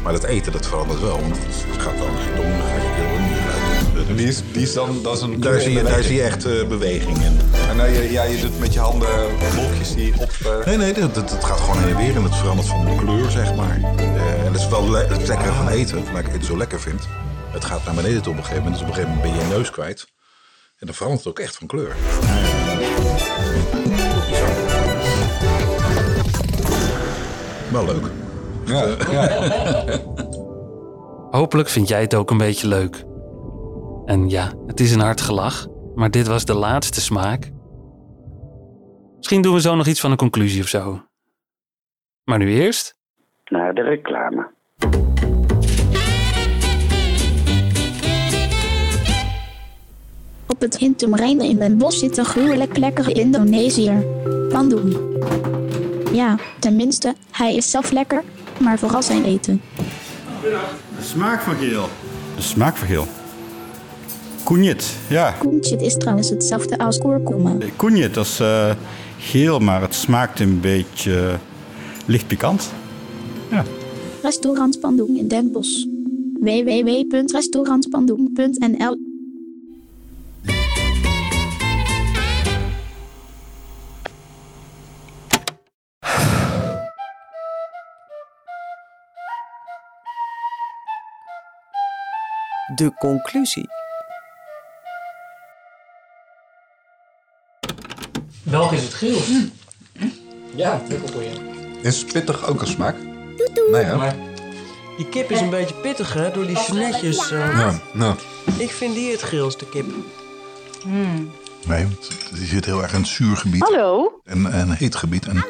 Maar 0.04 0.14
dat 0.14 0.24
eten, 0.24 0.52
dat 0.52 0.68
verandert 0.68 0.99
wel. 0.99 1.20
Want 1.22 1.38
het 1.38 1.82
gaat 1.82 1.97
dan 1.97 2.08
gaat- 2.08 2.39
Die 4.18 4.28
is, 4.28 4.41
die 4.52 4.62
is 4.62 4.74
dan, 4.74 4.99
dat 5.04 5.16
is 5.16 5.22
een 5.22 5.39
Daar 5.41 5.60
zie 5.60 5.72
je, 5.72 5.84
daar 5.84 6.04
zie 6.04 6.16
je 6.16 6.22
echt 6.22 6.45
eh, 6.45 6.68
beweging 6.68 7.18
in. 7.18 7.39
En 7.70 7.76
nou, 7.78 7.89
je, 7.89 8.12
ja, 8.12 8.24
je 8.24 8.41
doet 8.41 8.60
met 8.60 8.74
je 8.74 8.80
handen 8.80 9.10
wolkjes 9.56 9.93
die 9.95 10.14
op... 10.20 10.32
eh, 10.45 10.66
Nee, 10.66 10.78
nee, 10.78 10.93
dat, 10.93 11.16
dat, 11.16 11.38
gaat 11.45 11.60
gewoon 11.60 11.78
heen 11.78 11.89
en 11.89 11.97
weer 11.97 12.16
en 12.16 12.24
het 12.24 12.36
verandert 12.36 12.68
van 12.68 12.97
kleur, 12.97 13.32
zeg 13.32 13.56
maar. 13.56 13.80
En 14.45 14.52
dat 14.52 14.62
is 14.62 14.68
wel 14.68 14.89
le 14.91 14.97
het 15.06 15.28
lekkere 15.28 15.52
van 15.52 15.68
eten, 15.68 16.12
waar 16.12 16.26
ik 16.26 16.32
het 16.32 16.45
zo 16.45 16.58
lekker 16.58 16.80
vind. 16.80 17.08
Het 17.52 17.66
gaat 17.66 17.86
naar 17.86 17.95
beneden 17.95 18.22
toe 18.22 18.32
op 18.32 18.38
een 18.38 18.43
gegeven 18.45 18.64
moment, 18.64 18.82
dus 18.82 18.89
op 18.89 18.95
een 18.97 19.02
gegeven 19.04 19.16
moment 19.18 19.36
ben 19.38 19.43
je 19.45 19.49
je 19.49 19.58
neus 19.58 19.70
kwijt. 19.72 20.08
En 20.78 20.86
dan 20.86 20.95
verandert 20.95 21.24
het 21.24 21.34
ook 21.34 21.39
echt 21.39 21.56
van 21.56 21.68
kleur. 21.68 21.95
Wel 27.72 27.86
leuk. 27.86 28.04
Ja, 28.66 28.95
Hopelijk 31.39 31.70
vind 31.70 31.88
jij 31.88 32.01
het 32.01 32.16
ook 32.16 32.32
een 32.32 32.38
beetje 32.38 32.68
leuk. 32.68 33.03
En 34.05 34.30
ja, 34.30 34.51
het 34.68 34.80
is 34.80 34.93
een 34.93 34.99
hard 34.99 35.22
gelach, 35.22 35.68
maar 35.95 36.12
dit 36.12 36.28
was 36.28 36.45
de 36.45 36.53
laatste 36.53 37.01
smaak. 37.01 37.51
Misschien 39.18 39.41
doen 39.41 39.53
we 39.53 39.62
zo 39.62 39.76
nog 39.76 39.88
iets 39.88 39.99
van 39.99 40.12
een 40.12 40.18
conclusie 40.18 40.62
of 40.62 40.68
zo. 40.68 41.01
Maar 42.24 42.38
nu 42.38 42.53
eerst. 42.53 42.95
Naar 43.45 43.74
de 43.74 43.82
reclame. 43.82 44.49
Op 50.47 50.59
het 50.59 50.78
Hintumrein 50.78 51.41
in 51.41 51.57
Den 51.57 51.78
Bosch 51.78 51.99
zit 51.99 52.18
een 52.18 52.26
gruwelijk 52.26 52.78
lekkere 52.78 53.14
Indonesiër. 53.14 54.05
Bandung. 54.49 54.97
Ja, 56.12 56.38
tenminste, 56.59 57.16
hij 57.32 57.55
is 57.55 57.72
zelf 57.72 57.91
lekker, 57.91 58.24
maar 58.62 58.80
vooral 58.80 59.03
zijn 59.03 59.24
eten. 59.24 59.62
De 60.41 61.03
smaak 61.03 61.41
van 61.41 61.55
geel. 61.55 61.89
De 62.36 62.41
smaak 62.41 62.78
van 62.78 62.88
geel. 62.88 63.07
Koenjit, 64.43 64.95
ja. 65.09 65.32
Koentjit 65.32 65.82
is 65.82 65.97
trouwens 65.97 66.30
hetzelfde 66.30 66.78
als 66.78 66.97
kurkuma. 66.97 67.57
Koenjit, 67.76 68.14
dat 68.14 68.26
is 68.26 68.39
eh, 68.39 68.72
geel, 69.18 69.59
maar 69.59 69.82
het 69.82 69.95
smaakt 69.95 70.39
een 70.39 70.59
beetje 70.59 71.28
eh, 71.28 71.34
licht 72.05 72.28
pikant. 72.28 72.72
Ja. 73.51 73.64
Restaurant 74.22 74.80
Bandung 74.80 75.18
in 75.18 75.28
Den 75.28 75.51
Bosch. 75.51 75.86
De 92.82 92.94
conclusie. 93.00 93.70
Welk 98.44 98.72
is 98.72 98.84
het 98.84 98.94
geel? 98.94 99.22
Ja, 100.56 100.82
voor 101.12 101.24
je. 101.24 101.32
Is 101.82 102.06
pittig 102.06 102.48
ook 102.48 102.62
een 102.62 102.68
smaak? 102.68 102.96
Nee, 103.72 103.84
hè? 103.84 104.10
Die 104.98 105.10
kip 105.10 105.32
is 105.32 105.40
een 105.42 105.50
beetje 105.50 105.76
pittig, 105.76 106.14
hè? 106.14 106.32
Door 106.32 106.48
die 106.48 106.58
snetjes. 106.58 107.32
eh. 107.32 107.40
Ja, 107.40 107.80
nou. 107.94 108.16
Ik 108.58 108.72
vind 108.72 108.96
die 108.96 109.12
het 109.12 109.24
geelste 109.24 109.66
kip. 109.66 109.86
Nee, 111.66 111.84
want 111.88 112.10
die 112.34 112.48
zit 112.48 112.66
heel 112.66 112.82
erg 112.82 112.94
in 112.94 113.00
het 113.00 113.10
zuur 113.10 113.38
gebied. 113.38 113.62
Hallo? 113.62 114.22
En 114.24 114.52
en 114.52 114.70
een 114.70 114.76
heet 114.76 114.96
gebied 114.96 115.28
en 115.28 115.46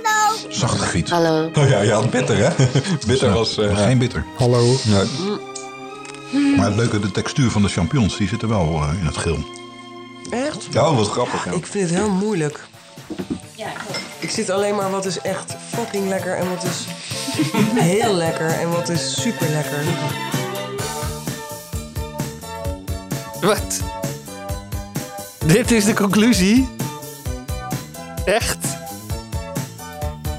zacht 0.50 0.80
gebied. 0.82 1.10
Hallo. 1.10 1.50
Oh 1.58 1.70
ja, 1.70 1.82
je 1.82 1.92
had 1.92 2.10
bitter, 2.10 2.38
hè? 2.38 2.50
bitter 3.08 3.34
was... 3.34 3.58
eh, 3.58 3.78
Geen 3.78 3.98
bitter. 3.98 4.26
Hallo. 4.38 4.76
Ja. 4.84 5.04
Maar 6.58 6.66
het 6.66 6.76
leuke, 6.76 7.00
de 7.00 7.12
textuur 7.12 7.52
van 7.52 7.62
de 7.62 7.70
champignons, 7.70 8.18
die 8.18 8.28
zitten 8.28 8.48
wel 8.48 8.82
eh, 8.82 9.00
in 9.00 9.06
het 9.06 9.18
geel. 9.18 9.40
Echt? 10.30 10.68
Ja, 10.72 10.94
wat 10.94 11.08
grappig. 11.08 11.46
Ja. 11.46 11.52
Ik 11.52 11.66
vind 11.66 11.90
het 11.90 12.00
heel 12.00 12.10
moeilijk. 12.10 12.70
Ik 14.22 14.30
zit 14.30 14.50
alleen 14.50 14.76
maar 14.76 14.92
wat 14.92 15.06
is 15.06 15.20
echt 15.20 15.56
fucking 15.70 16.08
lekker 16.08 16.36
en 16.36 16.50
wat 16.50 16.64
is 16.64 16.86
heel 17.76 18.14
lekker 18.14 18.50
en 18.50 18.70
wat 18.70 18.90
is 18.90 19.22
super 19.22 19.50
lekker. 19.50 19.84
Wat? 23.42 23.82
Dit 25.46 25.72
is 25.72 25.86
de 25.86 25.94
conclusie? 25.94 26.70
Echt? 28.26 28.58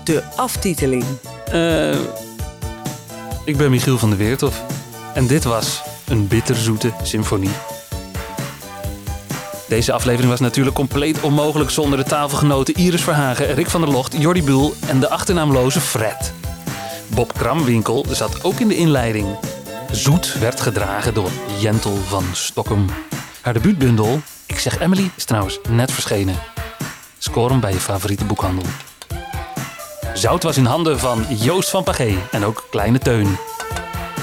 De 0.05 0.23
aftiteling. 0.37 1.05
Eh, 1.47 1.99
ik 3.45 3.57
ben 3.57 3.71
Michiel 3.71 3.99
van 3.99 4.09
der 4.09 4.19
Weertof. 4.19 4.63
En 5.15 5.27
dit 5.27 5.45
was 5.45 5.82
een 6.13 6.29
bitterzoete 6.29 6.93
symfonie. 7.03 7.51
Deze 9.69 9.93
aflevering 9.93 10.31
was 10.31 10.41
natuurlijk 10.41 10.77
compleet 10.77 11.21
onmogelijk 11.21 11.71
zonder 11.71 11.99
de 11.99 12.05
tafelgenoten 12.05 12.75
Iris 12.75 13.03
Verhagen, 13.03 13.55
Rick 13.55 13.71
van 13.71 13.81
der 13.81 13.91
Locht, 13.91 14.15
Jordi 14.19 14.43
Buul 14.43 14.75
en 14.87 15.01
de 15.01 15.09
achternaamloze 15.09 15.81
Fred. 15.81 16.33
Bob 17.07 17.33
Kramwinkel 17.33 18.07
zat 18.11 18.45
ook 18.45 18.61
in 18.61 18.69
de 18.69 18.77
inleiding. 18.77 19.27
Zoet 19.91 20.39
werd 20.39 20.61
gedragen 20.61 21.15
door 21.15 21.31
Jentel 21.59 21.97
van 21.97 22.25
Stokkem. 22.33 22.87
Haar 23.41 23.53
debuutbundel, 23.53 24.21
Ik 24.47 24.59
zeg 24.59 24.79
Emily, 24.81 25.11
is 25.15 25.25
trouwens 25.25 25.59
net 25.69 25.93
verschenen. 25.93 26.37
Score 27.19 27.51
hem 27.51 27.61
bij 27.61 27.73
je 27.73 27.81
favoriete 27.81 28.25
boekhandel. 28.25 28.65
Zout 30.15 30.43
was 30.43 30.57
in 30.57 30.65
handen 30.65 30.99
van 30.99 31.25
Joost 31.29 31.71
van 31.71 31.85
Pagé 31.85 32.15
en 32.31 32.45
ook 32.45 32.67
Kleine 32.71 32.99
Teun. 32.99 33.37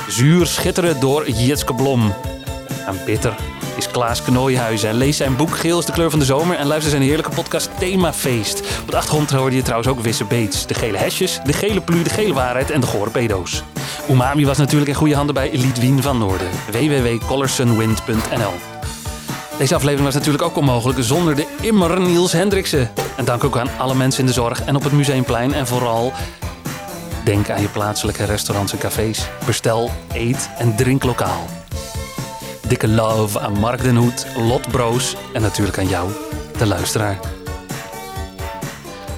Zuur 0.09 0.45
schitteren 0.45 0.99
door 0.99 1.29
Jitske 1.29 1.73
Blom. 1.73 2.13
En 2.87 2.99
bitter 3.05 3.35
is 3.77 3.87
Klaas 3.87 4.21
Knooihuizen. 4.21 4.89
En 4.89 4.95
lees 4.95 5.17
zijn 5.17 5.35
boek 5.35 5.57
Geel 5.57 5.79
is 5.79 5.85
de 5.85 5.91
kleur 5.91 6.09
van 6.09 6.19
de 6.19 6.25
zomer 6.25 6.57
en 6.57 6.67
luister 6.67 6.91
zijn 6.91 7.01
heerlijke 7.01 7.31
podcast 7.31 7.69
Themafeest. 7.79 8.59
Op 8.81 8.91
de 8.91 8.97
achtergrond 8.97 9.31
hoorde 9.31 9.55
je 9.55 9.61
trouwens 9.61 9.89
ook 9.89 9.99
Wisse 9.99 10.25
Beets. 10.25 10.67
De 10.67 10.73
gele 10.73 10.97
hesjes, 10.97 11.39
de 11.43 11.53
gele 11.53 11.81
plu, 11.81 12.03
de 12.03 12.09
gele 12.09 12.33
waarheid 12.33 12.71
en 12.71 12.81
de 12.81 12.87
gore 12.87 13.09
pedo's. 13.09 13.63
Umami 14.09 14.45
was 14.45 14.57
natuurlijk 14.57 14.89
in 14.89 14.95
goede 14.95 15.15
handen 15.15 15.35
bij 15.35 15.49
Lidwien 15.51 16.01
van 16.01 16.17
Noorden. 16.17 16.47
www.colorsunwind.nl 16.71 18.53
Deze 19.57 19.75
aflevering 19.75 20.05
was 20.05 20.13
natuurlijk 20.13 20.43
ook 20.43 20.57
onmogelijk 20.57 20.99
zonder 21.01 21.35
de 21.35 21.45
immer 21.61 22.01
Niels 22.01 22.31
Hendriksen. 22.31 22.91
En 23.15 23.25
dank 23.25 23.43
ook 23.43 23.57
aan 23.57 23.69
alle 23.77 23.95
mensen 23.95 24.19
in 24.19 24.25
de 24.25 24.33
zorg 24.33 24.63
en 24.63 24.75
op 24.75 24.83
het 24.83 24.91
Museumplein. 24.91 25.53
En 25.53 25.67
vooral 25.67 26.13
denk 27.29 27.49
aan 27.49 27.61
je 27.61 27.67
plaatselijke 27.67 28.23
restaurants 28.23 28.71
en 28.71 28.77
cafés. 28.77 29.29
Bestel, 29.45 29.91
eet 30.13 30.49
en 30.57 30.75
drink 30.75 31.03
lokaal. 31.03 31.45
Dikke 32.67 32.87
love 32.87 33.39
aan 33.39 33.59
Mark 33.59 33.81
den 33.81 33.95
Hoed, 33.95 34.25
Lot 34.37 34.71
Broos 34.71 35.15
en 35.33 35.41
natuurlijk 35.41 35.77
aan 35.77 35.87
jou, 35.87 36.11
de 36.57 36.65
luisteraar. 36.65 37.19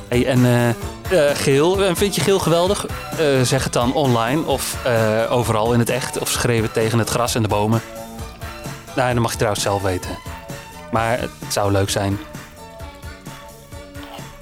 Hey, 0.07 0.25
en 0.25 0.45
eh, 0.45 0.69
eh, 0.69 1.35
geel, 1.35 1.83
en 1.83 1.95
vind 1.95 2.15
je 2.15 2.21
geel 2.21 2.39
geweldig? 2.39 2.85
Eh, 2.85 3.41
zeg 3.41 3.63
het 3.63 3.73
dan 3.73 3.93
online 3.93 4.45
of 4.45 4.85
eh, 4.85 5.31
overal 5.31 5.73
in 5.73 5.79
het 5.79 5.89
echt 5.89 6.19
of 6.19 6.29
schreef 6.29 6.61
het 6.61 6.73
tegen 6.73 6.99
het 6.99 7.09
gras 7.09 7.35
en 7.35 7.41
de 7.41 7.47
bomen. 7.47 7.81
Nou, 8.95 9.13
dat 9.13 9.21
mag 9.21 9.31
je 9.31 9.37
trouwens 9.37 9.63
zelf 9.63 9.81
weten. 9.81 10.17
Maar 10.91 11.19
het 11.19 11.31
zou 11.49 11.71
leuk 11.71 11.89
zijn. 11.89 12.19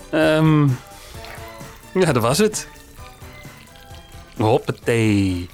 Ehm, 0.09 0.67
ja, 1.91 2.11
dat 2.11 2.23
was 2.23 2.37
het. 2.37 2.67
Hoppatee. 4.39 5.49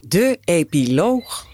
De 0.00 0.38
epiloog. 0.44 1.46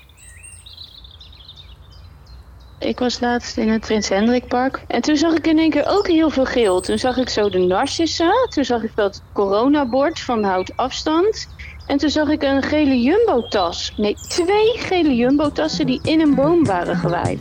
Ik 2.78 2.98
was 2.98 3.20
laatst 3.20 3.56
in 3.56 3.68
het 3.68 3.80
Prins 3.80 4.08
Hendrikpark. 4.08 4.84
En 4.88 5.00
toen 5.00 5.16
zag 5.16 5.34
ik 5.34 5.46
in 5.46 5.58
één 5.58 5.70
keer 5.70 5.86
ook 5.86 6.06
heel 6.06 6.30
veel 6.30 6.44
geel. 6.44 6.80
Toen 6.80 6.98
zag 6.98 7.16
ik 7.16 7.28
zo 7.28 7.48
de 7.48 7.58
narcissen. 7.58 8.48
Toen 8.48 8.64
zag 8.64 8.82
ik 8.82 8.92
dat 8.94 9.22
coronabord 9.32 10.20
van 10.20 10.44
houd 10.44 10.76
afstand. 10.76 11.48
En 11.86 11.98
toen 11.98 12.10
zag 12.10 12.28
ik 12.28 12.42
een 12.42 12.62
gele 12.62 13.00
jumbo-tas. 13.00 13.92
Nee, 13.96 14.14
twee 14.14 14.78
gele 14.78 15.14
jumbo-tassen 15.14 15.86
die 15.86 16.00
in 16.02 16.20
een 16.20 16.34
boom 16.34 16.64
waren 16.64 16.96
gewaaid. 16.96 17.40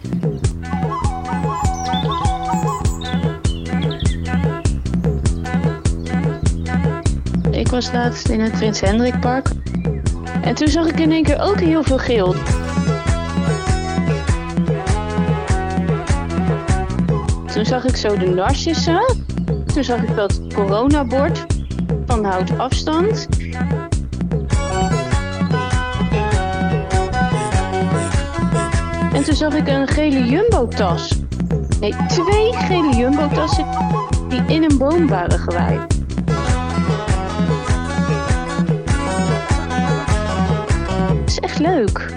Ik 7.63 7.69
was 7.69 7.91
laatst 7.91 8.29
in 8.29 8.39
het 8.39 8.51
Prins 8.51 8.79
Hendrikpark. 8.79 9.47
En 10.41 10.55
toen 10.55 10.67
zag 10.67 10.87
ik 10.87 10.99
in 10.99 11.11
één 11.11 11.23
keer 11.23 11.39
ook 11.39 11.59
heel 11.59 11.83
veel 11.83 11.97
geel. 11.97 12.35
Toen 17.53 17.65
zag 17.65 17.85
ik 17.85 17.95
zo 17.95 18.17
de 18.17 18.29
narcissen. 18.35 19.15
Toen 19.73 19.83
zag 19.83 20.01
ik 20.01 20.15
dat 20.15 20.41
coronabord 20.53 21.45
van 22.05 22.25
houd 22.25 22.57
afstand. 22.57 23.27
En 29.13 29.23
toen 29.23 29.35
zag 29.35 29.53
ik 29.53 29.67
een 29.67 29.87
gele 29.87 30.23
jumbo-tas. 30.23 31.19
Nee, 31.79 31.95
twee 32.07 32.53
gele 32.53 32.95
jumbo-tassen 32.95 33.65
die 34.27 34.41
in 34.47 34.63
een 34.63 34.77
boom 34.77 35.07
waren 35.07 35.39
gewaaid. 35.39 36.02
Echt 41.43 41.59
leuk. 41.59 42.11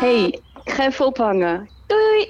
hey, 0.00 0.40
ik 0.64 0.72
ga 0.72 0.86
even 0.86 1.06
ophangen. 1.06 1.68
Doei! 1.86 2.28